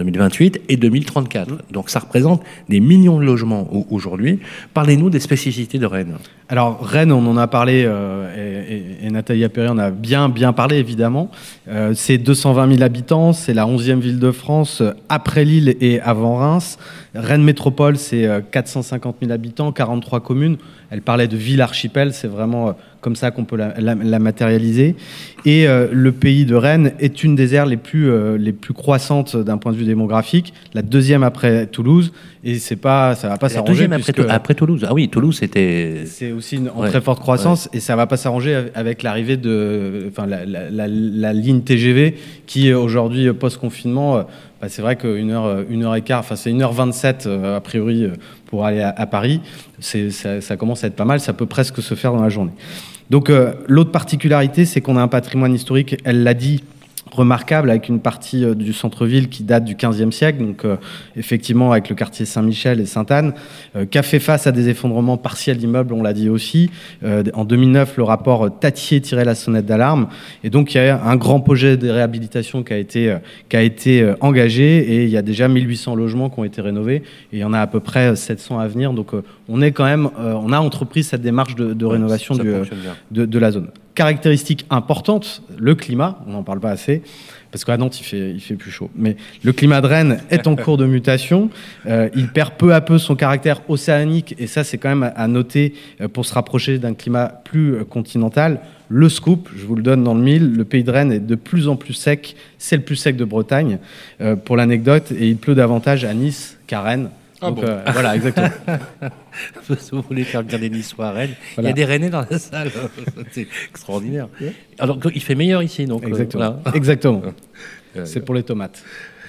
2028 0.00 0.62
et 0.68 0.76
2034. 0.76 1.50
Donc 1.70 1.90
ça 1.90 2.00
représente 2.00 2.42
des 2.68 2.80
millions 2.80 3.18
de 3.18 3.24
logements 3.24 3.68
aujourd'hui. 3.90 4.40
Parlez-nous 4.74 5.10
des 5.10 5.20
spécificités 5.20 5.78
de 5.78 5.86
Rennes. 5.86 6.16
Alors 6.48 6.84
Rennes, 6.84 7.12
on 7.12 7.26
en 7.26 7.36
a 7.36 7.46
parlé, 7.46 7.84
euh, 7.86 8.96
et, 9.04 9.10
Nathalie 9.10 9.44
Appéré 9.44 9.68
en 9.68 9.78
a 9.78 9.90
bien, 9.90 10.28
bien 10.28 10.52
parlé 10.52 10.76
évidemment. 10.76 11.30
Euh, 11.68 11.92
c'est 11.94 12.18
220 12.18 12.72
000 12.72 12.82
habitants, 12.82 13.32
c'est 13.32 13.54
la 13.54 13.66
11e 13.66 14.00
ville 14.00 14.18
de 14.18 14.30
France 14.32 14.80
euh, 14.80 14.92
après 15.08 15.44
Lille 15.44 15.76
et 15.80 16.00
avant 16.00 16.36
Reims. 16.36 16.78
Rennes 17.14 17.42
Métropole, 17.42 17.98
c'est 17.98 18.28
450 18.52 19.16
000 19.20 19.32
habitants, 19.32 19.72
43 19.72 20.20
communes. 20.20 20.56
Elle 20.90 21.02
parlait 21.02 21.28
de 21.28 21.36
ville 21.36 21.60
archipel, 21.60 22.14
c'est 22.14 22.28
vraiment 22.28 22.76
comme 23.00 23.16
ça 23.16 23.30
qu'on 23.30 23.44
peut 23.44 23.56
la, 23.56 24.18
matérialiser. 24.18 24.96
Et 25.46 25.66
euh, 25.66 25.88
le 25.90 26.12
pays 26.12 26.44
de 26.44 26.54
Rennes 26.54 26.92
est 26.98 27.24
une 27.24 27.34
des 27.34 27.54
aires 27.54 27.66
les 27.66 27.76
plus, 27.76 28.10
euh, 28.10 28.36
les 28.36 28.52
plus 28.52 28.74
croissantes 28.74 29.36
d'un 29.36 29.58
point 29.58 29.72
de 29.72 29.76
vue 29.76 29.84
démographique, 29.84 30.52
la 30.74 30.82
deuxième 30.82 31.22
après 31.22 31.66
Toulouse. 31.66 32.12
Et 32.42 32.58
c'est 32.58 32.76
pas, 32.76 33.14
ça 33.14 33.28
va 33.28 33.36
pas 33.36 33.48
s'arranger. 33.48 33.86
La 33.86 33.98
deuxième 33.98 34.30
après, 34.30 34.54
Toulouse. 34.54 34.86
Ah 34.88 34.94
oui, 34.94 35.08
Toulouse 35.08 35.36
c'était. 35.38 36.04
C'est 36.06 36.32
aussi 36.32 36.56
une, 36.56 36.70
en 36.70 36.82
très 36.82 37.00
forte 37.00 37.20
croissance 37.20 37.68
et 37.72 37.80
ça 37.80 37.96
va 37.96 38.06
pas 38.06 38.16
s'arranger 38.16 38.68
avec 38.74 39.02
l'arrivée 39.02 39.36
de, 39.36 40.06
enfin 40.08 40.26
la, 40.26 40.44
la, 40.46 41.32
ligne 41.32 41.60
TGV 41.60 42.16
qui 42.46 42.72
aujourd'hui 42.72 43.30
post 43.32 43.58
confinement. 43.58 44.24
Bah, 44.60 44.68
c'est 44.68 44.82
vrai 44.82 44.96
qu'une 44.96 45.30
heure, 45.30 45.64
une 45.70 45.84
heure 45.84 45.94
et 45.94 46.02
quart, 46.02 46.20
enfin 46.20 46.36
c'est 46.36 46.50
une 46.50 46.60
heure 46.60 46.72
27 46.72 47.24
euh, 47.26 47.56
a 47.56 47.60
priori 47.60 48.08
pour 48.44 48.66
aller 48.66 48.82
à, 48.82 49.06
Paris. 49.06 49.40
Ça, 49.78 50.40
ça, 50.40 50.56
commence 50.56 50.84
à 50.84 50.88
être 50.88 50.96
pas 50.96 51.04
mal. 51.04 51.20
Ça 51.20 51.32
peut 51.32 51.46
presque 51.46 51.80
se 51.80 51.94
faire 51.94 52.12
dans 52.12 52.20
la 52.20 52.28
journée. 52.28 52.52
Donc 53.10 53.28
euh, 53.28 53.52
l'autre 53.66 53.90
particularité, 53.90 54.64
c'est 54.64 54.80
qu'on 54.80 54.96
a 54.96 55.02
un 55.02 55.08
patrimoine 55.08 55.52
historique, 55.52 55.96
elle 56.04 56.22
l'a 56.22 56.34
dit, 56.34 56.62
remarquable 57.10 57.70
avec 57.70 57.88
une 57.88 58.00
partie 58.00 58.44
euh, 58.44 58.54
du 58.54 58.72
centre-ville 58.72 59.28
qui 59.28 59.42
date 59.42 59.64
du 59.64 59.74
15e 59.74 60.10
siècle, 60.10 60.38
donc 60.38 60.64
euh, 60.64 60.76
effectivement 61.16 61.72
avec 61.72 61.88
le 61.88 61.96
quartier 61.96 62.26
Saint-Michel 62.26 62.80
et 62.80 62.86
Sainte-Anne, 62.86 63.34
euh, 63.76 63.86
qui 63.86 63.98
a 63.98 64.02
fait 64.02 64.18
face 64.18 64.46
à 64.46 64.52
des 64.52 64.68
effondrements 64.68 65.16
partiels 65.16 65.56
d'immeubles, 65.56 65.92
on 65.94 66.02
l'a 66.02 66.12
dit 66.12 66.28
aussi. 66.28 66.70
en 67.02 67.44
2009, 67.44 67.96
le 67.96 68.02
rapport 68.02 68.58
Tatier 68.58 69.00
tirait 69.00 69.24
la 69.24 69.34
sonnette 69.34 69.66
d'alarme, 69.66 70.08
et 70.44 70.50
donc 70.50 70.74
il 70.74 70.78
y 70.78 70.80
a 70.80 71.02
un 71.02 71.16
grand 71.16 71.40
projet 71.40 71.76
de 71.76 71.88
réhabilitation 71.88 72.62
qui 72.62 72.72
a 72.72 72.78
été, 72.78 73.16
qui 73.48 73.56
a 73.56 73.62
été 73.62 74.12
engagé, 74.20 74.78
et 74.78 75.04
il 75.04 75.10
y 75.10 75.16
a 75.16 75.22
déjà 75.22 75.48
1800 75.48 75.94
logements 75.94 76.30
qui 76.30 76.40
ont 76.40 76.44
été 76.44 76.60
rénovés, 76.60 76.96
et 77.32 77.36
il 77.36 77.38
y 77.38 77.44
en 77.44 77.52
a 77.52 77.60
à 77.60 77.66
peu 77.66 77.80
près 77.80 78.14
700 78.14 78.58
à 78.58 78.68
venir, 78.68 78.92
donc 78.92 79.08
on 79.48 79.62
est 79.62 79.72
quand 79.72 79.84
même, 79.84 80.08
on 80.18 80.52
a 80.52 80.58
entrepris 80.58 81.02
cette 81.02 81.22
démarche 81.22 81.54
de, 81.54 81.84
rénovation 81.84 82.34
du, 82.34 82.52
de, 83.10 83.24
de 83.24 83.38
la 83.38 83.50
zone. 83.50 83.68
Caractéristique 84.00 84.64
importante, 84.70 85.42
le 85.58 85.74
climat, 85.74 86.18
on 86.26 86.30
n'en 86.30 86.42
parle 86.42 86.58
pas 86.58 86.70
assez, 86.70 87.02
parce 87.50 87.66
qu'à 87.66 87.76
Nantes, 87.76 88.00
il 88.00 88.40
fait, 88.40 88.54
plus 88.54 88.70
chaud. 88.70 88.88
Mais 88.96 89.14
le 89.44 89.52
climat 89.52 89.82
de 89.82 89.86
Rennes 89.86 90.20
est 90.30 90.46
en 90.46 90.56
cours 90.56 90.78
de 90.78 90.86
mutation. 90.86 91.50
Euh, 91.84 92.08
il 92.14 92.28
perd 92.28 92.54
peu 92.54 92.72
à 92.72 92.80
peu 92.80 92.96
son 92.96 93.14
caractère 93.14 93.60
océanique, 93.68 94.34
et 94.38 94.46
ça, 94.46 94.64
c'est 94.64 94.78
quand 94.78 94.88
même 94.88 95.12
à 95.14 95.28
noter 95.28 95.74
euh, 96.00 96.08
pour 96.08 96.24
se 96.24 96.32
rapprocher 96.32 96.78
d'un 96.78 96.94
climat 96.94 97.26
plus 97.44 97.74
euh, 97.74 97.84
continental. 97.84 98.60
Le 98.88 99.10
scoop, 99.10 99.50
je 99.54 99.66
vous 99.66 99.76
le 99.76 99.82
donne 99.82 100.02
dans 100.02 100.14
le 100.14 100.22
mille, 100.22 100.54
le 100.54 100.64
pays 100.64 100.82
de 100.82 100.90
Rennes 100.90 101.12
est 101.12 101.20
de 101.20 101.34
plus 101.34 101.68
en 101.68 101.76
plus 101.76 101.92
sec. 101.92 102.36
C'est 102.56 102.78
le 102.78 102.82
plus 102.82 102.96
sec 102.96 103.16
de 103.16 103.26
Bretagne, 103.26 103.76
pour 104.46 104.56
l'anecdote, 104.56 105.12
et 105.12 105.28
il 105.28 105.36
pleut 105.36 105.54
davantage 105.54 106.06
à 106.06 106.14
Nice 106.14 106.56
qu'à 106.66 106.80
Rennes. 106.80 107.10
Ah 107.42 107.46
Donc, 107.46 107.56
bon. 107.56 107.62
euh, 107.66 107.82
voilà, 107.92 108.14
exactement. 108.16 108.48
Si 109.78 109.90
vous 109.92 110.02
voulez 110.02 110.24
faire 110.24 110.42
bien 110.42 110.58
des 110.58 110.68
Niçois 110.70 111.08
à 111.08 111.12
Rennes, 111.12 111.34
il 111.58 111.64
y 111.64 111.68
a 111.68 111.72
des 111.72 111.84
Rennais 111.84 112.10
dans 112.10 112.24
la 112.28 112.38
salle. 112.38 112.70
C'est 113.32 113.46
extraordinaire. 113.70 114.28
Alors, 114.78 114.98
il 115.14 115.22
fait 115.22 115.34
meilleur 115.34 115.62
ici, 115.62 115.86
donc. 115.86 116.04
euh, 116.04 116.08
Exactement. 116.08 116.56
voilà. 116.62 116.76
Exactement. 116.76 117.22
C'est 118.04 118.24
pour 118.24 118.34
les 118.34 118.42
tomates. 118.42 118.82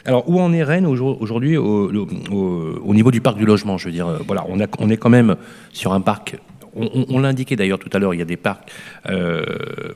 Alors, 0.06 0.28
où 0.30 0.40
en 0.40 0.52
est 0.52 0.64
Rennes 0.64 0.88
aujourd- 0.88 1.22
aujourd'hui 1.22 1.58
au, 1.58 1.92
au- 1.92 2.08
au- 2.32 2.80
au 2.84 2.94
niveau 2.96 3.12
du 3.12 3.22
parc 3.22 3.38
du 3.38 3.46
logement 3.46 3.78
Je 3.78 3.86
veux 3.86 3.92
dire, 3.92 4.08
euh, 4.08 4.18
voilà, 4.26 4.46
on, 4.50 4.60
a, 4.60 4.66
on 4.80 4.90
est 4.90 4.98
quand 4.98 5.10
même 5.10 5.36
sur 5.72 5.94
un 5.94 6.02
parc. 6.02 6.38
On, 6.76 7.20
l'indiquait 7.20 7.56
d'ailleurs 7.56 7.80
tout 7.80 7.90
à 7.92 8.00
l'heure, 8.00 8.14
il 8.14 8.20
y 8.20 8.22
a 8.22 8.26
des 8.26 8.38
parcs 8.38 8.72
euh, 9.10 9.44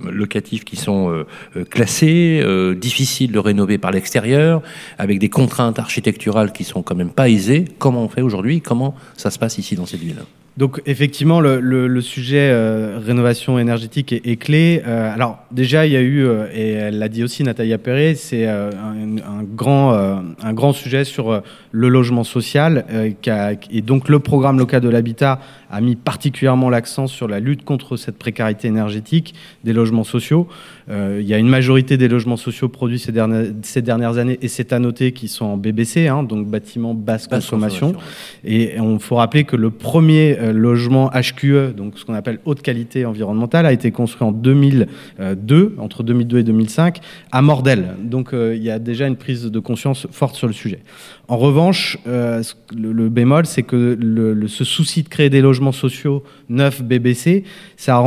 locatifs 0.02 0.66
qui 0.66 0.76
sont 0.76 1.10
euh, 1.10 1.64
classés, 1.64 2.42
euh, 2.44 2.76
difficiles 2.76 3.32
de 3.32 3.40
rénover 3.40 3.78
par 3.78 3.92
l'extérieur, 3.92 4.62
avec 4.98 5.20
des 5.20 5.30
contraintes 5.30 5.80
architecturales 5.80 6.52
qui 6.52 6.66
sont 6.66 6.84
quand 6.84 6.96
même 6.96 7.12
pas 7.12 7.30
aisées. 7.30 7.66
Comment 7.80 8.04
on 8.04 8.10
fait 8.10 8.22
aujourd'hui? 8.22 8.62
Comment 8.62 8.96
ça 9.16 9.32
se 9.32 9.40
passe 9.40 9.58
ici 9.58 9.76
dans 9.76 9.86
cette 9.86 10.02
ville? 10.02 10.18
Donc 10.58 10.82
effectivement, 10.86 11.42
le, 11.42 12.02
sujet 12.02 12.50
euh, 12.50 12.98
rénovation 13.06 13.60
énergétique 13.60 14.14
est, 14.14 14.38
clé. 14.38 14.82
Euh, 14.88 15.14
alors 15.14 15.40
déjà, 15.52 15.86
il 15.86 15.92
y 15.92 15.98
a 15.98 16.02
eu, 16.02 16.26
euh, 16.26 16.48
et 16.54 16.72
elle 16.72 16.98
l'a 16.98 17.10
dit 17.10 17.26
aussi 17.26 17.44
Natalia 17.44 17.78
Perret, 17.78 18.16
c'est 18.16 18.48
un, 18.48 19.44
grand, 19.44 19.92
un 19.92 20.54
grand 20.54 20.72
sujet 20.72 21.04
sur 21.04 21.42
le 21.72 21.90
logement 21.90 22.24
social. 22.24 22.86
et 22.90 23.82
donc 23.82 24.08
le 24.08 24.20
programme 24.20 24.58
local 24.58 24.80
de 24.80 24.90
l'habitat 24.90 25.42
a 25.70 25.82
mis 25.82 25.98
particulièrement 25.98 26.70
l'accent 26.70 27.08
sur 27.08 27.28
la 27.28 27.42
lutte 27.42 27.66
contre 27.66 27.98
cette 27.98 28.18
précarité 28.18 28.70
énergétique 28.70 29.36
des 29.66 29.74
logements 29.74 30.06
sociaux. 30.06 30.48
Euh, 30.88 31.18
il 31.20 31.28
y 31.28 31.34
a 31.34 31.40
une 31.40 31.48
majorité 31.50 31.98
des 31.98 32.08
logements 32.08 32.38
sociaux 32.38 32.70
produits 32.70 33.00
ces 33.00 33.12
dernières, 33.12 33.46
ces 33.64 33.82
dernières 33.82 34.18
années, 34.20 34.38
et 34.42 34.48
c'est 34.48 34.72
à 34.72 34.78
noter, 34.80 35.14
qui 35.14 35.28
sont 35.28 35.46
en 35.46 35.58
BBC, 35.58 36.08
hein, 36.08 36.22
donc 36.24 36.48
bâtiments 36.48 36.94
basse, 36.94 37.28
Basse 37.28 37.46
consommation. 37.46 37.94
consommation, 37.94 38.10
Et 38.44 38.80
on 38.80 39.00
faut 39.00 39.16
rappeler 39.16 39.46
que 39.46 39.56
le 39.56 39.72
premier 39.72 40.38
euh, 40.40 40.54
logement 40.54 41.10
HQE, 41.10 41.74
donc 41.76 41.98
ce 41.98 42.06
qu'on 42.06 42.14
appelle 42.14 42.40
haute 42.46 42.62
qualité 42.62 43.06
environnementale, 43.06 43.66
a 43.66 43.74
été 43.74 43.90
construit 43.92 44.28
en 44.28 44.32
2002, 44.32 45.76
entre 45.80 46.04
2002 46.04 46.40
et 46.40 46.44
2005, 46.44 47.00
à 47.32 47.42
Mordel. 47.42 47.96
Donc 48.04 48.34
euh, 48.34 48.54
il 48.56 48.64
y 48.64 48.70
a 48.70 48.80
déjà 48.80 49.08
une 49.08 49.16
prise 49.16 49.46
de 49.46 49.60
conscience 49.60 50.08
forte 50.12 50.36
sur 50.36 50.48
le 50.48 50.54
sujet. 50.54 50.80
En 51.28 51.38
revanche, 51.38 51.98
euh, 52.08 52.44
le, 52.78 52.92
le 52.92 53.10
bémol, 53.10 53.46
c'est 53.46 53.64
que 53.64 53.98
le- 54.00 54.34
le- 54.34 54.48
ce 54.48 54.64
souci 54.64 55.02
de 55.04 55.10
créer 55.10 55.30
des 55.32 55.42
logements 55.42 55.72
sociaux 55.72 56.24
neufs 56.50 56.84
BBC, 56.84 57.44
ça 57.78 57.96
a 57.96 57.98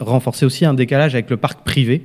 renforcé 0.00 0.46
aussi 0.46 0.64
un 0.64 0.74
décalage 0.74 1.14
avec 1.14 1.28
le 1.30 1.36
parc 1.36 1.64
privé 1.64 2.02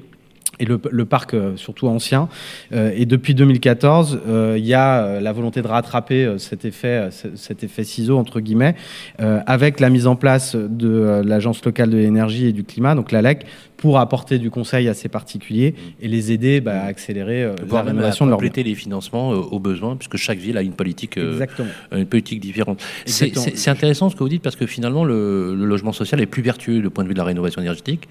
et 0.64 0.66
le, 0.66 0.80
le 0.89 1.05
parc 1.05 1.34
euh, 1.34 1.55
surtout 1.57 1.88
ancien. 1.88 2.30
Euh, 2.72 2.91
et 2.95 3.05
depuis 3.05 3.36
2014, 3.36 4.20
euh, 4.28 4.55
il 4.57 4.66
y 4.66 4.74
a 4.74 5.03
euh, 5.03 5.20
la 5.20 5.32
volonté 5.34 5.61
de 5.61 5.68
rattraper 5.68 6.26
euh, 6.26 6.38
cet 6.38 6.66
effet, 6.66 6.88
euh, 6.88 7.11
c- 7.11 7.32
cet 7.36 7.64
effet 7.64 7.84
ciseau 7.84 8.18
entre 8.18 8.39
guillemets, 8.39 8.76
euh, 9.22 9.39
avec 9.45 9.80
la 9.80 9.89
mise 9.89 10.07
en 10.07 10.16
place 10.16 10.55
de 10.55 10.88
euh, 10.89 11.24
l'agence 11.24 11.64
locale 11.66 11.89
de 11.89 11.97
l'énergie 11.97 12.45
et 12.47 12.51
du 12.53 12.64
climat, 12.64 12.95
donc 12.95 13.11
l'ALEC, 13.11 13.45
pour 13.78 13.99
apporter 13.99 14.39
du 14.39 14.49
conseil 14.49 14.88
à 14.88 14.93
ces 14.93 15.09
particuliers 15.09 15.76
et 16.01 16.07
les 16.07 16.32
aider 16.32 16.61
bah, 16.61 16.82
à 16.84 16.86
accélérer 16.86 17.43
euh, 17.43 17.55
la 17.70 17.82
rénovation 17.82 18.26
de 18.26 18.30
leur 18.30 18.38
compléter 18.38 18.64
les 18.64 18.76
financements 18.76 19.34
euh, 19.34 19.38
aux 19.38 19.59
besoins, 19.59 19.97
puisque 19.97 20.16
chaque 20.18 20.38
ville 20.39 20.57
a 20.57 20.61
une 20.61 20.72
politique, 20.74 21.18
euh, 21.18 21.34
Exactement. 21.34 21.70
une 21.93 22.05
politique 22.05 22.39
différente. 22.39 22.82
C'est 23.05 23.70
intéressant 23.70 24.09
ce 24.09 24.16
que 24.16 24.20
vous 24.24 24.30
dites, 24.30 24.41
parce 24.41 24.55
que 24.55 24.66
finalement, 24.66 25.03
le, 25.03 25.53
le 25.55 25.66
logement 25.66 25.91
social 25.91 26.22
est 26.22 26.26
plus 26.26 26.41
vertueux 26.41 26.80
du 26.82 26.89
point 26.89 27.03
de 27.03 27.09
vue 27.09 27.14
de 27.14 27.20
la 27.20 27.26
rénovation 27.26 27.61
énergétique. 27.61 28.07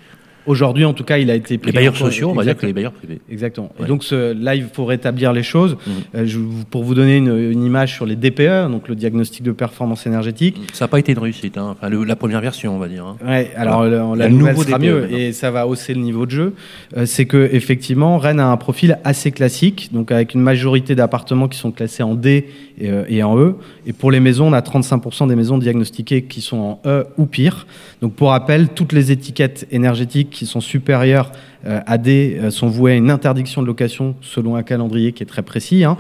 Aujourd'hui, 0.47 0.85
en 0.85 0.93
tout 0.93 1.05
cas, 1.05 1.19
il 1.19 1.31
a 1.31 1.35
été 1.37 1.57
pris 1.57 1.71
Les 1.71 1.77
bailleurs 1.77 1.97
sociaux, 1.97 2.31
on 2.31 2.35
va 2.35 2.43
dire 2.45 2.57
que 2.57 2.67
les 2.67 2.73
bailleurs 2.73 2.93
privés. 2.93 3.21
Exactement. 3.31 3.71
Ouais. 3.79 3.85
Et 3.85 3.89
donc 3.89 4.03
ce, 4.03 4.33
là, 4.33 4.55
il 4.57 4.65
faut 4.65 4.85
rétablir 4.85 5.33
les 5.33 5.43
choses. 5.45 5.77
Mhm. 5.87 5.93
Euh, 6.17 6.27
je 6.27 6.39
pour 6.71 6.83
vous 6.83 6.95
donner 6.95 7.17
une, 7.19 7.37
une 7.53 7.63
image 7.65 7.95
sur 7.95 8.07
les 8.07 8.17
DPE, 8.17 8.69
donc 8.71 8.89
le 8.89 8.95
diagnostic 8.97 9.43
de 9.45 9.53
performance 9.53 10.07
énergétique, 10.07 10.57
Ça 10.73 10.85
n'a 10.85 10.89
pas 10.89 10.99
été 10.99 11.13
une 11.13 11.19
réussite, 11.19 11.57
hein. 11.59 11.69
enfin, 11.79 11.89
le- 11.89 12.03
la 12.05 12.17
première 12.17 12.41
version, 12.41 12.75
on 12.75 12.79
va 12.79 12.89
dire. 12.89 13.05
hein. 13.07 13.17
Ouais, 13.25 13.51
alors 13.57 13.85
la, 13.85 14.29
Le 14.29 14.35
nouvelle 14.35 14.57
sera 14.57 14.79
DPE, 14.79 14.83
mieux 14.85 15.01
maintenant. 15.03 15.17
et 15.19 15.33
ça 15.33 15.51
va 15.51 15.67
hausser 15.67 15.95
le 15.95 16.01
niveau 16.01 16.27
de 16.27 16.31
jeu. 16.33 16.55
Euh, 16.97 17.07
c'est 17.07 17.27
que 17.27 17.49
effectivement, 17.53 18.19
Rennes 18.19 18.41
a 18.41 18.49
un 18.49 18.57
profil 18.57 18.99
assez 19.05 19.31
classique, 19.31 19.91
donc 19.93 20.11
avec 20.11 20.35
une 20.35 20.41
majorité 20.41 20.95
d'appartements 20.95 21.47
qui 21.49 21.59
sont 21.59 21.71
classés 21.71 22.03
en 22.03 22.15
D 22.15 22.49
et, 22.81 22.91
euh, 22.91 23.05
et 23.09 23.23
en 23.23 23.39
E. 23.39 23.55
Et 23.87 23.93
pour 23.93 24.11
les 24.11 24.19
maisons, 24.21 24.49
on 24.49 24.53
a 24.53 24.61
35% 24.61 25.29
des 25.29 25.37
maisons 25.37 25.59
diagnostiquées 25.59 26.23
qui 26.23 26.41
sont 26.41 26.57
en 26.59 26.81
E 26.85 27.07
ou 27.17 27.27
pire. 27.27 27.67
Donc 28.01 28.15
pour 28.15 28.31
rappel, 28.31 28.69
toutes 28.71 28.93
les 28.93 29.13
étiquettes 29.13 29.67
énergétiques 29.71 30.31
qui 30.33 30.47
sont 30.47 30.61
supérieures 30.61 31.31
euh, 31.67 31.81
à 31.87 31.99
D 31.99 32.39
euh, 32.41 32.51
sont 32.51 32.69
vouées 32.69 32.93
à 32.93 32.97
une 32.97 33.11
interdiction 33.11 33.63
de 33.63 33.67
location 33.67 34.17
selon 34.21 34.57
un 34.57 34.63
calendrier 34.63 35.13
qui 35.13 35.23
est 35.23 35.27
très 35.27 35.43
précis. 35.43 35.85
hein. 35.85 35.97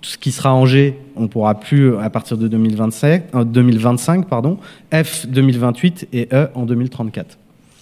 Tout 0.00 0.10
ce 0.10 0.18
qui 0.18 0.30
sera 0.30 0.54
en 0.54 0.64
G, 0.64 0.96
on 1.16 1.26
pourra 1.26 1.58
plus 1.58 1.96
à 1.96 2.08
partir 2.08 2.36
de 2.38 2.46
2025, 2.46 3.34
euh, 3.34 3.44
2025 3.44 4.28
pardon, 4.28 4.58
F 4.92 5.26
2028 5.26 6.08
et 6.12 6.28
E 6.32 6.48
en 6.54 6.66
2034. 6.66 7.36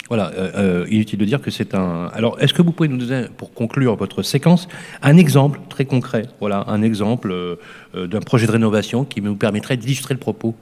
Voilà, 0.09 0.31
euh, 0.37 0.51
euh, 0.55 0.87
inutile 0.89 1.19
de 1.19 1.25
dire 1.25 1.41
que 1.41 1.51
c'est 1.51 1.75
un. 1.75 2.09
Alors, 2.15 2.37
est-ce 2.41 2.55
que 2.55 2.63
vous 2.63 2.71
pouvez 2.71 2.89
nous 2.89 2.97
donner, 2.97 3.27
pour 3.37 3.53
conclure 3.53 3.97
votre 3.97 4.23
séquence, 4.23 4.69
un 5.03 5.17
exemple 5.17 5.59
très 5.69 5.85
concret 5.85 6.27
Voilà, 6.39 6.65
un 6.69 6.81
exemple 6.83 7.33
euh, 7.33 7.57
euh, 7.97 8.07
d'un 8.07 8.21
projet 8.21 8.47
de 8.47 8.53
rénovation 8.53 9.05
qui 9.05 9.21
nous 9.21 9.35
permettrait 9.35 9.77
d'illustrer 9.77 10.15
le 10.15 10.21
propos? 10.21 10.55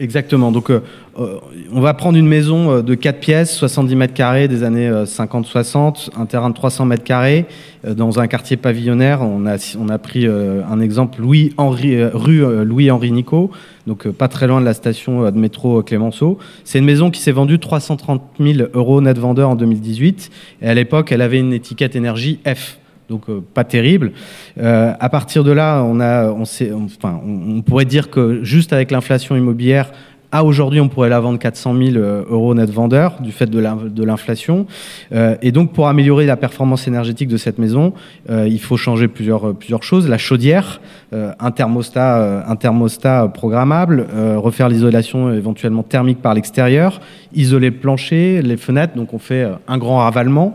Exactement. 0.00 0.52
Donc, 0.52 0.70
euh, 0.70 0.80
euh, 1.18 1.38
on 1.72 1.80
va 1.80 1.92
prendre 1.92 2.16
une 2.16 2.28
maison 2.28 2.70
euh, 2.70 2.82
de 2.82 2.94
4 2.94 3.18
pièces, 3.18 3.52
70 3.56 3.96
mètres 3.96 4.14
carrés 4.14 4.46
des 4.46 4.62
années 4.62 4.86
euh, 4.86 5.04
50-60, 5.04 6.10
un 6.16 6.26
terrain 6.26 6.50
de 6.50 6.54
300 6.54 6.84
mètres 6.84 7.02
carrés 7.02 7.46
euh, 7.84 7.94
dans 7.94 8.20
un 8.20 8.28
quartier 8.28 8.56
pavillonnaire. 8.56 9.22
On 9.22 9.44
a, 9.46 9.56
on 9.76 9.88
a 9.88 9.98
pris 9.98 10.26
euh, 10.26 10.62
un 10.70 10.80
exemple 10.80 11.20
Louis 11.20 11.52
Henri, 11.56 11.96
euh, 11.96 12.10
rue 12.14 12.44
euh, 12.44 12.62
Louis-Henri 12.62 13.10
Nico, 13.10 13.50
donc 13.88 14.06
euh, 14.06 14.12
pas 14.12 14.28
très 14.28 14.46
loin 14.46 14.60
de 14.60 14.64
la 14.64 14.74
station 14.74 15.24
euh, 15.24 15.30
de 15.32 15.38
métro 15.38 15.80
euh, 15.80 15.82
Clémenceau. 15.82 16.38
C'est 16.62 16.78
une 16.78 16.84
maison 16.84 17.10
qui 17.10 17.20
s'est 17.20 17.32
vendue 17.32 17.58
330 17.58 18.22
000 18.38 18.68
euros 18.74 19.00
net 19.00 19.18
vendeur 19.18 19.50
en 19.50 19.56
2018. 19.56 20.30
Et 20.62 20.68
à 20.68 20.74
l'époque, 20.74 21.10
elle 21.10 21.22
avait 21.22 21.40
une 21.40 21.52
étiquette 21.52 21.96
énergie 21.96 22.38
F 22.46 22.77
donc 23.08 23.28
euh, 23.28 23.40
pas 23.54 23.64
terrible. 23.64 24.12
Euh, 24.58 24.92
à 24.98 25.08
partir 25.08 25.44
de 25.44 25.50
là, 25.50 25.82
on 25.82 26.00
a, 26.00 26.26
on, 26.26 26.44
sait, 26.44 26.72
enfin, 26.72 27.20
on 27.24 27.62
pourrait 27.62 27.84
dire 27.84 28.10
que 28.10 28.44
juste 28.44 28.72
avec 28.72 28.90
l'inflation 28.90 29.36
immobilière, 29.36 29.92
à 30.30 30.44
aujourd'hui, 30.44 30.78
on 30.80 30.88
pourrait 30.88 31.08
la 31.08 31.20
vendre 31.20 31.38
400 31.38 31.74
000 31.74 31.96
euh, 31.96 32.22
euros 32.28 32.54
net 32.54 32.68
vendeur 32.70 33.14
du 33.20 33.32
fait 33.32 33.46
de 33.46 33.58
l'in- 33.58 33.78
de 33.88 34.04
l'inflation. 34.04 34.66
Euh, 35.12 35.36
et 35.40 35.52
donc, 35.52 35.72
pour 35.72 35.88
améliorer 35.88 36.26
la 36.26 36.36
performance 36.36 36.86
énergétique 36.86 37.28
de 37.28 37.38
cette 37.38 37.58
maison, 37.58 37.94
euh, 38.28 38.46
il 38.46 38.60
faut 38.60 38.76
changer 38.76 39.08
plusieurs, 39.08 39.48
euh, 39.48 39.52
plusieurs 39.54 39.82
choses. 39.82 40.06
La 40.06 40.18
chaudière, 40.18 40.82
euh, 41.14 41.32
un 41.40 41.50
thermostat, 41.50 42.18
euh, 42.20 42.40
un 42.46 42.56
thermostat 42.56 43.28
programmable, 43.28 44.06
refaire 44.36 44.68
l'isolation 44.68 45.32
éventuellement 45.32 45.82
thermique 45.82 46.20
par 46.20 46.34
l'extérieur, 46.34 47.00
isoler 47.34 47.70
le 47.70 47.76
plancher, 47.76 48.42
les 48.42 48.56
fenêtres. 48.58 48.94
Donc, 48.96 49.14
on 49.14 49.18
fait 49.18 49.46
un 49.66 49.78
grand 49.78 49.98
ravalement. 49.98 50.52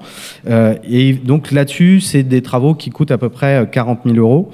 Et 0.88 1.14
donc 1.14 1.52
là-dessus, 1.52 2.00
c'est 2.00 2.24
des 2.24 2.42
travaux 2.42 2.76
qui 2.76 2.90
coûtent 2.92 3.12
à 3.12 3.18
peu 3.18 3.30
près 3.30 3.62
euh, 3.62 3.66
40 3.66 4.02
000 4.06 4.18
euros. 4.18 4.52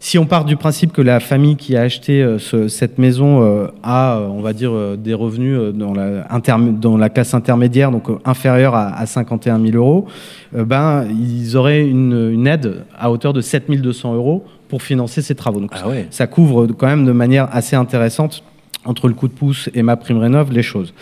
Si 0.00 0.16
on 0.16 0.26
part 0.26 0.44
du 0.44 0.56
principe 0.56 0.92
que 0.92 1.02
la 1.02 1.18
famille 1.18 1.56
qui 1.56 1.76
a 1.76 1.82
acheté 1.82 2.22
euh, 2.22 2.38
ce- 2.38 2.68
cette 2.68 2.98
maison 2.98 3.42
euh, 3.42 3.66
a, 3.82 4.18
euh, 4.18 4.26
on 4.28 4.40
va 4.40 4.52
dire, 4.52 4.72
des 4.96 5.12
revenus 5.12 5.58
dans 5.74 5.92
la, 5.92 6.22
interm- 6.28 6.78
dans 6.78 6.96
la 6.96 7.08
classe 7.08 7.34
intermédiaire, 7.34 7.90
donc 7.90 8.04
inférieurs 8.24 8.74
à, 8.76 8.94
à 8.96 9.06
51 9.06 9.58
000 9.60 9.76
euros, 9.76 10.06
ben, 10.52 11.04
ils 11.10 11.56
auraient 11.56 11.84
une, 11.86 12.30
une 12.32 12.46
aide 12.46 12.84
à 12.96 13.10
hauteur 13.10 13.32
de 13.32 13.40
7 13.40 13.68
200 13.70 14.14
euros 14.14 14.44
pour 14.68 14.82
financer 14.82 15.20
ces 15.20 15.34
travaux. 15.34 15.60
Donc, 15.60 15.72
Ah 15.74 15.88
ouais. 15.88 16.06
ça 16.10 16.26
couvre 16.28 16.66
quand 16.66 16.86
même 16.86 17.04
de 17.04 17.12
manière 17.12 17.48
assez 17.52 17.74
intéressante 17.74 18.44
entre 18.84 19.08
le 19.08 19.14
coup 19.14 19.26
de 19.26 19.32
pouce 19.32 19.68
et 19.74 19.82
ma 19.82 19.96
prime 19.96 20.18
rénov 20.18 20.52
les 20.52 20.62
choses. 20.62 20.94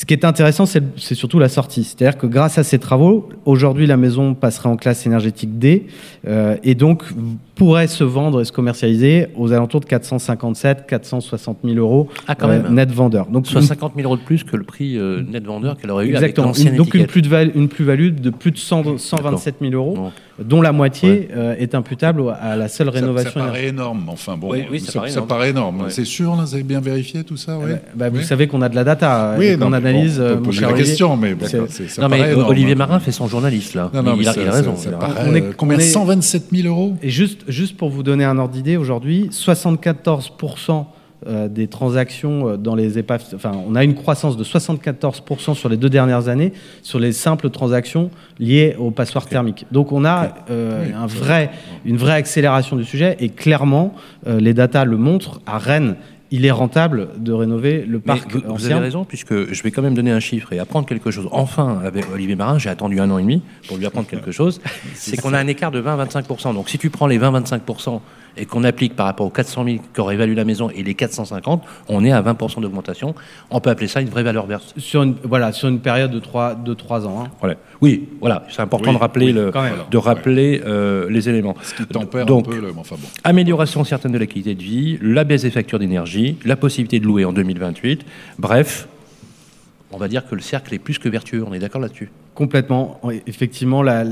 Ce 0.00 0.06
qui 0.06 0.14
est 0.14 0.24
intéressant, 0.24 0.64
c'est 0.64 0.82
surtout 0.96 1.38
la 1.38 1.50
sortie. 1.50 1.84
C'est-à-dire 1.84 2.16
que 2.16 2.26
grâce 2.26 2.56
à 2.56 2.64
ces 2.64 2.78
travaux, 2.78 3.28
aujourd'hui, 3.44 3.86
la 3.86 3.98
maison 3.98 4.32
passerait 4.32 4.70
en 4.70 4.78
classe 4.78 5.04
énergétique 5.04 5.58
D 5.58 5.88
euh, 6.26 6.56
et 6.64 6.74
donc 6.74 7.04
pourrait 7.54 7.86
se 7.86 8.02
vendre 8.02 8.40
et 8.40 8.46
se 8.46 8.52
commercialiser 8.52 9.26
aux 9.36 9.52
alentours 9.52 9.80
de 9.80 9.84
457, 9.84 10.86
460 10.86 11.58
000 11.64 11.76
euros 11.76 12.08
Ah, 12.26 12.34
quand 12.34 12.48
euh, 12.48 12.70
net 12.70 12.90
vendeur. 12.90 13.26
Donc, 13.26 13.46
Soit 13.46 13.60
une- 13.60 13.66
50 13.66 13.92
000 13.94 14.06
euros 14.08 14.16
de 14.16 14.22
plus 14.22 14.42
que 14.42 14.56
le 14.56 14.64
prix 14.64 14.96
euh, 14.96 15.22
net 15.22 15.44
vendeur 15.44 15.76
qu'elle 15.76 15.90
aurait 15.90 16.06
eu 16.06 16.14
exactement. 16.14 16.46
avec 16.48 16.56
l'ancienne 16.56 16.76
donc 16.76 16.94
une 16.94 17.06
plus-value 17.06 17.50
une 17.54 17.68
plus-value 17.68 18.14
de 18.14 18.30
plus 18.30 18.52
de 18.52 18.56
100 18.56 18.96
127 18.96 19.56
000 19.60 19.74
euros. 19.74 20.12
Dont 20.42 20.62
la 20.62 20.72
moitié 20.72 21.28
euh, 21.36 21.54
est 21.58 21.74
imputable 21.74 22.22
à 22.40 22.56
la 22.56 22.68
seule 22.68 22.88
rénovation. 22.88 23.40
Ça, 23.40 23.46
paraît 23.46 23.66
énorme, 23.68 24.04
enfin 24.08 24.36
bon, 24.36 24.50
Oui, 24.52 24.64
oui, 24.70 24.80
ça 24.80 24.92
paraît 24.92 25.10
énorme. 25.12 25.26
paraît 25.28 25.50
énorme. 25.50 25.80
Ouais. 25.82 25.90
C'est 25.90 26.04
sûr, 26.04 26.34
là, 26.36 26.42
vous 26.44 26.54
avez 26.54 26.62
bien 26.62 26.80
vérifié 26.80 27.24
tout 27.24 27.36
ça, 27.36 27.58
oui. 27.58 27.72
Bah, 27.94 28.08
vous 28.08 28.18
Oui. 28.18 28.24
savez 28.24 28.46
qu'on 28.48 28.62
a 28.62 28.68
de 28.68 28.74
la 28.74 28.84
data 28.84 29.34
Oui, 29.38 29.46
et 29.46 29.52
qu'on 29.58 29.68
non, 29.70 29.72
analyse. 29.74 30.18
bon, 30.18 30.24
on 30.24 30.28
peut 30.28 30.34
mon 30.36 30.42
poser 30.42 30.58
cher 30.58 30.68
la 30.68 30.74
Olivier. 30.74 30.90
question, 30.90 31.16
mais 31.16 31.34
bon, 31.34 31.46
C'est- 31.46 31.70
c'est- 31.70 31.88
ça 31.88 32.02
Non, 32.02 32.08
mais 32.08 32.18
paraît 32.18 32.32
énorme, 32.32 32.50
Olivier 32.50 32.72
hein. 32.72 32.76
Marin 32.76 33.00
fait 33.00 33.12
son 33.12 33.26
journaliste, 33.26 33.74
là. 33.74 33.90
Non, 33.92 34.02
non, 34.02 34.16
il, 34.18 34.28
a, 34.28 34.32
ça- 34.32 34.40
il 34.40 34.48
a 34.48 34.50
ça- 34.52 34.56
raison. 34.58 34.74
On 35.26 35.34
est- 35.34 35.56
combien 35.56 35.76
on 35.76 35.80
est- 35.80 35.84
127 35.84 36.44
000 36.52 36.68
euros 36.68 36.94
Et 37.02 37.10
juste, 37.10 37.40
juste 37.48 37.76
pour 37.76 37.90
vous 37.90 38.02
donner 38.02 38.24
un 38.24 38.38
ordre 38.38 38.52
d'idée, 38.54 38.76
aujourd'hui, 38.76 39.28
74% 39.30 40.70
euh, 40.70 40.82
des 41.26 41.66
transactions 41.66 42.48
euh, 42.48 42.56
dans 42.56 42.74
les 42.74 42.98
épaves, 42.98 43.24
enfin, 43.34 43.52
on 43.66 43.74
a 43.74 43.84
une 43.84 43.94
croissance 43.94 44.36
de 44.36 44.44
74% 44.44 45.54
sur 45.54 45.68
les 45.68 45.76
deux 45.76 45.90
dernières 45.90 46.28
années 46.28 46.52
sur 46.82 46.98
les 46.98 47.12
simples 47.12 47.50
transactions 47.50 48.10
liées 48.38 48.76
aux 48.78 48.90
passoires 48.90 49.26
thermiques. 49.26 49.66
Donc, 49.72 49.92
on 49.92 50.04
a 50.04 50.34
euh, 50.50 50.86
un 50.94 51.06
vrai, 51.06 51.50
une 51.84 51.96
vraie 51.96 52.14
accélération 52.14 52.76
du 52.76 52.84
sujet 52.84 53.16
et 53.20 53.28
clairement, 53.28 53.94
euh, 54.26 54.40
les 54.40 54.54
datas 54.54 54.84
le 54.84 54.96
montrent. 54.96 55.40
À 55.46 55.58
Rennes, 55.58 55.96
il 56.30 56.46
est 56.46 56.50
rentable 56.50 57.08
de 57.18 57.32
rénover 57.32 57.84
le 57.86 57.98
parc 57.98 58.32
vous, 58.32 58.66
avez 58.66 58.74
raison, 58.74 59.04
puisque 59.04 59.52
je 59.52 59.62
vais 59.62 59.70
quand 59.70 59.82
même 59.82 59.94
donner 59.94 60.12
un 60.12 60.20
chiffre 60.20 60.52
et 60.52 60.58
apprendre 60.58 60.86
quelque 60.86 61.10
chose. 61.10 61.28
Enfin, 61.32 61.80
avec 61.84 62.04
Olivier 62.12 62.36
Marin, 62.36 62.58
j'ai 62.58 62.70
attendu 62.70 63.00
un 63.00 63.10
an 63.10 63.18
et 63.18 63.22
demi 63.22 63.42
pour 63.66 63.76
lui 63.76 63.86
apprendre 63.86 64.06
quelque 64.06 64.30
chose. 64.30 64.60
C'est 64.94 65.20
qu'on 65.20 65.34
a 65.34 65.38
un 65.38 65.48
écart 65.48 65.72
de 65.72 65.82
20-25%. 65.82 66.54
Donc 66.54 66.68
si 66.68 66.78
tu 66.78 66.88
prends 66.88 67.08
les 67.08 67.18
20-25% 67.18 68.00
et 68.36 68.46
qu'on 68.46 68.64
applique 68.64 68.96
par 68.96 69.06
rapport 69.06 69.26
aux 69.26 69.30
400 69.30 69.64
000 69.64 69.76
qu'aurait 69.94 70.16
valu 70.16 70.34
la 70.34 70.44
maison 70.44 70.70
et 70.70 70.82
les 70.82 70.94
450, 70.94 71.62
on 71.88 72.04
est 72.04 72.12
à 72.12 72.22
20% 72.22 72.60
d'augmentation. 72.60 73.14
On 73.50 73.60
peut 73.60 73.70
appeler 73.70 73.88
ça 73.88 74.00
une 74.00 74.08
vraie 74.08 74.22
valeur 74.22 74.46
verte. 74.46 74.74
Sur 74.78 75.02
une, 75.02 75.14
voilà, 75.24 75.52
sur 75.52 75.68
une 75.68 75.80
période 75.80 76.10
de 76.10 76.18
3, 76.20 76.54
de 76.54 76.74
trois 76.74 77.06
ans. 77.06 77.24
hein. 77.24 77.30
Voilà. 77.40 77.56
Oui, 77.80 78.08
voilà, 78.20 78.44
c'est 78.50 78.60
important 78.62 78.90
Oui, 78.90 78.96
de 78.96 79.00
rappeler, 79.00 79.26
oui, 79.26 79.32
le, 79.32 79.52
de 79.90 79.96
rappeler 79.98 80.62
euh, 80.64 81.08
les 81.10 81.28
éléments. 81.28 81.54
Ce 81.62 81.74
qui 81.74 81.86
tempère 81.86 82.26
Donc, 82.26 82.46
un 82.48 82.50
peu 82.50 82.60
le... 82.60 82.72
Enfin 82.76 82.96
bon. 82.96 83.08
Amélioration 83.24 83.84
certaine 83.84 84.12
de 84.12 84.18
la 84.18 84.26
qualité 84.26 84.54
de 84.54 84.62
vie, 84.62 84.98
la 85.02 85.24
baisse 85.24 85.42
des 85.42 85.50
factures 85.50 85.78
d'énergie, 85.78 86.36
la 86.44 86.56
possibilité 86.56 87.00
de 87.00 87.06
louer 87.06 87.24
en 87.24 87.32
2028. 87.32 88.04
Bref, 88.38 88.88
on 89.92 89.98
va 89.98 90.08
dire 90.08 90.26
que 90.28 90.34
le 90.34 90.40
cercle 90.40 90.72
est 90.74 90.78
plus 90.78 90.98
que 90.98 91.08
vertueux. 91.08 91.44
On 91.46 91.52
est 91.52 91.58
d'accord 91.58 91.80
là-dessus 91.80 92.10
Complètement. 92.34 93.00
Effectivement, 93.26 93.82
la, 93.82 94.04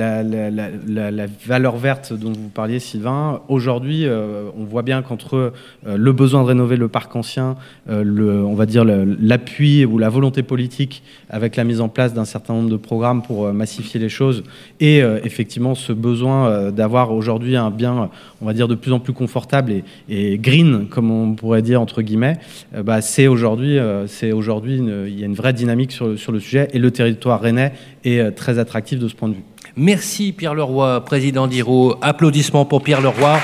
valeur 1.47 1.77
verte 1.77 2.12
dont 2.12 2.33
vous 2.33 2.49
parliez, 2.49 2.81
Sylvain, 2.81 3.41
aujourd'hui, 3.49 4.07
euh, 4.07 4.51
on 4.59 4.64
voit 4.64 4.83
bien 4.83 5.03
qu'entre 5.03 5.53
euh, 5.87 5.97
le 5.97 6.12
besoin 6.12 6.43
de 6.43 6.49
rénover 6.49 6.77
le 6.77 6.89
parc 6.89 7.14
ancien, 7.14 7.57
euh, 7.89 8.43
on 8.43 8.55
va 8.55 8.66
dire 8.66 8.85
l'appui 8.85 9.85
ou 9.85 9.99
la 9.99 10.09
volonté 10.09 10.43
politique 10.43 11.03
avec 11.31 11.55
la 11.55 11.62
mise 11.62 11.81
en 11.81 11.89
place 11.89 12.12
d'un 12.12 12.25
certain 12.25 12.55
nombre 12.55 12.71
de 12.71 12.77
programmes 12.77 13.23
pour 13.23 13.53
massifier 13.53 14.01
les 14.01 14.09
choses, 14.09 14.43
et 14.81 14.99
effectivement 14.99 15.75
ce 15.75 15.93
besoin 15.93 16.71
d'avoir 16.71 17.12
aujourd'hui 17.12 17.57
un 17.57 17.71
bien, 17.71 18.11
on 18.41 18.47
va 18.47 18.53
dire, 18.53 18.69
de 18.69 18.75
plus 18.75 18.93
en 18.93 19.01
plus 19.01 19.12
confortable 19.12 19.73
et, 20.09 20.39
green, 20.39 20.87
comme 20.89 21.11
on 21.11 21.35
pourrait 21.35 21.62
dire 21.62 21.81
entre 21.81 22.03
guillemets, 22.03 22.39
bah, 22.83 23.01
c'est 23.01 23.27
aujourd'hui, 23.27 23.79
c'est 24.07 24.33
aujourd'hui, 24.33 24.79
il 24.79 25.19
y 25.19 25.23
a 25.23 25.27
une 25.27 25.35
vraie 25.35 25.53
dynamique 25.53 25.93
sur, 25.93 26.19
sur 26.19 26.33
le 26.33 26.41
sujet, 26.41 26.69
et 26.73 26.79
le 26.79 26.91
territoire 26.91 27.41
rennais 27.41 27.73
est 28.05 28.08
euh, 28.09 28.31
très 28.31 28.59
attractif 28.59 28.99
de 28.99 29.09
ce 29.09 29.15
point 29.15 29.29
de 29.29 29.35
vue. 29.35 29.45
Merci 29.77 30.33
Pierre 30.33 30.55
Leroy, 30.55 31.05
président 31.05 31.47
d'Iro. 31.47 31.97
Applaudissements 32.03 32.65
pour 32.65 32.83
Pierre 32.83 33.01
Leroy. 33.01 33.39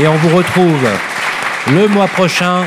Et 0.00 0.06
on 0.06 0.16
vous 0.16 0.36
retrouve 0.36 0.88
le 1.72 1.88
mois 1.88 2.06
prochain. 2.06 2.64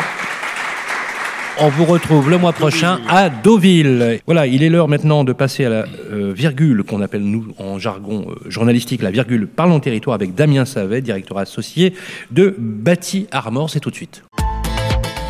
On 1.62 1.68
vous 1.70 1.86
retrouve 1.86 2.30
le 2.30 2.38
mois 2.38 2.54
prochain 2.54 3.02
à 3.10 3.30
Deauville. 3.30 4.22
Voilà, 4.26 4.48
il 4.48 4.64
est 4.64 4.70
l'heure 4.70 4.88
maintenant 4.88 5.26
de 5.26 5.34
passer 5.34 5.66
à 5.66 5.70
la 5.70 5.86
euh, 6.12 6.32
virgule 6.34 6.84
qu'on 6.84 7.02
appelle 7.02 7.24
nous 7.24 7.54
en 7.58 7.78
jargon 7.78 8.28
euh, 8.30 8.50
journalistique 8.50 9.02
la 9.02 9.12
virgule 9.12 9.46
Parlons 9.48 9.82
territoire 9.82 10.16
avec 10.16 10.36
Damien 10.36 10.64
Savet, 10.64 11.02
directeur 11.02 11.38
associé 11.38 11.94
de 12.32 12.56
Bâti 12.58 13.28
Armor. 13.32 13.70
C'est 13.70 13.82
tout 13.82 13.92
de 13.92 13.96
suite. 13.96 14.24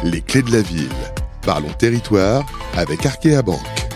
Les 0.03 0.21
clés 0.21 0.43
de 0.43 0.51
la 0.51 0.61
ville. 0.61 0.87
Parlons 1.41 1.73
territoire 1.79 2.45
avec 2.77 3.05
Arkea 3.05 3.41
Banque. 3.41 3.88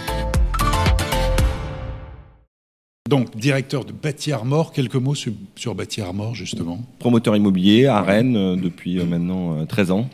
Donc, 3.10 3.36
directeur 3.36 3.84
de 3.84 3.92
Bâti 3.92 4.32
Armor, 4.32 4.72
quelques 4.72 4.96
mots 4.96 5.14
sur, 5.14 5.34
sur 5.58 5.76
Bâti 5.76 6.00
Armor, 6.00 6.34
justement. 6.36 6.80
promoteur 7.00 7.36
immobilier 7.36 7.86
à 7.86 8.02
Rennes 8.02 8.38
euh, 8.38 8.56
depuis 8.56 8.98
euh, 8.98 9.04
maintenant 9.06 9.58
euh, 9.60 9.66
13 9.66 9.92
ans, 9.92 10.10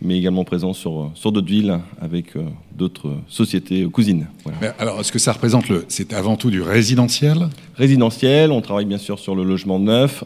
mais 0.00 0.16
également 0.16 0.44
présent 0.44 0.72
sur, 0.72 1.00
euh, 1.00 1.06
sur 1.14 1.32
d'autres 1.32 1.48
villes 1.48 1.80
avec 2.00 2.34
d'autres 2.76 3.12
sociétés 3.26 3.84
cousines. 3.86 4.28
Voilà. 4.44 4.58
Mais 4.62 4.70
alors, 4.78 5.00
est-ce 5.00 5.10
que 5.10 5.18
ça 5.18 5.32
représente 5.32 5.68
le. 5.68 5.84
C'est 5.88 6.12
avant 6.12 6.36
tout 6.36 6.50
du 6.52 6.62
résidentiel? 6.62 7.48
Résidentiel, 7.74 8.52
on 8.52 8.60
travaille 8.60 8.84
bien 8.86 8.98
sûr 8.98 9.18
sur 9.18 9.34
le 9.34 9.42
logement 9.42 9.80
neuf, 9.80 10.22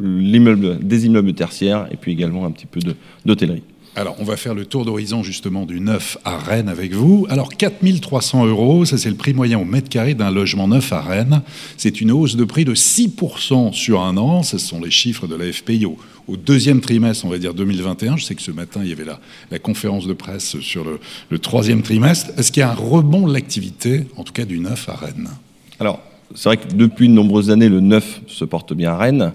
l'immeuble, 0.00 0.78
des 0.78 1.06
immeubles 1.06 1.34
tertiaires 1.34 1.88
et 1.90 1.96
puis 1.96 2.12
également 2.12 2.46
un 2.46 2.52
petit 2.52 2.66
peu 2.66 2.78
de- 2.78 2.94
d'hôtellerie. 3.26 3.64
Alors, 3.94 4.16
on 4.20 4.24
va 4.24 4.38
faire 4.38 4.54
le 4.54 4.64
tour 4.64 4.86
d'horizon 4.86 5.22
justement 5.22 5.66
du 5.66 5.78
neuf 5.78 6.16
à 6.24 6.38
Rennes 6.38 6.70
avec 6.70 6.94
vous. 6.94 7.26
Alors, 7.28 7.50
4300 7.50 8.46
euros, 8.46 8.86
ça 8.86 8.96
c'est 8.96 9.10
le 9.10 9.16
prix 9.16 9.34
moyen 9.34 9.58
au 9.58 9.66
mètre 9.66 9.90
carré 9.90 10.14
d'un 10.14 10.30
logement 10.30 10.66
neuf 10.66 10.94
à 10.94 11.02
Rennes. 11.02 11.42
C'est 11.76 12.00
une 12.00 12.10
hausse 12.10 12.36
de 12.36 12.44
prix 12.44 12.64
de 12.64 12.74
6% 12.74 13.74
sur 13.74 14.00
un 14.00 14.16
an. 14.16 14.42
Ce 14.42 14.56
sont 14.56 14.80
les 14.80 14.90
chiffres 14.90 15.26
de 15.26 15.34
la 15.34 15.52
FPI 15.52 15.84
au, 15.84 15.98
au 16.26 16.38
deuxième 16.38 16.80
trimestre, 16.80 17.26
on 17.26 17.28
va 17.28 17.36
dire 17.36 17.52
2021. 17.52 18.16
Je 18.16 18.24
sais 18.24 18.34
que 18.34 18.40
ce 18.40 18.50
matin, 18.50 18.80
il 18.82 18.88
y 18.88 18.92
avait 18.92 19.04
la, 19.04 19.20
la 19.50 19.58
conférence 19.58 20.06
de 20.06 20.14
presse 20.14 20.58
sur 20.60 20.84
le, 20.84 20.98
le 21.28 21.38
troisième 21.38 21.82
trimestre. 21.82 22.30
Est-ce 22.38 22.50
qu'il 22.50 22.60
y 22.60 22.64
a 22.64 22.70
un 22.70 22.74
rebond 22.74 23.28
de 23.28 23.34
l'activité, 23.34 24.06
en 24.16 24.24
tout 24.24 24.32
cas 24.32 24.46
du 24.46 24.58
neuf 24.58 24.88
à 24.88 24.94
Rennes? 24.94 25.28
Alors, 25.78 26.00
c'est 26.34 26.48
vrai 26.48 26.56
que 26.56 26.72
depuis 26.72 27.08
de 27.08 27.12
nombreuses 27.12 27.50
années, 27.50 27.68
le 27.68 27.80
neuf 27.80 28.22
se 28.26 28.46
porte 28.46 28.72
bien 28.72 28.92
à 28.92 28.96
Rennes. 28.96 29.32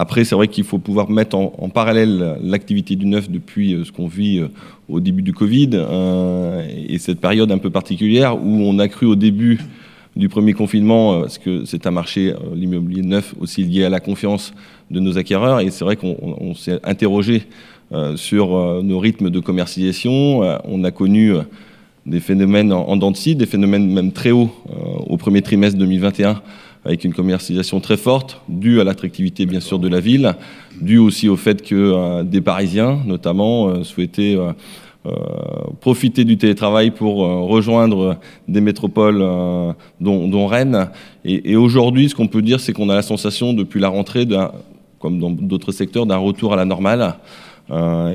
Après, 0.00 0.22
c'est 0.22 0.36
vrai 0.36 0.46
qu'il 0.46 0.62
faut 0.62 0.78
pouvoir 0.78 1.10
mettre 1.10 1.34
en, 1.36 1.68
parallèle 1.70 2.36
l'activité 2.40 2.94
du 2.94 3.04
neuf 3.04 3.28
depuis 3.28 3.74
euh, 3.74 3.82
ce 3.84 3.90
qu'on 3.90 4.06
vit 4.06 4.38
euh, 4.38 4.46
au 4.88 5.00
début 5.00 5.22
du 5.22 5.32
Covid 5.32 5.70
euh, 5.74 6.64
et 6.88 6.98
cette 6.98 7.20
période 7.20 7.50
un 7.50 7.58
peu 7.58 7.68
particulière 7.70 8.36
où 8.36 8.46
on 8.62 8.78
a 8.78 8.86
cru 8.86 9.06
au 9.06 9.16
début 9.16 9.58
du 10.14 10.28
premier 10.28 10.52
confinement, 10.52 11.20
parce 11.22 11.38
que 11.38 11.64
c'est 11.64 11.84
un 11.88 11.90
marché, 11.90 12.32
l'immobilier 12.54 13.02
neuf, 13.02 13.34
aussi 13.40 13.64
lié 13.64 13.84
à 13.86 13.88
la 13.88 13.98
confiance 13.98 14.52
de 14.88 15.00
nos 15.00 15.18
acquéreurs. 15.18 15.58
Et 15.60 15.70
c'est 15.70 15.84
vrai 15.84 15.96
qu'on 15.96 16.16
on- 16.22 16.36
on 16.50 16.54
s'est 16.54 16.78
interrogé 16.84 17.42
sur 18.16 18.82
nos 18.82 18.98
rythmes 18.98 19.30
de 19.30 19.38
commercialisation. 19.40 20.40
On 20.64 20.82
a 20.82 20.90
connu 20.90 21.34
des 22.04 22.18
phénomènes 22.18 22.72
en, 22.72 22.88
en 22.88 22.96
dents 22.96 23.12
de 23.12 23.16
scie, 23.16 23.36
des 23.36 23.46
phénomènes 23.46 23.92
même 23.92 24.10
très 24.10 24.32
hauts 24.32 24.50
au 25.06 25.16
premier 25.18 25.40
trimestre 25.42 25.78
2021 25.78 26.42
avec 26.84 27.04
une 27.04 27.12
commercialisation 27.12 27.80
très 27.80 27.96
forte, 27.96 28.40
due 28.48 28.80
à 28.80 28.84
l'attractivité 28.84 29.46
bien 29.46 29.60
sûr 29.60 29.78
de 29.78 29.88
la 29.88 30.00
ville, 30.00 30.34
due 30.80 30.98
aussi 30.98 31.28
au 31.28 31.36
fait 31.36 31.62
que 31.62 31.74
euh, 31.74 32.22
des 32.22 32.40
Parisiens 32.40 33.00
notamment 33.06 33.68
euh, 33.68 33.84
souhaitaient 33.84 34.36
euh, 34.36 34.52
profiter 35.80 36.24
du 36.24 36.36
télétravail 36.36 36.90
pour 36.90 37.18
rejoindre 37.18 38.18
des 38.46 38.60
métropoles 38.60 39.24
dont, 40.00 40.46
Rennes. 40.46 40.90
Et, 41.24 41.56
aujourd'hui, 41.56 42.10
ce 42.10 42.14
qu'on 42.14 42.26
peut 42.26 42.42
dire, 42.42 42.60
c'est 42.60 42.74
qu'on 42.74 42.90
a 42.90 42.94
la 42.94 43.02
sensation 43.02 43.54
depuis 43.54 43.80
la 43.80 43.88
rentrée, 43.88 44.26
comme 44.98 45.18
dans 45.18 45.30
d'autres 45.30 45.72
secteurs, 45.72 46.04
d'un 46.04 46.18
retour 46.18 46.52
à 46.52 46.56
la 46.56 46.66
normale 46.66 47.14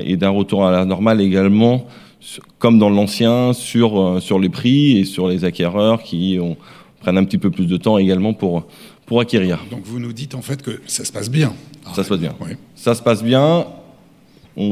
et 0.04 0.16
d'un 0.16 0.28
retour 0.28 0.66
à 0.66 0.70
la 0.70 0.84
normale 0.84 1.20
également, 1.20 1.86
comme 2.60 2.78
dans 2.78 2.90
l'ancien, 2.90 3.54
sur 3.54 4.38
les 4.38 4.50
prix 4.50 4.98
et 4.98 5.04
sur 5.04 5.26
les 5.26 5.44
acquéreurs 5.44 6.00
qui 6.00 6.38
ont, 6.40 6.56
prennent 7.04 7.18
un 7.18 7.24
petit 7.24 7.38
peu 7.38 7.50
plus 7.50 7.66
de 7.66 7.76
temps 7.76 7.98
également 7.98 8.32
pour, 8.32 8.66
pour 9.04 9.20
acquérir. 9.20 9.58
Donc, 9.70 9.84
vous 9.84 10.00
nous 10.00 10.12
dites 10.14 10.34
en 10.34 10.42
fait 10.42 10.62
que 10.62 10.80
ça 10.86 11.04
se 11.04 11.12
passe 11.12 11.30
bien. 11.30 11.52
Ça 11.94 12.02
se 12.02 12.08
passe 12.08 12.18
bien. 12.18 12.34
Oui. 12.40 12.52
Ça 12.74 12.94
se 12.94 13.02
passe 13.02 13.22
bien. 13.22 13.66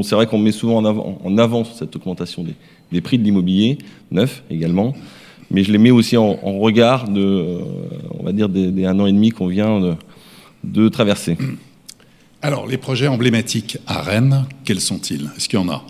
C'est 0.02 0.14
vrai 0.14 0.26
qu'on 0.26 0.38
met 0.38 0.52
souvent 0.52 0.78
en 0.78 0.84
avant, 0.84 1.18
en 1.22 1.38
avant 1.38 1.64
cette 1.64 1.94
augmentation 1.94 2.42
des, 2.42 2.54
des 2.90 3.00
prix 3.00 3.18
de 3.18 3.24
l'immobilier 3.24 3.78
neuf 4.10 4.42
également, 4.48 4.94
mais 5.50 5.62
je 5.62 5.72
les 5.72 5.78
mets 5.78 5.90
aussi 5.90 6.16
en, 6.16 6.38
en 6.42 6.58
regard 6.58 7.08
de, 7.08 7.20
euh, 7.20 7.58
on 8.18 8.22
va 8.22 8.32
dire, 8.32 8.48
des, 8.48 8.70
des 8.70 8.86
un 8.86 8.98
an 8.98 9.06
et 9.06 9.12
demi 9.12 9.30
qu'on 9.30 9.48
vient 9.48 9.80
de, 9.80 9.94
de 10.64 10.88
traverser. 10.88 11.36
Alors, 12.40 12.66
les 12.66 12.78
projets 12.78 13.08
emblématiques 13.08 13.76
à 13.86 14.00
Rennes, 14.02 14.46
quels 14.64 14.80
sont-ils? 14.80 15.30
Est-ce 15.36 15.48
qu'il 15.48 15.58
y 15.58 15.62
en 15.62 15.68
a? 15.68 15.84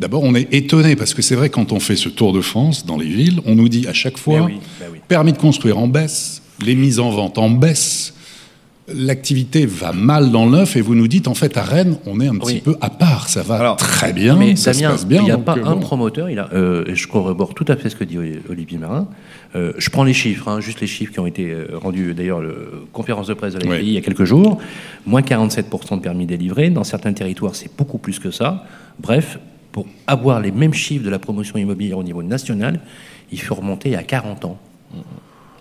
D'abord, 0.00 0.22
on 0.24 0.34
est 0.34 0.52
étonné 0.54 0.96
parce 0.96 1.12
que 1.12 1.20
c'est 1.20 1.34
vrai, 1.36 1.50
quand 1.50 1.72
on 1.72 1.78
fait 1.78 1.94
ce 1.94 2.08
tour 2.08 2.32
de 2.32 2.40
France 2.40 2.86
dans 2.86 2.96
les 2.96 3.06
villes, 3.06 3.40
on 3.44 3.54
nous 3.54 3.68
dit 3.68 3.86
à 3.86 3.92
chaque 3.92 4.16
fois 4.16 4.40
oui, 4.42 4.54
bah 4.80 4.86
oui. 4.90 4.98
permis 5.06 5.32
de 5.32 5.38
construire 5.38 5.76
en 5.78 5.88
baisse, 5.88 6.40
les 6.64 6.74
mises 6.74 6.98
en 7.00 7.10
vente 7.10 7.36
en 7.36 7.50
baisse, 7.50 8.14
l'activité 8.92 9.66
va 9.66 9.92
mal 9.92 10.30
dans 10.30 10.46
le 10.46 10.52
neuf 10.52 10.74
et 10.76 10.80
vous 10.80 10.94
nous 10.94 11.06
dites 11.06 11.28
en 11.28 11.34
fait 11.34 11.54
à 11.58 11.62
Rennes, 11.62 11.96
on 12.06 12.18
est 12.18 12.26
un 12.26 12.36
petit 12.36 12.54
Oui. 12.54 12.60
peu 12.64 12.76
à 12.80 12.88
part, 12.88 13.28
ça 13.28 13.42
va 13.42 13.56
Alors, 13.56 13.76
très 13.76 14.14
bien, 14.14 14.36
Mais 14.36 14.56
ça 14.56 14.72
Damien, 14.72 14.88
se 14.88 14.92
passe 14.92 15.06
bien. 15.06 15.20
il 15.20 15.24
n'y 15.26 15.30
a 15.30 15.38
pas 15.38 15.56
euh, 15.58 15.64
un 15.66 15.76
promoteur, 15.76 16.30
il 16.30 16.38
a, 16.38 16.48
euh, 16.54 16.84
et 16.86 16.94
je 16.94 17.06
corrobore 17.06 17.52
tout 17.54 17.66
à 17.68 17.76
fait 17.76 17.90
ce 17.90 17.94
que 17.96 18.04
dit 18.04 18.16
Olivier 18.48 18.78
Marin. 18.78 19.06
Euh, 19.54 19.74
je 19.76 19.90
prends 19.90 20.04
les 20.04 20.14
chiffres, 20.14 20.48
hein, 20.48 20.60
juste 20.60 20.80
les 20.80 20.86
chiffres 20.86 21.12
qui 21.12 21.20
ont 21.20 21.26
été 21.26 21.54
rendus 21.74 22.14
d'ailleurs 22.14 22.40
le 22.40 22.84
conférence 22.92 23.26
de 23.26 23.34
presse 23.34 23.52
de 23.54 23.60
la 23.60 23.70
Oui. 23.70 23.78
Il 23.82 23.90
y 23.92 23.98
a 23.98 24.00
quelques 24.00 24.24
jours. 24.24 24.58
Moins 25.06 25.20
47% 25.20 25.96
de 25.96 26.00
permis 26.00 26.24
délivrés. 26.26 26.70
Dans 26.70 26.84
certains 26.84 27.12
territoires, 27.12 27.54
c'est 27.54 27.70
beaucoup 27.76 27.98
plus 27.98 28.18
que 28.18 28.30
ça. 28.30 28.64
Bref, 28.98 29.38
pour 29.72 29.86
avoir 30.06 30.40
les 30.40 30.50
mêmes 30.52 30.74
chiffres 30.74 31.04
de 31.04 31.10
la 31.10 31.18
promotion 31.18 31.56
immobilière 31.58 31.98
au 31.98 32.02
niveau 32.02 32.22
national, 32.22 32.80
il 33.32 33.40
faut 33.40 33.54
remonter 33.54 33.94
à 33.96 34.02
40 34.02 34.44
ans. 34.44 34.58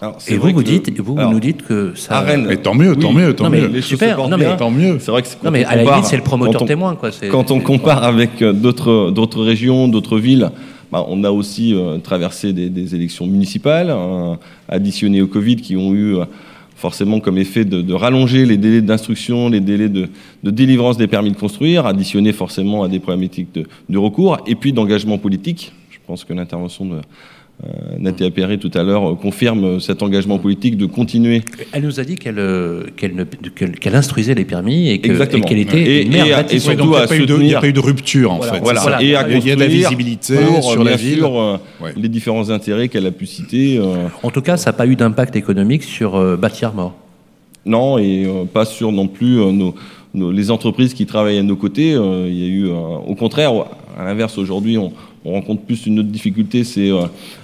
Alors, 0.02 0.18
Et 0.30 0.36
vous, 0.36 0.42
vrai 0.44 0.54
vous 0.54 0.60
que- 0.62 0.66
dites, 0.66 0.98
vous, 1.00 1.14
vous 1.14 1.20
alors, 1.20 1.32
nous 1.34 1.40
dites 1.42 1.62
que 1.64 1.92
ça. 1.96 2.22
Rennes, 2.22 2.46
Mais 2.48 2.56
tant 2.58 2.74
mieux, 2.74 2.96
tant 2.96 3.10
Oui. 3.10 3.16
mieux, 3.16 3.36
tant 3.36 3.44
Non, 3.46 3.50
mais 3.50 3.68
mieux. 3.68 3.82
super, 3.82 4.18
non, 4.30 4.38
mais-. 4.38 4.56
Tant 4.58 4.72
mieux. 4.72 4.98
C'est 5.00 5.12
vrai 5.12 5.22
que 5.22 5.28
c'est- 5.28 5.36
Non, 5.44 5.46
quand 5.46 5.52
mais 5.52 5.66
on 5.66 5.70
à 5.70 5.76
la 5.76 5.82
compare- 5.84 5.96
limite, 5.98 6.10
c'est 6.10 6.16
le 6.18 6.24
promoteur 6.24 6.62
on- 6.62 6.66
témoin, 6.66 6.96
quoi. 6.96 7.10
Quand 7.30 7.52
on 7.52 7.60
compare 7.60 8.04
avec 8.06 8.42
euh, 8.42 8.54
d'autres 8.54 9.12
d'autres 9.12 9.44
régions, 9.44 9.90
d'autres 9.90 10.18
villes, 10.18 10.50
bah, 10.90 11.06
on 11.10 11.24
a 11.26 11.32
aussi 11.32 11.74
euh, 11.76 11.98
traversé 11.98 12.54
des, 12.54 12.70
des 12.70 12.96
élections 12.96 13.28
municipales, 13.28 13.90
euh, 13.90 14.36
additionnées 14.70 15.22
au 15.22 15.28
Covid, 15.28 15.58
qui 15.58 15.76
ont 15.76 15.94
eu 15.94 16.16
euh, 16.16 16.24
forcément 16.80 17.20
comme 17.20 17.38
effet 17.38 17.66
de, 17.66 17.94
rallonger 17.94 18.46
les 18.46 18.58
délais 18.58 18.82
d'instruction, 18.82 19.50
les 19.50 19.60
délais 19.60 19.90
de, 19.90 20.10
délivrance 20.44 20.98
des 20.98 21.08
permis 21.08 21.32
de 21.32 21.38
construire, 21.38 21.86
additionné 21.86 22.32
forcément 22.32 22.84
à 22.84 22.88
des 22.88 23.00
problématiques 23.00 23.54
de, 23.54 23.66
de 23.90 23.98
recours, 23.98 24.38
et 24.48 24.56
puis 24.56 24.72
d'engagement 24.72 25.18
politique. 25.18 25.74
Je 25.92 26.00
pense 26.08 26.24
que 26.24 26.34
l'intervention 26.34 26.86
de 26.86 27.02
euh, 27.66 27.68
Nathalie 28.00 28.28
Appéré 28.30 28.58
tout 28.58 28.72
à 28.74 28.84
l'heure 28.84 29.18
confirme 29.20 29.80
cet 29.82 30.02
engagement 30.02 30.40
politique 30.40 30.78
de 30.78 30.86
continuer 30.86 31.42
Elle 31.74 31.84
nous 31.84 32.00
a 32.00 32.04
dit 32.06 32.16
qu'elle 32.16 32.40
euh, 32.40 32.84
qu'elle 32.96 33.96
instruisait 33.96 34.34
les 34.34 34.46
permis 34.46 34.90
et 34.90 35.00
qu'elle 35.00 35.22
était 35.22 35.78
Et- 35.82 36.04
une 36.04 36.12
mère 36.12 36.46
et- 36.50 36.56
et 36.56 36.60
surtout 36.60 36.84
il 36.86 36.90
n'y 36.90 36.96
à 36.96 37.00
a, 37.02 37.08
pas 37.08 37.18
eu 37.18 37.20
de- 37.20 37.24
il 37.26 37.30
y 37.30 37.34
a 37.34 37.36
soutenir- 37.36 37.60
pas 37.62 37.68
eu 37.68 37.74
de 37.74 37.80
rupture, 37.82 38.32
en 38.32 38.38
Voilà, 38.38 38.54
fait. 38.54 38.60
Voilà, 38.62 39.02
et 39.04 39.16
à 39.16 39.28
il 39.30 39.46
y 39.46 39.52
a 39.52 39.56
de 39.56 39.60
la 39.60 39.68
visibilité 39.68 40.36
pour, 40.38 40.72
sur 40.72 40.84
la 40.86 40.96
ville. 40.96 41.18
sûr, 41.18 41.38
euh, 41.40 41.58
Ouais. 41.82 41.92
les 41.98 42.08
différents 42.08 42.50
intérêts 42.50 42.88
qu'elle 42.88 43.06
a 43.06 43.12
pu 43.12 43.26
citer. 43.26 43.78
euh, 43.78 44.08
En 44.24 44.30
tout 44.30 44.42
cas, 44.42 44.56
ça 44.56 44.70
n'a 44.70 44.78
pas 44.78 44.88
eu 44.88 44.96
d'impact 44.96 45.36
économique 45.36 45.84
sur 45.84 46.16
euh, 46.16 46.38
Bâtir 46.38 46.74
Mort. 46.74 46.96
non, 47.66 47.98
et 47.98 48.26
euh, 48.26 48.46
pas 48.46 48.64
sur 48.66 48.92
non 48.94 49.08
plus 49.08 49.40
euh, 49.42 49.52
nos, 49.52 49.76
nos- 50.14 50.32
les 50.32 50.50
entreprises 50.50 50.94
qui 50.94 51.06
travaillent 51.06 51.40
à 51.40 51.44
nos 51.44 51.58
côtés. 51.58 51.94
euh, 51.94 52.26
il 52.30 52.38
y 52.40 52.44
a 52.46 52.48
eu, 52.48 52.68
euh, 52.68 52.74
au 53.06 53.16
contraire, 53.16 53.52
à 54.00 54.06
l'inverse, 54.06 54.38
aujourd'hui, 54.38 54.78
on, 54.78 54.94
on 55.26 55.34
rencontre 55.34 55.62
plus 55.64 55.86
une 55.86 56.00
autre 56.00 56.10
difficulté, 56.10 56.64
c'est 56.64 56.90
euh, 56.92 57.02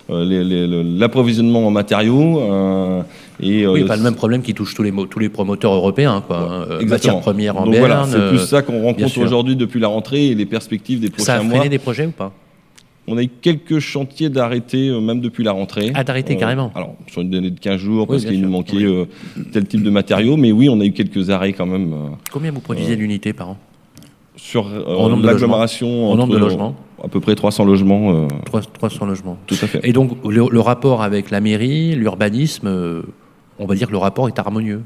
euh, 0.09 0.83
l'approvisionnement 0.97 1.67
en 1.67 1.71
matériaux. 1.71 2.39
euh, 2.39 3.01
et, 3.41 3.67
Oui, 3.67 3.83
pas 3.83 3.97
le 3.97 4.03
même 4.03 4.15
problème 4.15 4.41
qui 4.41 4.53
touche 4.53 4.73
tous 4.75 4.83
les, 4.83 4.91
mo- 4.91 5.05
tous 5.07 5.19
les 5.19 5.29
promoteurs 5.29 5.73
européens. 5.73 6.23
Quoi, 6.25 6.37
hein. 6.37 6.65
Euh, 6.69 6.79
Exactement. 6.79 7.15
Matières 7.15 7.19
premières 7.21 7.57
en 7.57 7.65
Donc 7.65 7.73
Berne. 7.73 7.85
voilà, 7.85 8.05
c'est 8.09 8.29
plus 8.29 8.39
ça 8.45 8.61
qu'on 8.61 8.81
rencontre 8.81 9.17
aujourd'hui 9.19 9.55
depuis 9.55 9.79
la 9.79 9.87
rentrée 9.89 10.27
et 10.27 10.35
les 10.35 10.45
perspectives 10.45 10.99
des 10.99 11.07
Ça 11.07 11.13
prochains 11.13 11.33
a 11.39 11.43
mois. 11.43 11.55
freiné 11.55 11.69
des 11.69 11.79
projets 11.79 12.05
ou 12.05 12.11
pas? 12.11 12.31
On 13.07 13.17
a 13.17 13.21
eu 13.23 13.27
quelques 13.39 13.77
chantiers 13.77 14.29
d'arrêtés, 14.29 14.87
euh, 14.89 14.99
même 14.99 15.21
depuis 15.21 15.43
la 15.43 15.51
rentrée. 15.51 15.91
Ah, 15.93 16.03
d'arrêter 16.03 16.37
carrément. 16.37 16.71
Alors, 16.73 16.95
sur 17.07 17.21
une 17.21 17.29
délai 17.29 17.51
de 17.51 17.59
15 17.59 17.77
jours, 17.79 18.07
parce 18.07 18.25
qu'il 18.25 18.41
nous 18.41 18.49
manquait 18.49 18.77
Oui. 18.77 18.85
euh, 18.85 19.05
tel 19.51 19.65
type 19.65 19.83
de 19.83 19.89
matériaux. 19.91 20.37
Mais 20.37 20.51
oui, 20.51 20.69
on 20.69 20.79
a 20.81 20.85
eu 20.85 20.91
quelques 20.91 21.29
arrêts 21.29 21.53
quand 21.53 21.67
même 21.67 21.93
Combien 22.31 22.51
vous 22.51 22.61
produisez 22.61 22.95
d'unités 22.95 23.33
par 23.33 23.49
an? 23.49 23.57
Sur 24.37 24.67
euh, 24.67 24.83
En 24.95 25.09
nombre 25.09 25.21
de 25.23 25.27
l'agglomération. 25.27 26.11
En 26.11 26.15
nombre 26.15 26.33
de 26.33 26.37
entre, 26.37 26.45
logements 26.49 26.75
À 27.03 27.07
peu 27.07 27.19
près 27.19 27.35
300 27.35 27.65
logements, 27.65 28.13
euh, 28.13 28.27
Trois- 28.45 28.61
300 28.61 29.05
logements. 29.05 29.37
tout 29.47 29.55
à 29.61 29.67
fait. 29.67 29.79
Et 29.83 29.93
donc, 29.93 30.11
le, 30.27 30.45
le 30.49 30.59
rapport 30.59 31.01
avec 31.03 31.31
la 31.31 31.39
mairie, 31.41 31.95
l'urbanisme, 31.95 32.67
euh, 32.67 33.01
on 33.59 33.65
va 33.65 33.75
dire 33.75 33.87
que 33.87 33.91
le 33.93 33.97
rapport 33.97 34.27
est 34.27 34.37
harmonieux. 34.39 34.81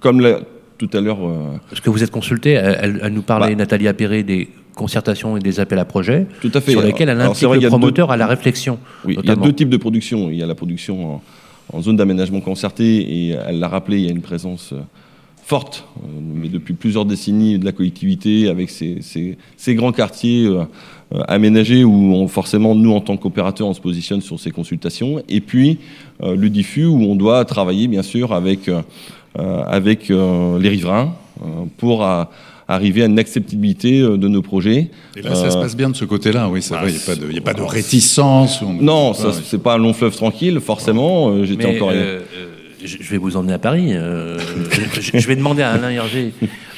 Comme 0.00 0.20
la- 0.20 0.40
tout 0.78 0.90
à 0.92 1.00
l'heure, 1.00 1.18
euh, 1.26 1.56
Parce 1.70 1.80
que 1.80 1.88
vous 1.90 2.02
êtes 2.02 2.10
consulté, 2.10 2.52
elle, 2.52 3.00
nous 3.12 3.22
parlait, 3.22 3.50
Bah. 3.50 3.54
Nathalie 3.56 3.88
Appéré, 3.88 4.22
des 4.22 4.48
concertations 4.74 5.36
et 5.38 5.40
des 5.40 5.58
appels 5.58 5.78
à 5.78 5.86
projets, 5.86 6.26
tout 6.42 6.50
à 6.52 6.60
fait. 6.60 6.72
sur 6.72 6.82
lesquels 6.82 7.08
elle 7.08 7.20
implique 7.20 7.42
le 7.42 7.50
a 7.56 7.58
deux- 7.60 7.68
promoteur 7.68 8.10
à 8.10 8.18
la 8.18 8.26
réflexion. 8.26 8.78
Oui, 9.06 9.16
il 9.22 9.26
y 9.26 9.30
a 9.32 9.36
deux 9.36 9.54
types 9.54 9.70
de 9.70 9.78
production. 9.78 10.28
Il 10.30 10.36
y 10.36 10.42
a 10.42 10.46
la 10.46 10.54
production 10.54 11.14
en, 11.14 11.22
en 11.72 11.80
zone 11.82 11.96
d'aménagement 11.96 12.40
concerté, 12.40 12.98
et 12.98 13.30
elle 13.30 13.58
l'a 13.58 13.68
rappelé, 13.68 13.98
il 14.00 14.04
y 14.04 14.08
a 14.08 14.12
une 14.12 14.20
présence 14.20 14.72
euh, 14.74 14.80
forte, 15.50 15.84
euh, 16.02 16.08
mais 16.20 16.48
depuis 16.48 16.74
plusieurs 16.74 17.04
décennies, 17.04 17.56
de 17.58 17.64
la 17.64 17.70
collectivité, 17.70 18.48
avec 18.48 18.68
ces, 18.68 18.98
ces- 19.00 19.38
ces 19.56 19.76
grands 19.76 19.92
quartiers 19.92 20.44
euh, 20.44 20.64
euh, 21.14 21.20
aménagés 21.28 21.84
où 21.84 21.92
on- 22.14 22.26
forcément, 22.26 22.74
nous, 22.74 22.92
en 22.92 23.00
tant 23.00 23.16
qu'opérateurs, 23.16 23.68
on 23.68 23.72
se 23.74 23.80
positionne 23.80 24.20
sur 24.20 24.40
ces 24.40 24.50
consultations. 24.50 25.22
Et 25.28 25.40
puis, 25.40 25.78
euh, 26.22 26.34
le 26.34 26.50
diffus, 26.50 26.84
où 26.86 27.00
on 27.00 27.14
doit 27.14 27.44
travailler, 27.44 27.86
bien 27.86 28.02
sûr, 28.02 28.32
avec, 28.32 28.68
avec 29.38 30.10
euh, 30.10 30.58
les 30.58 30.70
riverains 30.70 31.14
euh, 31.42 31.44
pour 31.76 32.04
arriver 32.68 33.02
à 33.02 33.06
une 33.06 33.18
acceptabilité 33.18 34.00
de 34.00 34.28
nos 34.28 34.42
projets. 34.42 34.90
Et 35.16 35.22
là, 35.22 35.34
ça 35.36 35.50
se 35.50 35.56
passe 35.58 35.76
bien 35.76 35.90
de 35.90 35.94
ce 35.94 36.04
côté-là, 36.06 36.48
oui, 36.48 36.60
c'est 36.62 36.74
bah, 36.74 36.80
vrai, 36.80 36.90
il 36.90 36.96
n'y 36.96 37.02
a 37.02 37.06
pas 37.06 37.14
de, 37.14 37.26
il 37.30 37.34
y 37.36 37.38
a 37.38 37.42
pas 37.42 37.52
de 37.52 37.58
alors, 37.58 37.70
réticence. 37.70 38.62
on- 38.62 38.72
Non, 38.72 39.10
Ouais, 39.12 39.16
c'est 39.44 39.62
pas 39.62 39.74
un 39.74 39.78
long 39.78 39.92
fleuve 39.92 40.16
tranquille, 40.16 40.58
forcément. 40.58 41.44
J'étais 41.44 41.66
encore. 41.66 41.90
euh, 41.90 41.94
euh, 42.34 42.46
je 42.86 43.10
vais 43.10 43.18
vous 43.18 43.36
emmener 43.36 43.52
à 43.52 43.58
Paris. 43.58 43.90
euh, 43.92 44.38
je, 45.00 45.18
je 45.18 45.26
vais 45.26 45.36
demander 45.36 45.62
à 45.62 45.72
Alain 45.72 45.90
Hergé 45.90 46.32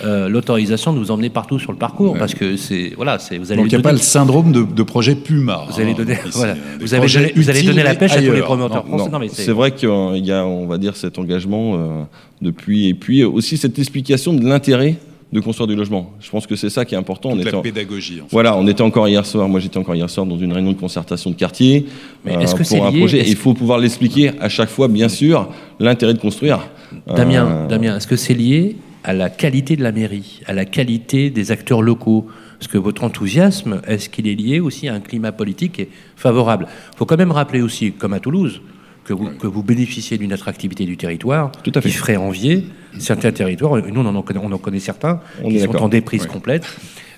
euh, 0.04 0.28
l'autorisation 0.28 0.92
de 0.92 0.98
vous 0.98 1.10
emmener 1.10 1.30
partout 1.30 1.58
sur 1.58 1.72
le 1.72 1.78
parcours, 1.78 2.16
parce 2.18 2.34
que 2.34 2.56
c'est 2.56 2.92
voilà, 2.96 3.18
c'est 3.18 3.38
vous 3.38 3.52
allez 3.52 3.62
Donc 3.62 3.70
il 3.72 3.74
n'y 3.74 3.80
a 3.80 3.82
pas 3.82 3.92
le 3.92 3.98
syndrome 3.98 4.52
de, 4.52 4.62
de 4.62 4.82
projet 4.82 5.14
Puma. 5.14 5.66
Vous 5.70 5.80
allez 5.80 5.92
hein, 5.92 5.94
donner, 5.96 6.16
voilà. 6.32 6.52
euh, 6.52 6.56
vous, 6.80 6.94
avez 6.94 7.00
projets 7.00 7.20
donné, 7.20 7.32
vous 7.36 7.50
allez 7.50 7.62
donner 7.62 7.82
la 7.82 7.94
pêche 7.94 8.12
à 8.12 8.22
tous 8.22 8.32
les 8.32 8.40
promoteurs 8.42 8.86
français. 8.86 9.28
C'est 9.32 9.52
vrai 9.52 9.72
qu'il 9.72 9.88
y 10.24 10.32
a, 10.32 10.44
on 10.44 10.66
va 10.66 10.78
dire, 10.78 10.96
cet 10.96 11.18
engagement 11.18 11.74
euh, 11.74 12.02
depuis, 12.42 12.88
et 12.88 12.94
puis 12.94 13.24
aussi 13.24 13.56
cette 13.56 13.78
explication 13.78 14.32
de 14.32 14.46
l'intérêt 14.46 14.96
de 15.30 15.40
construire 15.40 15.66
du 15.66 15.76
logement. 15.76 16.12
Je 16.20 16.30
pense 16.30 16.46
que 16.46 16.56
c'est 16.56 16.70
ça 16.70 16.84
qui 16.86 16.94
est 16.94 16.98
important. 16.98 17.30
toute 17.30 17.40
on 17.40 17.42
la 17.44 17.50
était 17.50 17.60
pédagogie. 17.62 18.20
En 18.20 18.24
fait. 18.24 18.32
Voilà, 18.32 18.56
on 18.56 18.66
était 18.66 18.82
encore 18.82 19.06
hier 19.08 19.24
soir. 19.26 19.46
Moi, 19.48 19.60
j'étais 19.60 19.76
encore 19.78 19.94
hier 19.94 20.08
soir 20.08 20.24
dans 20.26 20.38
une 20.38 20.52
réunion 20.52 20.72
de 20.72 20.78
concertation 20.78 21.30
de 21.30 21.34
quartier 21.36 21.86
Mais 22.24 22.34
est-ce 22.42 22.54
que 22.54 22.64
c'est 22.64 22.76
pour 22.78 22.86
un 22.86 22.90
lié- 22.90 22.98
projet. 22.98 23.22
Il 23.26 23.36
faut 23.36 23.52
pouvoir 23.54 23.78
l'expliquer 23.78 24.30
à 24.40 24.48
chaque 24.48 24.70
fois, 24.70 24.88
bien 24.88 25.08
sûr, 25.10 25.48
l'intérêt 25.80 26.14
de 26.14 26.18
construire. 26.18 26.60
Damien, 27.06 27.46
Euh, 27.46 27.66
Damien, 27.68 27.96
est-ce 27.98 28.06
que 28.06 28.16
c'est 28.16 28.32
lié 28.34 28.76
à 29.04 29.12
la 29.12 29.28
qualité 29.28 29.76
de 29.76 29.82
la 29.82 29.92
mairie, 29.92 30.40
à 30.46 30.54
la 30.54 30.64
qualité 30.64 31.28
des 31.28 31.50
acteurs 31.50 31.82
locaux? 31.82 32.26
Est-ce 32.60 32.68
que 32.68 32.78
votre 32.78 33.04
enthousiasme, 33.04 33.82
est-ce 33.86 34.08
qu'il 34.08 34.26
est 34.26 34.34
lié 34.34 34.60
aussi 34.60 34.88
à 34.88 34.94
un 34.94 35.00
climat 35.00 35.30
politique 35.32 35.72
qui 35.72 35.82
est 35.82 35.88
favorable? 36.16 36.66
Il 36.94 36.96
faut 36.96 37.04
quand 37.04 37.18
même 37.18 37.30
rappeler 37.32 37.60
aussi, 37.60 37.92
comme 37.92 38.14
à 38.14 38.18
Toulouse, 38.20 38.62
que 39.04 39.12
vous, 39.12 39.28
que 39.38 39.46
vous 39.46 39.62
bénéficiez 39.62 40.16
d'une 40.18 40.32
attractivité 40.32 40.84
du 40.86 40.96
territoire 40.96 41.52
Tout 41.62 41.70
à 41.74 41.80
fait. 41.82 41.88
qui 41.90 41.94
ferait 41.94 42.16
envier 42.16 42.64
certains 42.98 43.32
territoires, 43.32 43.76
nous 43.76 44.00
on 44.00 44.14
en 44.14 44.22
connaît, 44.22 44.40
on 44.42 44.52
en 44.52 44.58
connaît 44.58 44.78
certains, 44.80 45.20
On 45.42 45.48
qui 45.48 45.60
sont 45.60 45.76
en 45.76 45.88
déprise 45.88 46.22
Ouais. 46.22 46.28
complète 46.28 46.64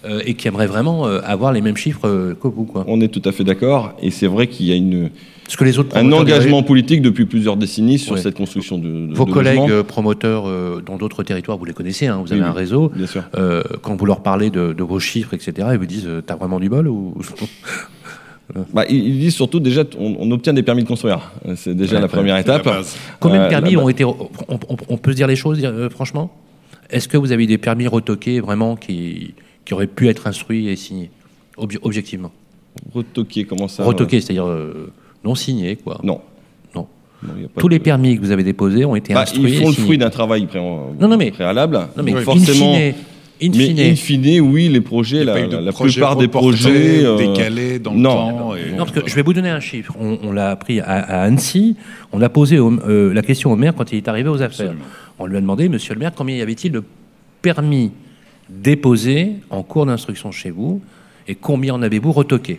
euh, 0.04 0.22
et 0.24 0.32
qui 0.34 0.48
aimeraient 0.48 0.66
vraiment 0.66 1.06
euh, 1.06 1.20
avoir 1.24 1.52
les 1.52 1.60
mêmes 1.60 1.76
chiffres 1.76 2.08
euh, 2.08 2.34
que 2.34 2.48
vous. 2.48 2.64
Quoi. 2.64 2.84
On 2.86 3.00
est 3.02 3.08
tout 3.08 3.20
à 3.28 3.32
fait 3.32 3.44
d'accord. 3.44 3.92
Et 4.02 4.10
c'est 4.10 4.26
vrai 4.28 4.46
qu'il 4.46 4.64
y 4.66 4.72
a 4.72 4.74
une, 4.74 5.10
Parce 5.44 5.56
que 5.56 5.64
les 5.64 5.78
autres 5.78 5.94
un 5.96 6.10
engagement 6.12 6.62
politique 6.62 7.02
depuis 7.02 7.26
plusieurs 7.26 7.58
décennies 7.58 7.98
sur 7.98 8.14
Ouais. 8.14 8.20
cette 8.20 8.34
construction 8.36 8.78
de, 8.78 9.08
de 9.08 9.14
Vos 9.14 9.26
de 9.26 9.32
collègues 9.32 9.82
promoteurs 9.82 10.44
dans 10.82 10.96
d'autres 10.96 11.22
territoires, 11.22 11.58
vous 11.58 11.66
les 11.66 11.74
connaissez, 11.74 12.06
hein, 12.06 12.22
vous 12.24 12.32
avez 12.32 12.40
Oui, 12.40 12.46
un 12.48 12.52
réseau. 12.52 12.90
Bien 12.94 13.06
sûr. 13.06 13.24
Quand 13.82 13.94
vous 13.96 14.06
leur 14.06 14.22
parlez 14.22 14.48
de, 14.50 14.72
de 14.72 14.82
vos 14.82 15.00
chiffres, 15.00 15.34
etc., 15.34 15.68
ils 15.72 15.78
vous 15.78 15.86
disent 15.86 16.08
T'as 16.26 16.36
vraiment 16.36 16.60
du 16.60 16.68
bol 16.70 16.88
ou... 16.88 17.14
Bah, 18.72 18.84
ils 18.88 18.96
ils 19.06 19.18
disent 19.20 19.34
surtout 19.34 19.60
déjà, 19.60 19.84
on, 19.98 20.16
on 20.18 20.30
obtient 20.32 20.52
des 20.52 20.62
permis 20.62 20.82
de 20.82 20.88
construire. 20.88 21.30
Euh, 21.46 21.54
C'est 21.56 21.74
déjà 21.74 21.96
Ouais, 21.96 22.02
la 22.02 22.08
première 22.08 22.34
la 22.34 22.40
étape. 22.40 22.64
base. 22.64 22.96
Combien 23.20 23.42
Euh, 23.42 23.44
de 23.44 23.50
permis 23.50 23.72
là-bas. 23.72 23.84
ont 23.84 23.88
été. 23.88 24.04
On, 24.04 24.16
on- 24.48 24.58
on 24.88 24.96
peut 24.96 25.12
se 25.12 25.16
dire 25.16 25.26
les 25.26 25.36
choses, 25.36 25.60
euh, 25.62 25.88
franchement? 25.90 26.30
Est-ce 26.90 27.06
que 27.08 27.16
vous 27.16 27.30
avez 27.32 27.44
eu 27.44 27.46
des 27.46 27.58
permis 27.58 27.86
retoqués 27.86 28.40
vraiment 28.40 28.74
qui, 28.76 29.34
qui 29.64 29.74
auraient 29.74 29.86
pu 29.86 30.08
être 30.08 30.26
instruits 30.26 30.68
et 30.68 30.76
signés 30.76 31.10
Obje- 31.56 31.78
Objectivement? 31.82 32.32
Retoquer, 32.94 33.44
comment 33.44 33.68
ça 33.68 33.84
Retoqués, 33.84 34.20
c'est-à-dire 34.20 34.46
euh, 34.46 34.92
non 35.24 35.34
signés, 35.34 35.76
quoi. 35.76 35.94
euh, 36.02 36.06
Non. 36.06 36.20
Non. 36.74 36.86
Il 37.38 37.48
Tous 37.56 37.68
de- 37.68 37.74
les 37.74 37.78
permis 37.78 38.16
que 38.16 38.20
vous 38.22 38.30
avez 38.32 38.42
déposés 38.42 38.84
ont 38.84 38.96
été 38.96 39.12
Bah, 39.14 39.20
instruits. 39.22 39.42
ils 39.42 39.54
et 39.54 39.60
font 39.60 39.68
le 39.68 39.72
signés. 39.74 39.84
fruit 39.86 39.98
d'un 39.98 40.10
travail 40.10 40.46
pré- 40.46 40.58
Non, 40.60 40.94
non, 41.00 41.16
mais- 41.16 41.30
préalable. 41.30 41.78
Non, 41.96 42.02
mais 42.02 42.12
forcément. 42.22 42.74
fine, 42.74 42.94
in 43.42 43.50
Mais 43.54 43.66
fine- 43.66 43.80
in 43.80 43.94
fine, 43.96 44.40
oui, 44.40 44.68
les 44.68 44.80
projets, 44.80 45.24
la, 45.24 45.40
de 45.46 45.70
projet 45.70 45.92
plupart 45.94 46.16
des 46.16 46.28
projets. 46.28 47.04
euh, 47.04 47.16
décalés 47.16 47.78
dans 47.78 47.92
le 47.94 47.98
non. 48.00 48.10
temps. 48.14 48.54
et- 48.56 48.70
Non, 48.72 48.84
parce 48.84 48.92
que 48.92 49.08
je 49.08 49.14
vais 49.14 49.22
vous 49.22 49.32
donner 49.32 49.48
un 49.50 49.60
chiffre. 49.60 49.94
On, 50.00 50.18
on 50.22 50.32
l'a 50.32 50.50
appris 50.50 50.80
à, 50.80 50.84
à 50.84 51.22
Annecy. 51.22 51.76
On 52.12 52.20
a 52.22 52.28
posé 52.28 52.58
au- 52.58 52.72
euh, 52.86 53.12
la 53.14 53.22
question 53.22 53.50
au 53.52 53.56
maire 53.56 53.74
quand 53.74 53.92
il 53.92 53.96
est 53.96 54.08
arrivé 54.08 54.28
aux 54.28 54.42
affaires. 54.42 54.66
Absolument. 54.70 54.84
On 55.18 55.26
lui 55.26 55.36
a 55.36 55.40
demandé, 55.40 55.68
monsieur 55.68 55.94
le 55.94 56.00
maire, 56.00 56.12
combien 56.14 56.36
y 56.36 56.42
avait-il 56.42 56.72
de 56.72 56.82
permis 57.42 57.92
déposés 58.48 59.32
en 59.50 59.62
cours 59.62 59.86
d'instruction 59.86 60.30
chez 60.32 60.50
vous 60.50 60.80
et 61.28 61.34
combien 61.34 61.74
en 61.74 61.82
avez-vous 61.82 62.12
retoqué? 62.12 62.58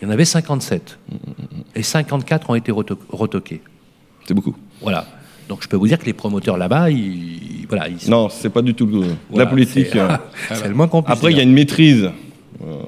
Il 0.00 0.06
y 0.06 0.08
en 0.08 0.12
avait 0.12 0.24
57. 0.24 0.98
Et 1.74 1.82
54 1.82 2.50
ont 2.50 2.54
été 2.54 2.70
reto- 2.72 2.98
retoqués. 3.10 3.60
C'est 4.26 4.34
beaucoup. 4.34 4.54
Voilà. 4.82 5.06
Donc 5.48 5.62
je 5.62 5.68
peux 5.68 5.76
vous 5.76 5.86
dire 5.88 5.98
que 5.98 6.06
les 6.06 6.12
promoteurs 6.12 6.56
là-bas, 6.56 6.90
ils, 6.90 7.66
voilà, 7.68 7.88
ils 7.88 8.00
sont- 8.00 8.10
Non, 8.10 8.28
c'est 8.28 8.50
pas 8.50 8.62
du 8.62 8.74
tout 8.74 8.86
le- 8.86 9.00
voilà, 9.30 9.44
la 9.44 9.46
politique. 9.46 9.88
c'est- 9.92 9.98
euh. 9.98 10.08
C'est 10.54 10.68
le 10.68 10.74
moins 10.74 10.88
qu'on 10.88 11.02
puisse 11.02 11.16
Après, 11.16 11.30
il 11.32 11.36
y 11.36 11.40
a 11.40 11.44
une 11.44 11.52
maîtrise 11.52 12.10
euh, 12.64 12.82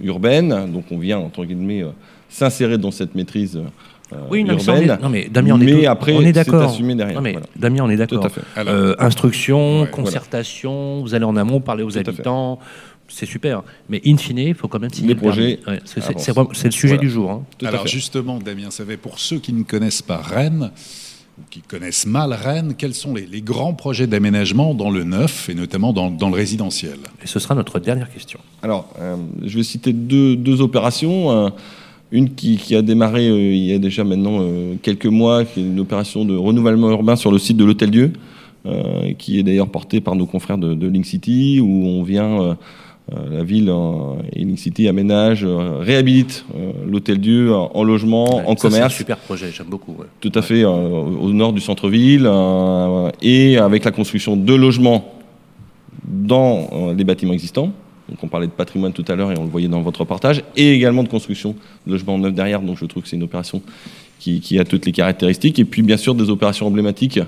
urbaine, 0.00 0.70
donc 0.72 0.84
on 0.90 0.98
vient, 0.98 1.18
entre 1.18 1.44
guillemets, 1.44 1.82
euh, 1.82 1.88
s'insérer 2.28 2.78
dans 2.78 2.90
cette 2.90 3.14
maîtrise 3.14 3.56
euh, 3.56 4.16
Oui, 4.30 4.44
non, 4.44 4.54
mais, 4.56 4.64
urbaine. 4.64 4.90
est- 4.90 5.02
non, 5.02 5.08
mais 5.08 5.28
Damien, 5.30 5.54
on 5.56 5.60
est, 5.60 5.64
Mais 5.64 5.82
tout- 5.82 5.88
après, 5.90 6.12
on 6.12 6.20
est 6.20 6.26
c'est 6.26 6.32
d'accord. 6.32 6.62
assumé 6.70 6.94
derrière, 6.94 7.16
Non, 7.16 7.22
mais 7.22 7.32
voilà. 7.32 7.46
Damien, 7.56 7.82
on 7.84 7.90
est 7.90 7.96
d'accord. 7.96 8.20
Tout 8.20 8.26
à 8.26 8.30
fait. 8.30 8.40
Alors, 8.56 8.74
Euh, 8.74 8.94
instruction, 8.98 9.82
Ouais, 9.82 9.90
concertation, 9.90 11.02
vous 11.02 11.14
allez 11.14 11.24
en 11.24 11.36
amont 11.36 11.60
parler 11.60 11.82
aux 11.82 11.90
Tout 11.90 11.98
habitants, 11.98 12.58
c'est 13.08 13.26
super. 13.26 13.62
Mais 13.88 14.00
in 14.06 14.16
fine, 14.16 14.38
il 14.38 14.54
faut 14.54 14.68
quand 14.68 14.78
même 14.78 14.90
signer 14.92 15.08
Les 15.08 15.14
le 15.14 15.20
projets 15.20 15.58
Ouais, 15.66 15.80
c'est- 15.84 16.00
c'est- 16.00 16.08
avancent. 16.10 16.22
c'est 16.24 16.32
vraiment- 16.32 16.50
c'est 16.52 16.68
le 16.68 16.72
sujet 16.72 16.94
Voilà. 16.94 17.00
du 17.00 17.10
jour. 17.10 17.30
hein. 17.30 17.42
Alors 17.64 17.86
justement, 17.86 18.38
Damien 18.38 18.70
Savet, 18.70 18.96
pour 18.96 19.18
ceux 19.18 19.38
qui 19.38 19.52
ne 19.52 19.62
connaissent 19.64 20.02
pas 20.02 20.18
Rennes, 20.18 20.70
ou 21.38 21.42
qui 21.50 21.60
connaissent 21.60 22.06
mal 22.06 22.32
Rennes, 22.32 22.74
quels 22.76 22.94
sont 22.94 23.14
les, 23.14 23.26
les 23.26 23.42
grands 23.42 23.74
projets 23.74 24.06
d'aménagement 24.06 24.74
dans 24.74 24.90
le 24.90 25.04
neuf, 25.04 25.48
et 25.48 25.54
notamment 25.54 25.92
dans, 25.92 26.10
dans 26.10 26.28
le 26.28 26.36
résidentiel? 26.36 26.98
Et 27.22 27.26
ce 27.26 27.38
sera 27.38 27.54
notre 27.54 27.80
dernière 27.80 28.10
question. 28.12 28.38
Alors, 28.62 28.88
euh, 29.00 29.16
je 29.44 29.56
vais 29.56 29.64
citer 29.64 29.92
deux, 29.92 30.36
deux 30.36 30.60
opérations. 30.60 31.30
Euh, 31.30 31.50
une 32.12 32.34
qui, 32.34 32.56
qui 32.58 32.76
a 32.76 32.82
démarré 32.82 33.28
euh, 33.28 33.36
il 33.36 33.64
y 33.64 33.72
a 33.72 33.78
déjà 33.78 34.04
maintenant 34.04 34.38
euh, 34.40 34.74
quelques 34.80 35.06
mois, 35.06 35.44
qui 35.44 35.60
est 35.60 35.64
une 35.64 35.80
opération 35.80 36.24
de 36.24 36.36
renouvellement 36.36 36.90
urbain 36.90 37.16
sur 37.16 37.32
le 37.32 37.38
site 37.38 37.56
de 37.56 37.64
l'Hôtel 37.64 37.90
Dieu, 37.90 38.12
euh, 38.66 39.12
qui 39.18 39.38
est 39.38 39.42
d'ailleurs 39.42 39.68
portée 39.68 40.00
par 40.00 40.14
nos 40.14 40.26
confrères 40.26 40.58
de, 40.58 40.74
de 40.74 40.86
Link 40.86 41.04
City, 41.04 41.60
où 41.60 41.86
on 41.86 42.04
vient, 42.04 42.56
la 43.12 43.44
ville 43.44 43.68
euh, 43.68 44.14
et 44.32 44.44
Link 44.44 44.58
City 44.58 44.88
aménage, 44.88 45.44
euh, 45.44 45.78
réhabilite 45.80 46.44
euh, 46.56 46.72
l'Hôtel 46.88 47.18
Dieu 47.18 47.54
en, 47.54 47.70
en 47.74 47.84
logement, 47.84 48.36
Ouais, 48.38 48.44
en 48.46 48.56
ça, 48.56 48.62
c'est 48.62 48.66
un 48.66 48.70
commerce. 48.70 48.94
super 48.94 49.18
projet, 49.18 49.50
j'aime 49.52 49.66
beaucoup. 49.68 49.92
ouais. 49.92 50.06
Tout 50.20 50.32
à 50.34 50.40
fait, 50.42 50.64
euh, 50.64 50.68
au 50.70 51.30
nord 51.32 51.52
du 51.52 51.60
centre-ville, 51.60 52.24
euh, 52.26 53.10
et 53.20 53.58
avec 53.58 53.84
la 53.84 53.90
construction 53.90 54.36
de 54.36 54.54
logements 54.54 55.04
dans 56.06 56.68
euh, 56.72 56.94
les 56.94 57.04
bâtiments 57.04 57.32
existants. 57.34 57.72
Donc 58.08 58.18
on 58.22 58.28
parlait 58.28 58.46
de 58.46 58.52
patrimoine 58.52 58.92
tout 58.92 59.04
à 59.08 59.14
l'heure 59.16 59.32
et 59.32 59.38
on 59.38 59.44
le 59.44 59.48
voyait 59.50 59.68
dans 59.68 59.80
votre 59.80 60.00
reportage, 60.00 60.42
et 60.56 60.72
également 60.72 61.02
de 61.02 61.08
construction 61.08 61.54
de 61.86 61.92
logements 61.92 62.18
neufs 62.18 62.34
derrière. 62.34 62.60
Donc 62.60 62.78
je 62.78 62.84
trouve 62.86 63.02
que 63.02 63.08
c'est 63.08 63.16
une 63.16 63.22
opération 63.22 63.62
qui, 64.18 64.40
qui 64.40 64.58
a 64.58 64.64
toutes 64.64 64.84
les 64.86 64.92
caractéristiques. 64.92 65.58
Et 65.58 65.64
puis 65.64 65.82
bien 65.82 65.96
sûr 65.96 66.14
des 66.14 66.28
opérations 66.30 66.66
emblématiques 66.66 67.20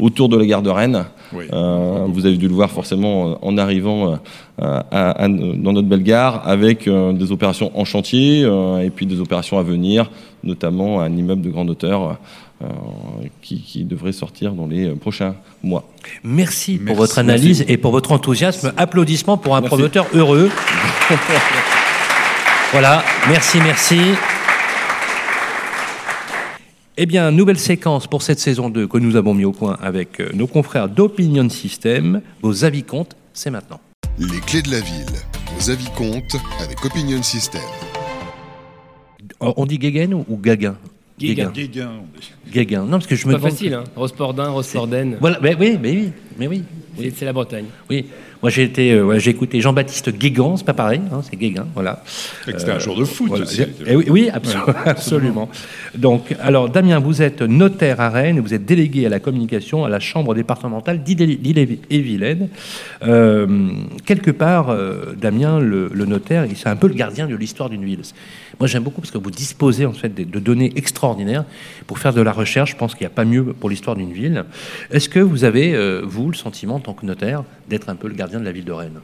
autour 0.00 0.28
de 0.28 0.36
la 0.36 0.46
gare 0.46 0.62
de 0.62 0.70
Rennes. 0.70 1.04
Oui. 1.32 1.44
Euh, 1.52 2.06
vous 2.08 2.26
avez 2.26 2.36
dû 2.36 2.48
le 2.48 2.54
voir 2.54 2.70
forcément 2.70 3.30
euh, 3.30 3.34
en 3.42 3.56
arrivant 3.58 4.12
euh, 4.12 4.16
à- 4.90 5.24
à- 5.24 5.28
dans 5.28 5.72
notre 5.72 5.86
belle 5.88 6.02
gare 6.02 6.42
avec 6.46 6.88
euh, 6.88 7.12
des 7.12 7.30
opérations 7.30 7.70
en 7.78 7.84
chantier 7.84 8.42
euh, 8.44 8.80
et 8.80 8.90
puis 8.90 9.06
des 9.06 9.20
opérations 9.20 9.58
à 9.58 9.62
venir, 9.62 10.10
notamment 10.42 11.00
un 11.00 11.14
immeuble 11.16 11.42
de 11.42 11.50
grande 11.50 11.70
hauteur 11.70 12.16
euh, 12.62 12.66
qui, 13.42 13.60
qui 13.62 13.84
devrait 13.84 14.12
sortir 14.12 14.52
dans 14.52 14.66
les 14.66 14.88
euh, 14.88 14.94
prochains 14.96 15.34
mois. 15.62 15.84
Merci 16.24 16.78
pour 16.78 16.96
votre 16.96 17.18
analyse 17.18 17.64
et 17.68 17.76
pour 17.76 17.92
votre 17.92 18.10
enthousiasme. 18.12 18.72
Applaudissements 18.76 19.36
pour 19.36 19.54
un 19.56 19.60
Merci. 19.60 19.74
promoteur 19.76 20.06
heureux. 20.14 20.50
voilà, 22.72 23.02
merci, 23.28 23.58
merci. 23.62 23.98
Eh 27.02 27.06
bien, 27.06 27.30
nouvelle 27.30 27.58
séquence 27.58 28.06
pour 28.06 28.20
cette 28.20 28.40
saison 28.40 28.68
2 28.68 28.86
que 28.86 28.98
nous 28.98 29.16
avons 29.16 29.32
mis 29.32 29.46
au 29.46 29.52
point 29.52 29.78
avec 29.80 30.20
euh, 30.20 30.28
nos 30.34 30.46
confrères 30.46 30.86
d'Opinion 30.86 31.48
System. 31.48 32.20
Vos 32.42 32.62
avis 32.66 32.82
comptent, 32.82 33.16
c'est 33.32 33.48
maintenant. 33.48 33.80
Les 34.18 34.38
clés 34.40 34.60
de 34.60 34.70
la 34.70 34.80
ville. 34.80 35.06
Vos 35.56 35.70
avis 35.70 35.88
comptent 35.96 36.36
avec 36.62 36.84
Opinion 36.84 37.22
System. 37.22 37.62
Oh, 39.40 39.54
On 39.56 39.64
dit 39.64 39.78
Guéguen 39.78 40.12
ou 40.12 40.36
Gaguin. 40.36 40.76
Guéguin. 41.18 41.50
Guéguen. 42.52 42.84
Non, 42.84 42.90
parce 42.98 43.06
que 43.06 43.16
je 43.16 43.26
me 43.26 43.32
Pas 43.32 43.38
demande- 43.38 43.50
facile, 43.52 43.72
hein. 43.72 43.84
Rospordin, 43.96 44.50
Rosporden. 44.50 45.16
Voilà, 45.20 45.38
mais 45.40 45.56
oui, 45.58 45.78
mais 45.80 45.92
oui, 45.92 46.12
mais 46.38 46.46
oui. 46.46 46.62
C'est 46.98 47.10
c'est 47.16 47.24
la 47.24 47.32
Bretagne. 47.32 47.64
Oui, 47.88 48.06
moi 48.42 48.50
j'ai 48.50 48.64
été, 48.64 48.92
euh, 48.92 49.04
ouais, 49.04 49.20
j'ai 49.20 49.30
écouté 49.30 49.60
Jean-Baptiste 49.60 50.10
Guégan, 50.10 50.56
c'est 50.56 50.66
pas 50.66 50.74
pareil, 50.74 51.00
hein, 51.12 51.20
c'est 51.22 51.36
Guéguin, 51.36 51.66
voilà. 51.74 52.02
C'était 52.44 52.70
un 52.70 52.78
jour 52.78 52.96
de 52.98 53.04
foot 53.04 53.28
Voilà. 53.28 53.44
aussi. 53.44 53.62
Eh 53.86 53.96
oui, 53.96 54.04
oui, 54.10 54.28
absolument, 54.32 54.74
absolument. 54.84 55.48
Donc, 55.94 56.34
alors 56.40 56.68
Damien, 56.68 56.98
vous 56.98 57.22
êtes 57.22 57.42
notaire 57.42 58.00
à 58.00 58.10
Rennes, 58.10 58.36
et 58.36 58.40
vous 58.40 58.52
êtes 58.54 58.66
délégué 58.66 59.06
à 59.06 59.08
la 59.08 59.20
communication 59.20 59.84
à 59.84 59.88
la 59.88 60.00
Chambre 60.00 60.34
départementale 60.34 61.02
d'Ille-et-Vilaine. 61.02 62.48
Euh, 63.02 63.68
quelque 64.04 64.30
part, 64.30 64.70
euh, 64.70 65.14
Damien, 65.16 65.58
le, 65.60 65.90
le 65.92 66.04
notaire, 66.06 66.44
il- 66.46 66.56
c'est 66.56 66.68
un 66.68 66.76
peu 66.76 66.88
le 66.88 66.94
gardien 66.94 67.26
de 67.26 67.36
l'histoire 67.36 67.70
d'une 67.70 67.84
ville. 67.84 68.00
Moi, 68.58 68.66
j'aime 68.66 68.82
beaucoup 68.82 69.00
parce 69.00 69.10
que 69.10 69.18
vous 69.18 69.30
disposez 69.30 69.86
en 69.86 69.92
fait 69.92 70.14
de, 70.14 70.38
données 70.38 70.72
extraordinaires 70.76 71.44
pour 71.86 71.98
faire 71.98 72.12
de 72.12 72.20
la 72.20 72.32
recherche. 72.32 72.72
Je 72.72 72.76
pense 72.76 72.94
qu'il 72.94 73.02
n'y 73.06 73.12
a 73.12 73.14
pas 73.14 73.24
mieux 73.24 73.42
pour 73.44 73.70
l'histoire 73.70 73.96
d'une 73.96 74.12
ville. 74.12 74.44
Est-ce 74.90 75.08
que 75.08 75.20
vous 75.20 75.44
avez, 75.44 75.74
euh, 75.74 76.02
le 76.28 76.34
sentiment 76.34 76.76
en 76.76 76.80
tant 76.80 76.94
que 76.94 77.06
notaire 77.06 77.44
d'être 77.68 77.88
un 77.88 77.96
peu 77.96 78.08
le 78.08 78.14
gardien 78.14 78.40
de 78.40 78.44
la 78.44 78.52
ville 78.52 78.64
de 78.64 78.72
Rennes 78.72 79.00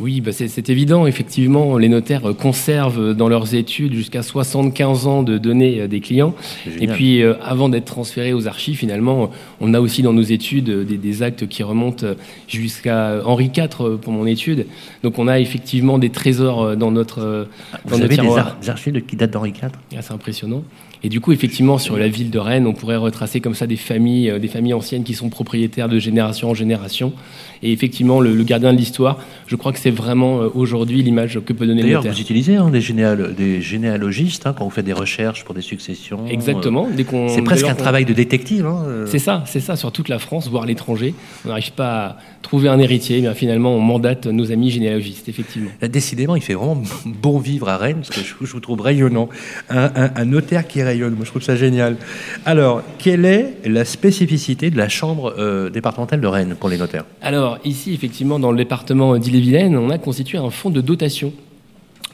Oui, 0.00 0.22
bah 0.22 0.32
c'est 0.32 0.68
évident. 0.70 1.06
Effectivement, 1.06 1.76
les 1.76 1.90
notaires 1.90 2.30
euh, 2.30 2.32
conservent 2.32 3.14
dans 3.14 3.28
leurs 3.28 3.54
études 3.54 3.92
jusqu'à 3.92 4.22
75 4.22 5.06
ans 5.06 5.22
de 5.22 5.36
données 5.36 5.82
euh, 5.82 5.88
des 5.88 6.00
clients. 6.00 6.34
Et 6.80 6.86
puis, 6.86 7.22
euh, 7.22 7.34
avant 7.42 7.68
d'être 7.68 7.84
transférés 7.84 8.32
aux 8.32 8.48
archives, 8.48 8.78
finalement, 8.78 9.30
on 9.60 9.74
a 9.74 9.80
aussi 9.80 10.02
dans 10.02 10.14
nos 10.14 10.22
études 10.22 10.70
des, 10.86 10.96
des 10.96 11.22
actes 11.22 11.46
qui 11.48 11.62
remontent 11.62 12.06
jusqu'à 12.48 13.20
Henri 13.26 13.50
IV 13.54 13.98
pour 14.00 14.12
mon 14.12 14.24
étude. 14.26 14.66
Donc, 15.02 15.18
on 15.18 15.28
a 15.28 15.38
effectivement 15.38 15.98
des 15.98 16.10
trésors 16.10 16.76
dans 16.76 16.90
notre, 16.90 17.46
dans 17.84 17.96
Vous 17.96 17.98
nos 17.98 18.04
avez 18.04 18.16
des, 18.16 18.68
archives 18.70 18.94
de- 18.94 19.00
qui 19.00 19.16
datent 19.16 19.32
d'Henri 19.32 19.50
IV 19.50 19.70
Ah, 19.96 20.00
C'est 20.00 20.12
impressionnant. 20.14 20.64
Et 21.02 21.08
du 21.08 21.20
coup, 21.20 21.32
effectivement, 21.32 21.78
sur 21.78 21.96
la 21.96 22.08
ville 22.08 22.30
de 22.30 22.38
Rennes, 22.38 22.66
on 22.66 22.74
pourrait 22.74 22.96
retracer 22.96 23.40
comme 23.40 23.54
ça 23.54 23.66
des 23.66 23.76
familles, 23.76 24.34
des 24.38 24.48
familles 24.48 24.74
anciennes 24.74 25.02
qui 25.02 25.14
sont 25.14 25.30
propriétaires 25.30 25.88
de 25.88 25.98
génération 25.98 26.50
en 26.50 26.54
génération. 26.54 27.14
Et 27.62 27.72
effectivement, 27.72 28.20
le, 28.20 28.34
le 28.34 28.44
gardien 28.44 28.74
de 28.74 28.78
l'histoire, 28.78 29.18
je 29.46 29.56
crois 29.56 29.72
que 29.72 29.78
c'est 29.78 29.89
vraiment 29.90 30.40
euh, 30.42 30.48
aujourd'hui 30.54 31.02
l'image 31.02 31.38
que 31.44 31.52
peut 31.52 31.66
donner 31.66 31.82
le 31.82 31.88
D'ailleurs, 31.88 32.02
vous 32.02 32.20
utilisez 32.20 32.56
hein, 32.56 32.70
des, 32.70 32.80
généal- 32.80 33.34
des 33.34 33.60
généalogistes 33.60 34.46
hein, 34.46 34.54
quand 34.56 34.64
vous 34.64 34.70
faites 34.70 34.84
des 34.84 34.92
recherches 34.92 35.44
pour 35.44 35.54
des 35.54 35.60
successions. 35.62 36.26
Exactement. 36.28 36.88
Dès 36.94 37.04
qu'on, 37.04 37.26
Euh, 37.26 37.28
C'est 37.28 37.42
presque 37.42 37.66
un 37.68 37.74
travail 37.74 38.04
de 38.04 38.12
détective. 38.12 38.66
hein, 38.66 38.82
euh. 38.86 39.06
C'est 39.06 39.18
ça, 39.18 39.44
c'est 39.46 39.60
ça, 39.60 39.76
sur 39.76 39.92
toute 39.92 40.08
la 40.08 40.18
France, 40.18 40.48
voire 40.48 40.66
l'étranger. 40.66 41.14
On 41.44 41.48
n'arrive 41.48 41.72
pas 41.72 42.04
à 42.06 42.16
trouver 42.42 42.68
un 42.68 42.78
héritier, 42.78 43.20
mais 43.20 43.32
finalement, 43.34 43.74
on 43.74 43.80
mandate 43.80 44.26
nos 44.26 44.50
amis 44.52 44.70
généalogistes, 44.70 45.28
effectivement. 45.28 45.70
Décidément, 45.82 46.36
il 46.36 46.42
fait 46.42 46.54
vraiment 46.54 46.82
bon 47.04 47.38
vivre 47.38 47.68
à 47.68 47.76
Rennes, 47.76 47.96
parce 47.96 48.10
que 48.10 48.20
je, 48.20 48.34
je 48.46 48.52
vous 48.52 48.60
trouve 48.60 48.80
rayonnant. 48.80 49.28
Un, 49.68 49.90
un- 49.94 50.10
un 50.16 50.24
notaire 50.24 50.66
qui 50.66 50.82
rayonne, 50.82 51.14
moi 51.14 51.24
je 51.24 51.30
trouve 51.30 51.42
ça 51.42 51.56
génial. 51.56 51.96
Alors, 52.44 52.82
quelle 52.98 53.24
est 53.24 53.54
la 53.66 53.84
spécificité 53.84 54.70
de 54.70 54.76
la 54.76 54.88
Chambre 54.88 55.34
euh, 55.38 55.70
départementale 55.70 56.20
de 56.20 56.26
Rennes 56.26 56.56
pour 56.58 56.68
les 56.68 56.78
notaires? 56.78 57.04
Alors, 57.22 57.58
ici, 57.64 57.92
effectivement, 57.94 58.38
dans 58.38 58.50
le 58.50 58.56
département 58.58 59.16
d'Ille-et-Vilaine, 59.18 59.76
on 59.80 59.90
a 59.90 59.98
constitué 59.98 60.38
un 60.38 60.50
fonds 60.50 60.70
de 60.70 60.80
dotation 60.80 61.32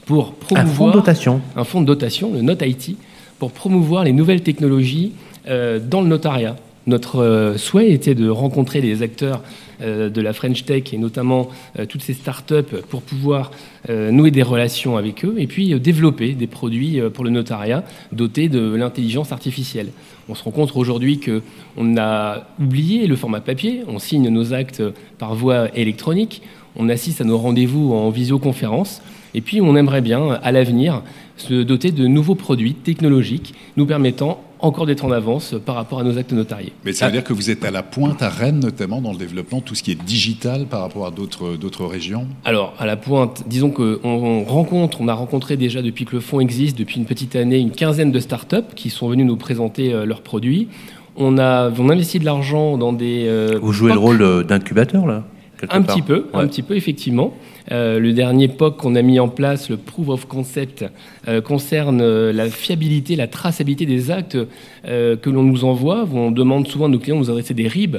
pour 0.07 0.29
Un 0.29 0.33
promouvoir... 0.41 0.75
fonds 0.75 0.87
de 0.89 0.93
dotation. 0.93 1.41
un 1.57 1.65
fonds 1.65 1.81
de 1.81 1.87
dotation, 1.87 2.33
le 2.33 2.43
Note 2.43 2.63
IT, 2.63 2.97
pour 3.39 3.53
promouvoir 3.53 4.05
les 4.05 4.13
nouvelles 4.13 4.43
technologies 4.43 5.13
euh, 5.49 5.79
dans 5.79 6.01
le 6.01 6.09
notariat. 6.09 6.57
Notre 6.87 7.21
euh, 7.21 7.59
souhait 7.59 7.91
était 7.91 8.15
de 8.15 8.29
rencontrer 8.29 8.81
les 8.81 9.03
acteurs 9.03 9.43
euh, 9.83 10.09
de 10.09 10.21
la 10.21 10.33
French 10.33 10.65
Tech 10.65 10.93
et 10.93 10.99
notamment 10.99 11.49
toutes 11.89 12.03
ces 12.03 12.15
startups 12.15 12.77
pour 12.89 13.03
pouvoir 13.03 13.51
nouer 13.89 14.31
des 14.31 14.43
relations 14.43 14.97
avec 14.97 15.25
eux 15.25 15.35
et 15.39 15.47
puis 15.47 15.79
développer 15.79 16.33
des 16.33 16.47
produits 16.47 17.01
pour 17.13 17.25
le 17.25 17.31
notariat 17.31 17.85
dotés 18.11 18.49
de 18.49 18.75
l'intelligence 18.75 19.31
artificielle. 19.31 19.89
On 20.29 20.35
se 20.35 20.43
rend 20.43 20.51
compte 20.51 20.73
aujourd'hui 20.75 21.21
que 21.21 21.43
on 21.77 21.97
a 21.97 22.49
oublié 22.61 23.07
le 23.07 23.15
format 23.15 23.41
papier, 23.41 23.83
on 23.87 23.99
signe 24.01 24.29
nos 24.29 24.53
actes 24.53 24.83
par 25.19 25.35
voie 25.35 25.69
électronique, 25.77 26.43
on 26.79 26.89
assiste 26.89 27.21
à 27.21 27.25
nos 27.25 27.39
rendez-vous 27.39 27.93
en 27.93 28.11
visioconférence 28.11 29.03
et 29.35 29.41
puis 29.41 29.61
on 29.61 29.77
aimerait 29.77 30.01
bien 30.03 30.39
à 30.43 30.53
l'avenir 30.53 31.03
se 31.37 31.63
doter 31.63 31.91
de 31.91 32.07
nouveaux 32.07 32.35
produits 32.35 32.75
technologiques 32.75 33.55
nous 33.77 33.87
permettant 33.87 34.41
encore 34.59 34.87
d'être 34.87 35.05
en 35.05 35.11
avance 35.11 35.55
par 35.67 35.75
rapport 35.75 35.99
à 36.01 36.03
nos 36.03 36.17
actes 36.17 36.33
notariés. 36.33 36.73
Mais 36.87 36.95
ça 36.95 37.07
veut 37.07 37.13
dire 37.13 37.23
que 37.25 37.35
vous 37.35 37.51
êtes 37.51 37.63
à 37.67 37.71
la 37.71 37.83
pointe 37.83 38.23
à 38.23 38.31
Rennes, 38.31 38.61
notamment 38.61 39.03
dans 39.03 39.13
le 39.13 39.19
développement, 39.19 39.61
tout 39.61 39.75
ce 39.75 39.83
qui 39.83 39.91
est 39.91 40.03
digital 40.03 40.65
par 40.65 40.81
rapport 40.81 41.07
à 41.07 41.11
d'autres 41.11 41.85
régions? 41.85 42.27
Alors, 42.47 42.73
à 42.79 42.87
la 42.87 42.97
pointe, 42.97 43.45
disons 43.47 43.69
qu'on 43.69 43.99
on 44.03 44.45
rencontre, 44.45 45.03
on 45.03 45.09
a 45.09 45.13
rencontré 45.15 45.59
déjà 45.59 45.83
depuis 45.83 46.07
que 46.07 46.15
le 46.15 46.21
fonds 46.21 46.41
existe, 46.41 46.79
depuis 46.79 46.97
une 46.97 47.05
petite 47.05 47.37
année, 47.37 47.59
une 47.59 47.71
quinzaine 47.71 48.13
de 48.13 48.19
startups 48.19 48.73
qui 48.75 48.89
sont 48.89 49.09
venues 49.11 49.25
nous 49.25 49.37
présenter 49.37 49.93
euh, 49.93 50.07
leurs 50.07 50.23
produits. 50.23 50.69
On 51.17 51.37
a, 51.37 51.71
on 51.79 51.91
investit 51.91 52.19
de 52.19 52.25
l'argent 52.25 52.79
dans 52.79 52.95
des. 52.95 53.25
euh, 53.27 53.59
Vous 53.61 53.73
jouez 53.75 53.93
le 53.93 53.99
rôle 53.99 54.23
euh, 54.23 54.43
d'incubateur, 54.43 55.07
là? 55.07 55.25
Un 55.63 55.83
part 55.83 55.97
petit 55.97 56.03
peu, 56.03 56.27
un 56.35 56.47
petit 56.47 56.63
peu 56.63 56.77
effectivement. 56.77 57.35
Euh, 57.73 57.99
le 57.99 58.13
dernier 58.13 58.49
POC 58.49 58.77
qu'on 58.77 58.95
a 58.95 59.03
mis 59.03 59.19
en 59.19 59.29
place, 59.29 59.71
le 59.71 59.77
Proof 59.77 60.09
of 60.09 60.27
Concept, 60.27 60.85
euh, 61.27 61.41
concerne 61.41 62.01
euh, 62.01 62.33
la 62.33 62.49
fiabilité, 62.49 63.17
la 63.17 63.27
traçabilité 63.27 63.87
des 63.87 64.11
actes 64.11 64.39
euh, 64.87 65.17
que 65.17 65.31
l'on 65.31 65.43
nous 65.43 65.65
envoie. 65.65 66.07
On 66.13 66.31
demande 66.31 66.69
souvent 66.69 66.87
à 66.87 66.89
nos 66.89 66.99
clients 66.99 67.17
de 67.17 67.21
nous 67.21 67.31
adresser 67.31 67.55
des 67.55 67.69
RIB 67.69 67.97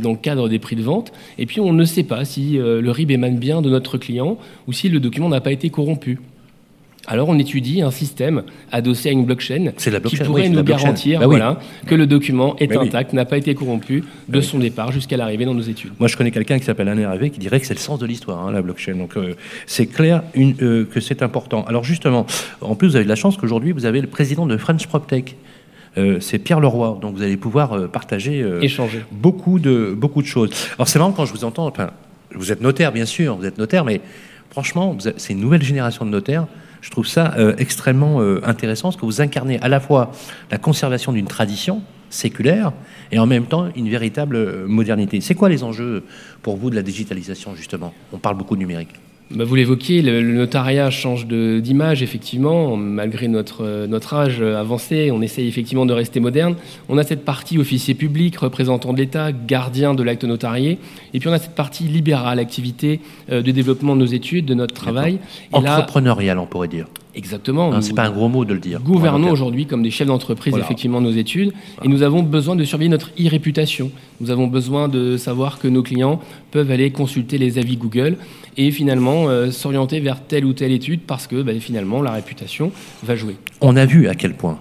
dans 0.00 0.10
le 0.10 0.16
cadre 0.16 0.48
des 0.48 0.58
prix 0.58 0.74
de 0.74 0.82
vente. 0.82 1.12
Et 1.38 1.46
puis 1.46 1.60
on 1.60 1.72
ne 1.72 1.84
sait 1.84 2.02
pas 2.02 2.24
si 2.24 2.54
le 2.58 2.90
RIB 2.90 3.12
émane 3.12 3.38
bien 3.38 3.62
de 3.62 3.70
notre 3.70 3.96
client 3.96 4.36
ou 4.66 4.72
si 4.72 4.88
le 4.88 4.98
document 4.98 5.28
n'a 5.28 5.40
pas 5.40 5.52
été 5.52 5.70
corrompu. 5.70 6.18
Alors 7.10 7.30
on 7.30 7.38
étudie 7.38 7.80
un 7.80 7.90
système 7.90 8.42
adossé 8.70 9.08
à 9.08 9.12
une 9.12 9.24
blockchain, 9.24 9.72
C'est 9.78 9.90
la 9.90 9.96
qui 9.98 10.02
blockchain, 10.14 10.24
pourrait 10.26 10.42
oui, 10.42 10.50
nous 10.50 10.62
blockchain. 10.62 10.82
garantir 10.84 11.20
Bah 11.20 11.26
oui. 11.26 11.36
voilà, 11.36 11.58
que 11.86 11.94
le 11.94 12.06
document 12.06 12.54
est 12.58 12.66
Bah 12.66 12.76
oui. 12.80 12.86
intact, 12.88 13.14
n'a 13.14 13.24
pas 13.24 13.38
été 13.38 13.54
corrompu 13.54 14.04
de 14.28 14.38
oui. 14.38 14.44
son 14.44 14.58
départ 14.58 14.92
jusqu'à 14.92 15.16
l'arrivée 15.16 15.46
dans 15.46 15.54
nos 15.54 15.62
études. 15.62 15.92
Moi, 15.98 16.06
je 16.08 16.16
connais 16.18 16.30
quelqu'un 16.30 16.58
qui 16.58 16.66
s'appelle 16.66 16.86
Anne 16.88 16.98
Hervé 17.00 17.30
qui 17.30 17.38
dirait 17.38 17.60
que 17.60 17.66
c'est 17.66 17.72
le 17.74 17.80
sens 17.80 17.98
de 17.98 18.04
l'histoire, 18.04 18.46
hein, 18.46 18.52
la 18.52 18.60
blockchain. 18.60 18.94
Donc, 18.94 19.16
euh, 19.16 19.32
c'est 19.66 19.86
clair 19.86 20.22
une- 20.34 20.54
euh, 20.60 20.84
que 20.84 21.00
c'est 21.00 21.22
important. 21.22 21.64
Alors, 21.64 21.82
justement, 21.82 22.26
en 22.60 22.74
plus, 22.74 22.88
vous 22.88 22.96
avez 22.96 23.04
de 23.06 23.08
la 23.08 23.16
chance 23.16 23.38
qu'aujourd'hui, 23.38 23.72
vous 23.72 23.86
avez 23.86 24.02
le 24.02 24.06
président 24.06 24.44
de 24.44 24.56
French 24.58 24.86
PropTech. 24.86 25.36
Euh, 25.96 26.20
c'est 26.20 26.38
Pierre 26.38 26.60
Leroy. 26.60 26.98
Donc, 27.00 27.16
vous 27.16 27.22
allez 27.22 27.38
pouvoir 27.38 27.72
euh, 27.72 27.88
partager 27.88 28.42
euh, 28.42 28.60
Échanger. 28.60 29.00
beaucoup 29.10 29.58
de, 29.58 29.94
beaucoup 29.96 30.20
de 30.20 30.26
choses. 30.26 30.50
Alors, 30.76 30.86
c'est 30.88 30.98
marrant 30.98 31.12
quand 31.12 31.24
je 31.24 31.32
vous 31.32 31.44
entends. 31.44 31.66
Enfin, 31.66 31.90
vous 32.34 32.52
êtes 32.52 32.60
notaire, 32.60 32.92
bien 32.92 33.06
sûr, 33.06 33.34
vous 33.36 33.46
êtes 33.46 33.56
notaire, 33.56 33.86
mais 33.86 34.02
franchement, 34.50 34.94
c'est 35.16 35.32
une 35.32 35.40
nouvelle 35.40 35.62
génération 35.62 36.04
de 36.04 36.10
notaires. 36.10 36.46
Je 36.80 36.90
trouve 36.90 37.06
ça 37.06 37.34
euh, 37.38 37.54
extrêmement 37.58 38.20
euh, 38.20 38.40
intéressant, 38.44 38.88
parce 38.88 39.00
que 39.00 39.06
vous 39.06 39.20
incarnez 39.20 39.60
à 39.60 39.68
la 39.68 39.80
fois 39.80 40.12
la 40.50 40.58
conservation 40.58 41.12
d'une 41.12 41.26
tradition 41.26 41.82
séculaire 42.10 42.72
et 43.12 43.18
en 43.18 43.26
même 43.26 43.46
temps 43.46 43.68
une 43.76 43.88
véritable 43.88 44.36
euh, 44.36 44.66
modernité. 44.66 45.20
C'est 45.20 45.34
quoi 45.34 45.48
les 45.48 45.64
enjeux 45.64 46.04
pour 46.42 46.56
vous 46.56 46.70
de 46.70 46.76
la 46.76 46.82
digitalisation, 46.82 47.54
justement? 47.54 47.92
On 48.12 48.18
parle 48.18 48.36
beaucoup 48.36 48.54
de 48.54 48.60
numérique. 48.60 48.94
Bah, 49.30 49.44
vous 49.44 49.54
l'évoquiez, 49.54 50.00
le, 50.00 50.22
le 50.22 50.32
notariat 50.32 50.90
change 50.90 51.26
d'image, 51.26 52.02
effectivement, 52.02 52.76
malgré 52.76 53.28
notre, 53.28 53.62
euh, 53.62 53.86
notre 53.86 54.14
âge 54.14 54.40
avancé, 54.40 55.10
on 55.12 55.20
essaye 55.20 55.46
effectivement 55.46 55.84
de 55.84 55.92
rester 55.92 56.18
moderne. 56.18 56.56
On 56.88 56.96
a 56.96 57.02
cette 57.02 57.24
partie 57.26 57.58
officier 57.58 57.94
public, 57.94 58.38
représentant 58.38 58.94
de 58.94 58.98
l'État, 58.98 59.32
gardien 59.32 59.92
de 59.94 60.02
l'acte 60.02 60.24
notarié, 60.24 60.78
et 61.12 61.20
puis 61.20 61.28
on 61.28 61.32
a 61.32 61.38
cette 61.38 61.54
partie 61.54 61.84
libérale, 61.84 62.38
activité 62.38 63.00
euh, 63.30 63.42
de 63.42 63.50
développement 63.50 63.94
de 63.96 64.00
nos 64.00 64.06
études, 64.06 64.46
de 64.46 64.54
notre 64.54 64.74
travail. 64.74 65.18
Là, 65.52 65.58
Entrepreneurial, 65.58 66.38
on 66.38 66.46
pourrait 66.46 66.68
dire. 66.68 66.86
Exactement. 67.14 67.72
Hein, 67.72 67.80
c'est 67.82 67.94
pas 67.94 68.06
un 68.06 68.10
gros 68.10 68.28
mot 68.28 68.44
de 68.44 68.54
le 68.54 68.60
dire. 68.60 68.80
gouvernons 68.80 69.30
aujourd'hui 69.30 69.66
comme 69.66 69.82
des 69.82 69.90
chefs 69.90 70.06
d'entreprise 70.06 70.52
Voilà. 70.52 70.64
effectivement 70.64 71.00
nos 71.00 71.10
études 71.10 71.52
et 71.82 71.88
nous 71.88 72.02
avons 72.02 72.22
besoin 72.22 72.56
de 72.56 72.64
surveiller 72.64 72.90
notre 72.90 73.10
e-réputation. 73.18 73.90
Nous 74.20 74.30
avons 74.30 74.46
besoin 74.46 74.88
de 74.88 75.16
savoir 75.16 75.58
que 75.58 75.68
nos 75.68 75.82
clients 75.82 76.20
peuvent 76.50 76.70
aller 76.70 76.90
consulter 76.90 77.38
les 77.38 77.58
avis 77.58 77.76
Google 77.76 78.16
et 78.56 78.70
finalement 78.70 79.28
euh, 79.28 79.50
s'orienter 79.50 80.00
vers 80.00 80.20
telle 80.24 80.44
ou 80.44 80.52
telle 80.52 80.72
étude 80.72 81.00
parce 81.06 81.26
que 81.26 81.42
bah, 81.42 81.52
finalement 81.60 82.02
la 82.02 82.12
réputation 82.12 82.72
va 83.02 83.16
jouer. 83.16 83.36
On 83.60 83.76
a 83.76 83.86
vu 83.86 84.08
à 84.08 84.14
quel 84.14 84.34
point 84.34 84.58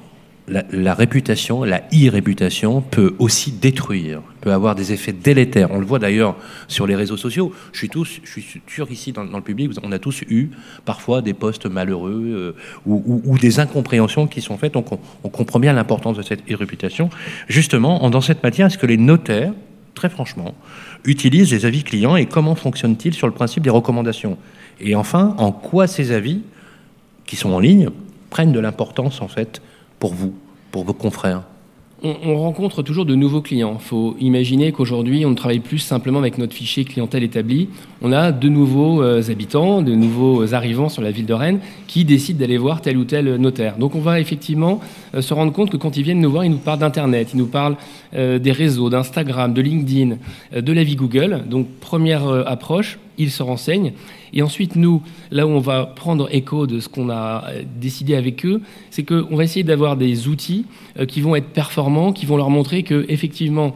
la, 0.48 0.94
réputation, 0.94 1.64
la 1.64 1.82
e-réputation 1.94 2.82
peut 2.82 3.16
aussi 3.20 3.52
détruire, 3.52 4.22
peut 4.40 4.54
avoir 4.54 4.76
des 4.76 4.94
effets 4.94 5.12
délétères. 5.12 5.72
On 5.72 5.80
le 5.80 5.86
voit 5.86 6.00
d'ailleurs 6.00 6.36
sur 6.70 6.88
les 6.88 6.96
réseaux 6.96 7.18
sociaux. 7.18 7.52
Je 7.74 7.80
suis, 7.80 7.90
tous, 7.90 8.22
sûr 8.68 8.90
ici 8.90 9.12
dans, 9.12 9.24
le 9.24 9.42
public, 9.42 9.72
on 9.84 9.92
a 9.92 10.00
tous 10.00 10.22
eu 10.30 10.50
parfois 10.86 11.22
des 11.22 11.34
posts 11.34 11.66
malheureux 11.66 12.56
euh, 12.56 12.86
ou, 12.86 13.38
des 13.38 13.60
incompréhensions 13.60 14.28
qui 14.28 14.42
sont 14.42 14.58
faites. 14.58 14.74
Donc 14.74 14.92
on, 14.94 15.00
on 15.26 15.30
comprend 15.30 15.60
bien 15.60 15.74
l'importance 15.74 16.16
de 16.16 16.22
cette 16.24 16.50
e-réputation. 16.50 17.10
Justement, 17.50 18.06
en- 18.06 18.10
dans 18.10 18.22
cette 18.22 18.42
matière, 18.42 18.68
est-ce 18.68 18.78
que 18.78 18.88
les 18.88 18.98
notaires, 18.98 19.54
très 19.96 20.10
franchement, 20.10 20.56
utilisent 21.04 21.52
les 21.52 21.66
avis 21.66 21.84
clients 21.84 22.16
et 22.16 22.26
comment 22.26 22.56
fonctionnent-ils 22.56 23.14
sur 23.14 23.28
le 23.28 23.34
principe 23.34 23.64
des 23.64 23.70
recommandations? 23.70 24.38
Et 24.80 24.96
enfin, 24.96 25.36
en 25.40 25.52
quoi 25.52 25.88
ces 25.88 26.14
avis 26.14 26.42
qui 27.26 27.36
sont 27.36 27.52
en 27.52 27.60
ligne 27.60 27.90
prennent 28.30 28.54
de 28.54 28.60
l'importance 28.60 29.22
en 29.22 29.28
fait 29.28 29.62
pour 30.00 30.14
vous, 30.14 30.34
pour 30.72 30.84
vos 30.84 30.94
confrères. 30.94 31.44
On, 32.04 32.16
on 32.26 32.38
rencontre 32.38 32.84
toujours 32.84 33.06
de 33.08 33.16
nouveaux 33.16 33.42
clients. 33.42 33.78
Il 33.80 33.84
faut 33.84 34.16
imaginer 34.20 34.72
qu'aujourd'hui, 34.72 35.26
on 35.26 35.32
ne 35.32 35.36
travaille 35.36 35.60
plus 35.60 35.80
simplement 35.80 36.20
avec 36.20 36.38
notre 36.38 36.54
fichier 36.54 36.86
clientèle 36.86 37.24
établi. 37.24 37.70
On 38.04 38.12
a 38.12 38.32
de 38.32 38.50
nouveaux 38.50 39.02
euh, 39.02 39.32
habitants, 39.32 39.82
de 39.82 39.96
nouveaux 39.96 40.54
arrivants 40.54 40.90
sur 40.90 41.02
la 41.02 41.10
ville 41.10 41.26
de 41.26 41.34
Rennes 41.34 41.60
qui 41.88 42.06
décident 42.06 42.40
d'aller 42.40 42.60
voir 42.60 42.82
tel 42.82 42.98
ou 42.98 43.04
tel 43.04 43.38
notaire. 43.38 43.78
Donc 43.80 43.96
on 43.96 44.00
va 44.00 44.20
effectivement 44.20 44.80
euh, 45.16 45.22
se 45.22 45.34
rendre 45.34 45.52
compte 45.52 45.72
que 45.72 45.78
quand 45.78 45.98
ils 45.98 46.04
viennent 46.04 46.22
nous 46.22 46.30
voir, 46.30 46.46
ils 46.46 46.52
nous 46.52 46.58
parlent 46.58 46.80
d'Internet, 46.80 47.30
ils 47.34 47.38
nous 47.38 47.48
parlent 47.48 47.78
euh, 48.14 48.38
des 48.38 48.52
réseaux, 48.52 48.92
d'Instagram, 48.92 49.52
de 49.52 49.62
LinkedIn, 49.62 50.18
de 50.56 50.74
la 50.74 50.84
vie 50.84 50.96
Google. 50.96 51.46
Donc 51.50 51.68
première 51.80 52.28
approche, 52.48 53.00
ils 53.18 53.32
se 53.32 53.44
renseignent. 53.44 53.94
Et 54.34 54.42
ensuite, 54.42 54.76
nous, 54.76 55.02
là 55.32 55.48
où 55.48 55.50
on 55.50 55.60
va 55.60 55.86
prendre 55.86 56.28
écho 56.34 56.68
de 56.68 56.80
ce 56.80 56.90
qu'on 56.90 57.10
a 57.10 57.46
euh, 57.48 57.64
décidé 57.80 58.16
avec 58.16 58.46
eux, 58.46 58.62
c'est 58.90 59.04
qu'on 59.04 59.36
va 59.36 59.44
essayer 59.44 59.64
d'avoir 59.64 59.98
des 59.98 60.28
outils 60.28 60.66
euh, 61.00 61.06
qui 61.06 61.22
vont 61.22 61.36
être 61.36 61.48
performants, 61.48 62.14
qui 62.14 62.26
vont 62.26 62.38
leur 62.38 62.50
montrer 62.50 62.84
que 62.84 63.06
effectivement, 63.10 63.76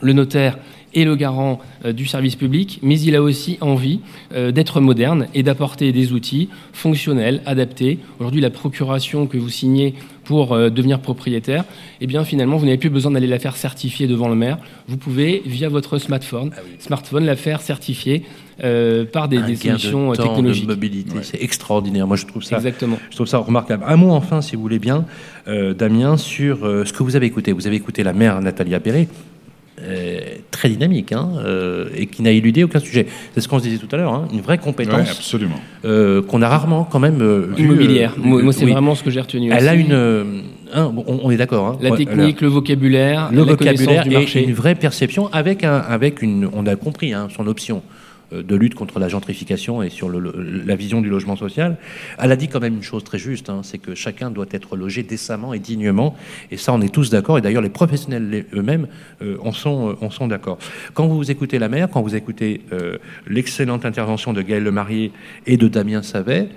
le 0.00 0.12
notaire 0.12 0.58
est 0.94 1.04
le 1.04 1.16
garant 1.16 1.60
euh, 1.84 1.92
du 1.92 2.06
service 2.06 2.36
public, 2.36 2.78
mais 2.82 2.98
il 3.00 3.16
a 3.16 3.22
aussi 3.22 3.58
envie 3.60 4.00
d'être 4.32 4.80
moderne 4.80 5.28
et 5.34 5.42
d'apporter 5.42 5.92
des 5.92 6.12
outils 6.12 6.48
fonctionnels, 6.72 7.42
adaptés. 7.46 7.98
Aujourd'hui, 8.20 8.40
la 8.40 8.50
procuration 8.50 9.26
que 9.26 9.38
vous 9.38 9.48
signez 9.48 9.94
pour 10.24 10.56
devenir 10.56 11.00
propriétaire, 11.00 11.64
eh 12.00 12.06
bien 12.06 12.24
finalement, 12.24 12.56
vous 12.56 12.64
n'avez 12.64 12.78
plus 12.78 12.90
besoin 12.90 13.12
d'aller 13.12 13.26
la 13.26 13.38
faire 13.38 13.56
certifier 13.56 14.06
devant 14.06 14.28
le 14.28 14.34
maire. 14.34 14.58
Vous 14.88 14.96
pouvez, 14.96 15.42
via 15.44 15.68
votre 15.68 15.98
smartphone, 15.98 16.50
smartphone 16.78 17.26
la 17.26 17.36
faire 17.36 17.60
certifier 17.60 18.24
euh, 18.62 19.04
par 19.04 19.28
des, 19.28 19.38
Un 19.38 19.46
des 19.46 19.54
gain 19.54 19.78
solutions 19.78 20.08
de 20.08 20.12
euh, 20.12 20.16
temps, 20.16 20.22
technologiques. 20.28 20.66
de 20.66 20.74
mobilité, 20.74 21.16
c'est 21.22 21.42
extraordinaire. 21.42 22.06
Moi, 22.06 22.16
je 22.16 22.26
trouve 22.26 22.42
ça, 22.44 22.56
Exactement. 22.56 22.98
je 23.10 23.14
trouve 23.16 23.26
ça 23.26 23.38
remarquable. 23.38 23.82
Un 23.86 23.96
mot 23.96 24.10
enfin, 24.10 24.40
si 24.42 24.54
vous 24.54 24.62
voulez 24.62 24.78
bien, 24.78 25.04
euh, 25.48 25.74
Damien, 25.74 26.16
sur 26.16 26.64
euh, 26.64 26.84
ce 26.84 26.92
que 26.92 27.02
vous 27.02 27.16
avez 27.16 27.26
écouté. 27.26 27.52
Vous 27.52 27.66
avez 27.66 27.76
écouté 27.76 28.02
la 28.04 28.12
mère 28.12 28.40
Nathalie 28.40 28.74
Appéré, 28.74 29.08
euh, 29.82 30.20
très 30.52 30.68
dynamique, 30.68 31.10
hein, 31.12 31.30
euh, 31.44 31.88
et 31.96 32.06
qui 32.06 32.22
n'a 32.22 32.30
éludé 32.30 32.62
aucun 32.62 32.78
sujet. 32.78 33.06
C'est 33.34 33.40
ce 33.40 33.48
qu'on 33.48 33.58
se 33.58 33.64
disait 33.64 33.78
tout 33.78 33.88
à 33.92 33.96
l'heure, 33.98 34.14
hein, 34.14 34.28
une 34.32 34.40
vraie 34.40 34.54
Ouais, 34.56 34.62
compétence 34.62 35.10
absolument. 35.10 35.56
euh, 35.84 36.22
qu'on 36.22 36.40
a 36.42 36.48
rarement 36.48 36.84
quand 36.84 37.00
même 37.00 37.20
euh, 37.20 37.48
vue, 37.56 37.64
Immobilière. 37.64 38.14
euh, 38.16 38.22
moi, 38.42 38.52
c'est 38.52 38.64
oui. 38.64 38.70
vraiment 38.72 38.94
ce 38.94 39.02
que 39.02 39.10
j'ai 39.10 39.20
retenu. 39.20 39.50
Elle 39.52 39.68
a 39.68 39.72
aussi. 39.72 39.80
une, 39.82 40.42
hein, 40.72 40.90
bon, 40.94 41.04
on, 41.08 41.20
on 41.24 41.30
est 41.32 41.36
d'accord. 41.36 41.66
hein. 41.66 41.78
La 41.80 41.90
Ouais, 41.90 41.96
technique, 41.96 42.40
le 42.40 42.48
vocabulaire, 42.48 43.30
le 43.32 43.38
la 43.44 43.56
connaissance 43.56 43.80
vocabulaire 43.80 44.04
du 44.04 44.10
et 44.10 44.18
marché. 44.20 44.44
une 44.44 44.54
vraie 44.54 44.76
perception 44.76 45.28
avec 45.32 45.64
un, 45.64 45.78
avec 45.78 46.22
une, 46.22 46.48
on 46.52 46.66
a 46.66 46.76
compris 46.76 47.12
hein, 47.12 47.26
son 47.36 47.48
option 47.48 47.82
euh, 47.88 47.93
de 48.42 48.56
lutte 48.56 48.74
contre 48.74 48.98
la 48.98 49.08
gentrification 49.08 49.82
et 49.82 49.90
sur 49.90 50.10
la 50.10 50.76
vision 50.76 51.00
du 51.00 51.08
logement 51.08 51.36
social. 51.36 51.76
Elle 52.18 52.32
a 52.32 52.36
dit 52.36 52.48
quand 52.48 52.60
même 52.60 52.74
une 52.74 52.82
chose 52.82 53.04
très 53.04 53.18
juste, 53.18 53.50
hein, 53.50 53.60
c'est 53.62 53.78
que 53.78 53.94
chacun 53.94 54.30
doit 54.30 54.46
être 54.50 54.76
logé 54.76 55.02
décemment 55.02 55.54
et 55.54 55.58
dignement, 55.58 56.14
et 56.50 56.56
ça 56.56 56.72
on 56.72 56.80
est 56.80 56.92
tous 56.92 57.10
d'accord, 57.10 57.38
et 57.38 57.40
d'ailleurs 57.40 57.62
les 57.62 57.68
professionnels 57.68 58.46
eux-mêmes 58.52 58.88
euh, 59.22 59.36
en 59.42 59.52
sont, 59.52 59.96
euh, 60.02 60.10
sont 60.10 60.28
d'accord. 60.28 60.58
Quand 60.94 61.06
vous 61.06 61.30
écoutez 61.30 61.58
la 61.58 61.68
mère, 61.68 61.88
quand 61.90 62.02
vous 62.02 62.14
écoutez 62.14 62.62
euh, 62.72 62.98
l'excellente 63.26 63.84
intervention 63.84 64.32
de 64.32 64.42
Gaël 64.42 64.62
Lemarié 64.62 65.12
et 65.46 65.56
de 65.56 65.68
Damien 65.68 66.02
Savet, 66.02 66.48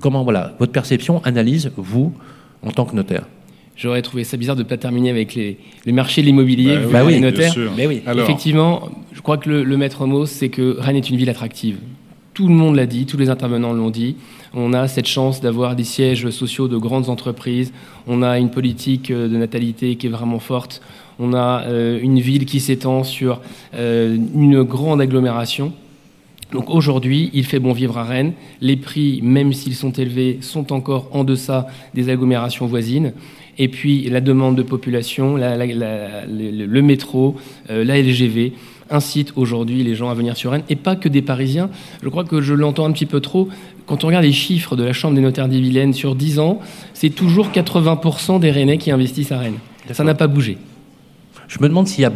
comment 0.00 0.24
voilà 0.24 0.54
votre 0.58 0.72
perception, 0.72 1.22
analyse 1.24 1.72
vous 1.76 2.12
en 2.62 2.70
tant 2.70 2.84
que 2.84 2.94
notaire? 2.94 3.24
J'aurais 3.80 4.02
trouvé 4.02 4.24
ça 4.24 4.36
bizarre 4.36 4.56
de 4.56 4.62
ne 4.62 4.68
pas 4.68 4.76
terminer 4.76 5.08
avec 5.08 5.34
les, 5.34 5.56
les 5.86 5.92
marchés 5.92 6.20
de 6.20 6.26
l'immobilier, 6.26 6.76
Bah 6.92 7.00
vu 7.02 7.06
oui, 7.08 7.12
les 7.14 7.20
bien 7.20 7.30
notaires. 7.30 7.52
sûr. 7.52 7.72
Mais 7.76 7.86
oui. 7.86 8.02
Alors, 8.06 8.24
Effectivement, 8.24 8.90
je 9.12 9.22
crois 9.22 9.38
que 9.38 9.48
le, 9.48 9.64
le 9.64 9.76
maître 9.78 10.04
mot, 10.06 10.26
c'est 10.26 10.50
que 10.50 10.76
Rennes 10.78 10.96
est 10.96 11.08
une 11.08 11.16
ville 11.16 11.30
attractive. 11.30 11.78
Tout 12.34 12.46
le 12.46 12.54
monde 12.54 12.76
l'a 12.76 12.84
dit, 12.86 13.06
tous 13.06 13.16
les 13.16 13.30
intervenants 13.30 13.72
l'ont 13.72 13.88
dit. 13.90 14.16
On 14.54 14.72
a 14.74 14.86
cette 14.86 15.06
chance 15.06 15.40
d'avoir 15.40 15.76
des 15.76 15.84
sièges 15.84 16.28
sociaux 16.30 16.68
de 16.68 16.76
grandes 16.76 17.08
entreprises. 17.08 17.72
On 18.06 18.22
a 18.22 18.38
une 18.38 18.50
politique 18.50 19.10
euh, 19.10 19.28
de 19.28 19.36
natalité 19.36 19.96
qui 19.96 20.08
est 20.08 20.10
vraiment 20.10 20.40
forte. 20.40 20.82
On 21.18 21.32
a 21.34 21.64
euh, 21.66 21.98
une 22.02 22.20
ville 22.20 22.44
qui 22.46 22.60
s'étend 22.60 23.02
sur 23.02 23.40
euh, 23.74 24.16
une 24.34 24.62
grande 24.62 25.00
agglomération. 25.00 25.72
Donc 26.52 26.68
aujourd'hui, 26.70 27.30
il 27.32 27.44
fait 27.44 27.58
bon 27.60 27.72
vivre 27.72 27.96
à 27.98 28.04
Rennes. 28.04 28.32
Les 28.60 28.76
prix, 28.76 29.20
même 29.22 29.52
s'ils 29.52 29.74
sont 29.74 29.92
élevés, 29.92 30.38
sont 30.40 30.72
encore 30.72 31.08
en 31.12 31.24
deçà 31.24 31.68
des 31.94 32.08
agglomérations 32.08 32.66
voisines. 32.66 33.12
Et 33.58 33.68
puis 33.68 34.08
la 34.08 34.20
demande 34.20 34.56
de 34.56 34.62
population, 34.62 35.36
la- 35.36 35.56
la- 35.56 35.66
la- 35.66 36.26
le, 36.26 36.66
le 36.66 36.82
métro, 36.82 37.36
euh, 37.70 37.84
la 37.84 37.98
LGV 38.00 38.52
incite 38.92 39.32
aujourd'hui 39.36 39.84
les 39.84 39.94
gens 39.94 40.08
à 40.10 40.14
venir 40.14 40.36
sur 40.36 40.50
Rennes, 40.50 40.64
et 40.68 40.74
pas 40.76 40.96
que 40.96 41.08
des 41.08 41.22
Parisiens. 41.22 41.70
Je 42.02 42.08
crois 42.08 42.24
que 42.24 42.40
je 42.40 42.54
l'entends 42.54 42.86
un 42.86 42.90
petit 42.92 43.06
peu 43.06 43.20
trop. 43.20 43.48
Quand 43.86 44.02
on 44.02 44.08
regarde 44.08 44.24
les 44.24 44.32
chiffres 44.32 44.74
de 44.74 44.82
la 44.82 44.92
Chambre 44.92 45.14
des 45.14 45.20
notaires 45.20 45.46
d'Ille-et-Vilaine 45.46 45.92
sur 45.92 46.16
10 46.16 46.40
ans, 46.40 46.58
c'est 46.94 47.10
toujours 47.10 47.50
80% 47.52 48.40
des 48.40 48.50
Rennais 48.50 48.78
qui 48.78 48.90
investissent 48.90 49.30
à 49.30 49.38
Rennes. 49.38 49.58
Ça 49.92 50.02
n'a 50.02 50.14
pas 50.14 50.26
bougé. 50.26 50.58
Je 51.46 51.58
me 51.60 51.68
demande 51.68 51.86
s'il 51.86 52.02
y 52.02 52.04
a 52.04 52.12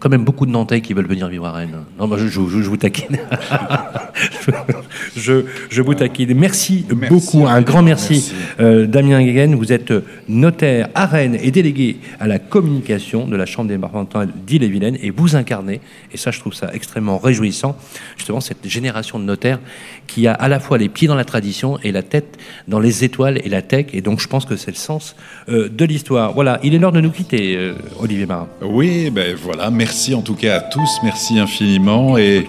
quand 0.00 0.08
même 0.08 0.24
beaucoup 0.24 0.46
de 0.46 0.50
Nantais 0.50 0.80
qui 0.80 0.92
veulent 0.94 1.06
venir 1.08 1.28
vivre 1.28 1.46
à 1.46 1.52
Rennes. 1.52 1.76
Non, 1.98 2.06
bah, 2.08 2.16
je, 2.18 2.26
je- 2.28 2.40
je- 2.48 2.62
je 2.62 2.68
vous 2.68 2.76
taquine. 2.76 3.18
je, 5.16 5.82
vous 5.82 5.94
taquine. 5.94 6.34
Merci, 6.34 6.84
Merci, 6.94 7.08
beaucoup, 7.12 7.46
un 7.46 7.60
grand 7.62 7.82
merci, 7.82 8.12
merci. 8.12 8.32
euh, 8.60 8.86
Damien 8.86 9.22
Guéguen. 9.22 9.54
Vous 9.54 9.72
êtes 9.72 9.92
notaire 10.28 10.88
à 10.94 11.06
Rennes 11.06 11.36
et 11.42 11.50
délégué 11.50 11.96
à 12.20 12.26
la 12.26 12.38
communication 12.38 13.26
de 13.26 13.36
la 13.36 13.46
Chambre 13.46 13.68
départementale 13.68 14.28
d'Ille-et-Vilaine 14.46 14.96
et 15.02 15.10
vous 15.10 15.36
incarnez, 15.36 15.80
et 16.12 16.16
ça 16.16 16.30
je 16.30 16.40
trouve 16.40 16.54
ça 16.54 16.70
extrêmement 16.72 17.18
réjouissant, 17.18 17.76
justement 18.16 18.40
cette 18.40 18.66
génération 18.68 19.18
de 19.18 19.24
notaires 19.24 19.58
qui 20.06 20.26
a 20.26 20.32
à 20.32 20.48
la 20.48 20.60
fois 20.60 20.78
les 20.78 20.88
pieds 20.88 21.08
dans 21.08 21.14
la 21.14 21.24
tradition 21.24 21.78
et 21.82 21.92
la 21.92 22.02
tête 22.02 22.38
dans 22.68 22.80
les 22.80 23.04
étoiles 23.04 23.40
et 23.44 23.48
la 23.48 23.62
tech, 23.62 23.86
et 23.92 24.00
donc 24.00 24.20
je 24.20 24.28
pense 24.28 24.44
que 24.44 24.56
c'est 24.56 24.70
le 24.70 24.76
sens 24.76 25.16
euh, 25.48 25.68
de 25.68 25.84
l'histoire. 25.84 26.32
Voilà, 26.32 26.60
il 26.62 26.74
est 26.74 26.78
l'heure 26.78 26.92
de 26.92 27.00
nous 27.00 27.10
quitter, 27.10 27.56
euh, 27.56 27.74
Olivier 28.00 28.26
Marin. 28.26 28.48
Oui, 28.62 29.10
ben 29.10 29.34
voilà, 29.36 29.70
merci 29.70 29.87
en 30.14 30.22
tout 30.22 30.34
cas 30.34 30.56
à 30.56 30.60
tous, 30.60 30.98
merci 31.02 31.38
infiniment 31.38 32.18
et 32.18 32.46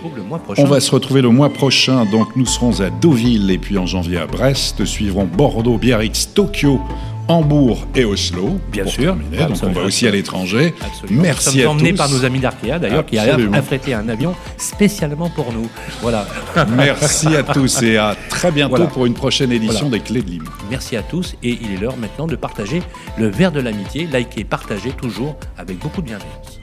On 0.58 0.66
va 0.66 0.80
se 0.80 0.92
retrouver 0.92 1.22
le 1.22 1.30
mois 1.30 1.50
prochain. 1.50 2.06
Donc 2.06 2.36
nous 2.36 2.46
serons 2.46 2.82
à 2.82 2.90
Deauville 2.90 3.50
et 3.52 3.58
puis 3.58 3.78
en 3.78 3.86
janvier 3.86 4.18
à 4.20 4.26
Brest. 4.28 4.84
Suivront 4.86 5.26
Bordeaux, 5.26 5.78
Biarritz, 5.78 6.30
Tokyo, 6.34 6.80
Hambourg 7.28 7.86
et 7.96 8.06
Oslo. 8.06 8.60
Bien 8.72 8.84
pour 8.84 8.92
sûr. 8.92 9.04
terminer. 9.04 9.38
Ah, 9.42 9.46
Donc 9.46 9.58
on 9.64 9.72
va 9.72 9.82
aussi 9.84 10.08
à 10.08 10.12
l'étranger. 10.12 10.74
Merci 11.10 11.50
Nous 11.50 11.54
sommes 11.64 11.68
à 11.68 11.72
emmenés 11.72 11.92
tous. 11.92 11.98
par 11.98 12.10
nos 12.10 12.26
amis 12.26 12.40
d'Arkea, 12.40 12.80
d'ailleurs, 12.80 13.06
qui 13.06 13.18
a 13.18 13.36
affrété 13.54 13.94
un 13.94 14.10
avion 14.10 14.34
spécialement 14.58 15.30
pour 15.30 15.54
nous. 15.54 15.68
Voilà. 16.02 16.28
Merci 16.76 17.28
à 17.36 17.44
tous 17.44 17.82
et 17.84 17.98
à 17.98 18.16
très 18.30 18.52
bientôt 18.52 18.76
Voilà. 18.78 18.88
pour 18.92 19.06
une 19.06 19.14
prochaine 19.14 19.52
édition 19.52 19.88
Voilà. 19.90 19.98
des 19.98 20.04
Clés 20.04 20.22
de 20.24 20.30
Limo. 20.30 20.50
Merci 20.70 20.96
à 20.98 21.04
tous 21.04 21.36
et 21.44 21.58
il 21.62 21.74
est 21.74 21.78
l'heure 21.78 21.98
maintenant 21.98 22.28
de 22.28 22.36
partager 22.36 22.82
le 23.18 23.28
verre 23.28 23.52
de 23.52 23.60
l'amitié. 23.62 24.08
Likez, 24.12 24.44
partagez 24.44 24.92
toujours 24.92 25.36
avec 25.58 25.78
beaucoup 25.80 26.02
de 26.02 26.08
bienveillance. 26.08 26.59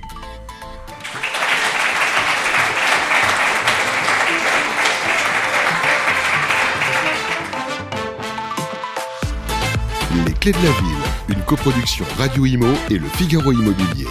Les 10.25 10.33
Clés 10.33 10.53
de 10.53 10.57
la 10.59 10.71
Ville, 10.71 11.37
une 11.37 11.43
coproduction 11.45 12.05
Radio 12.17 12.47
Imo 12.47 12.73
et 12.91 12.99
le 12.99 13.07
Figaro 13.07 13.53
Immobilier. 13.53 14.07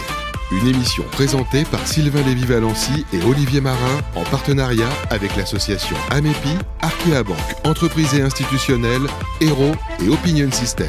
Une 0.52 0.68
émission 0.68 1.02
présentée 1.10 1.64
par 1.64 1.84
Sylvain 1.86 2.22
Lévy-Valency 2.22 3.04
et 3.12 3.22
Olivier 3.24 3.60
Marin 3.60 4.00
en 4.14 4.22
partenariat 4.22 4.88
avec 5.10 5.34
l'association 5.36 5.96
Amepi, 6.10 6.56
Arkea 6.80 7.24
Banque, 7.24 7.36
entreprise 7.64 8.14
et 8.14 8.22
institutionnelle, 8.22 9.06
Hero 9.40 9.72
et 10.00 10.08
Opinion 10.08 10.50
System. 10.52 10.86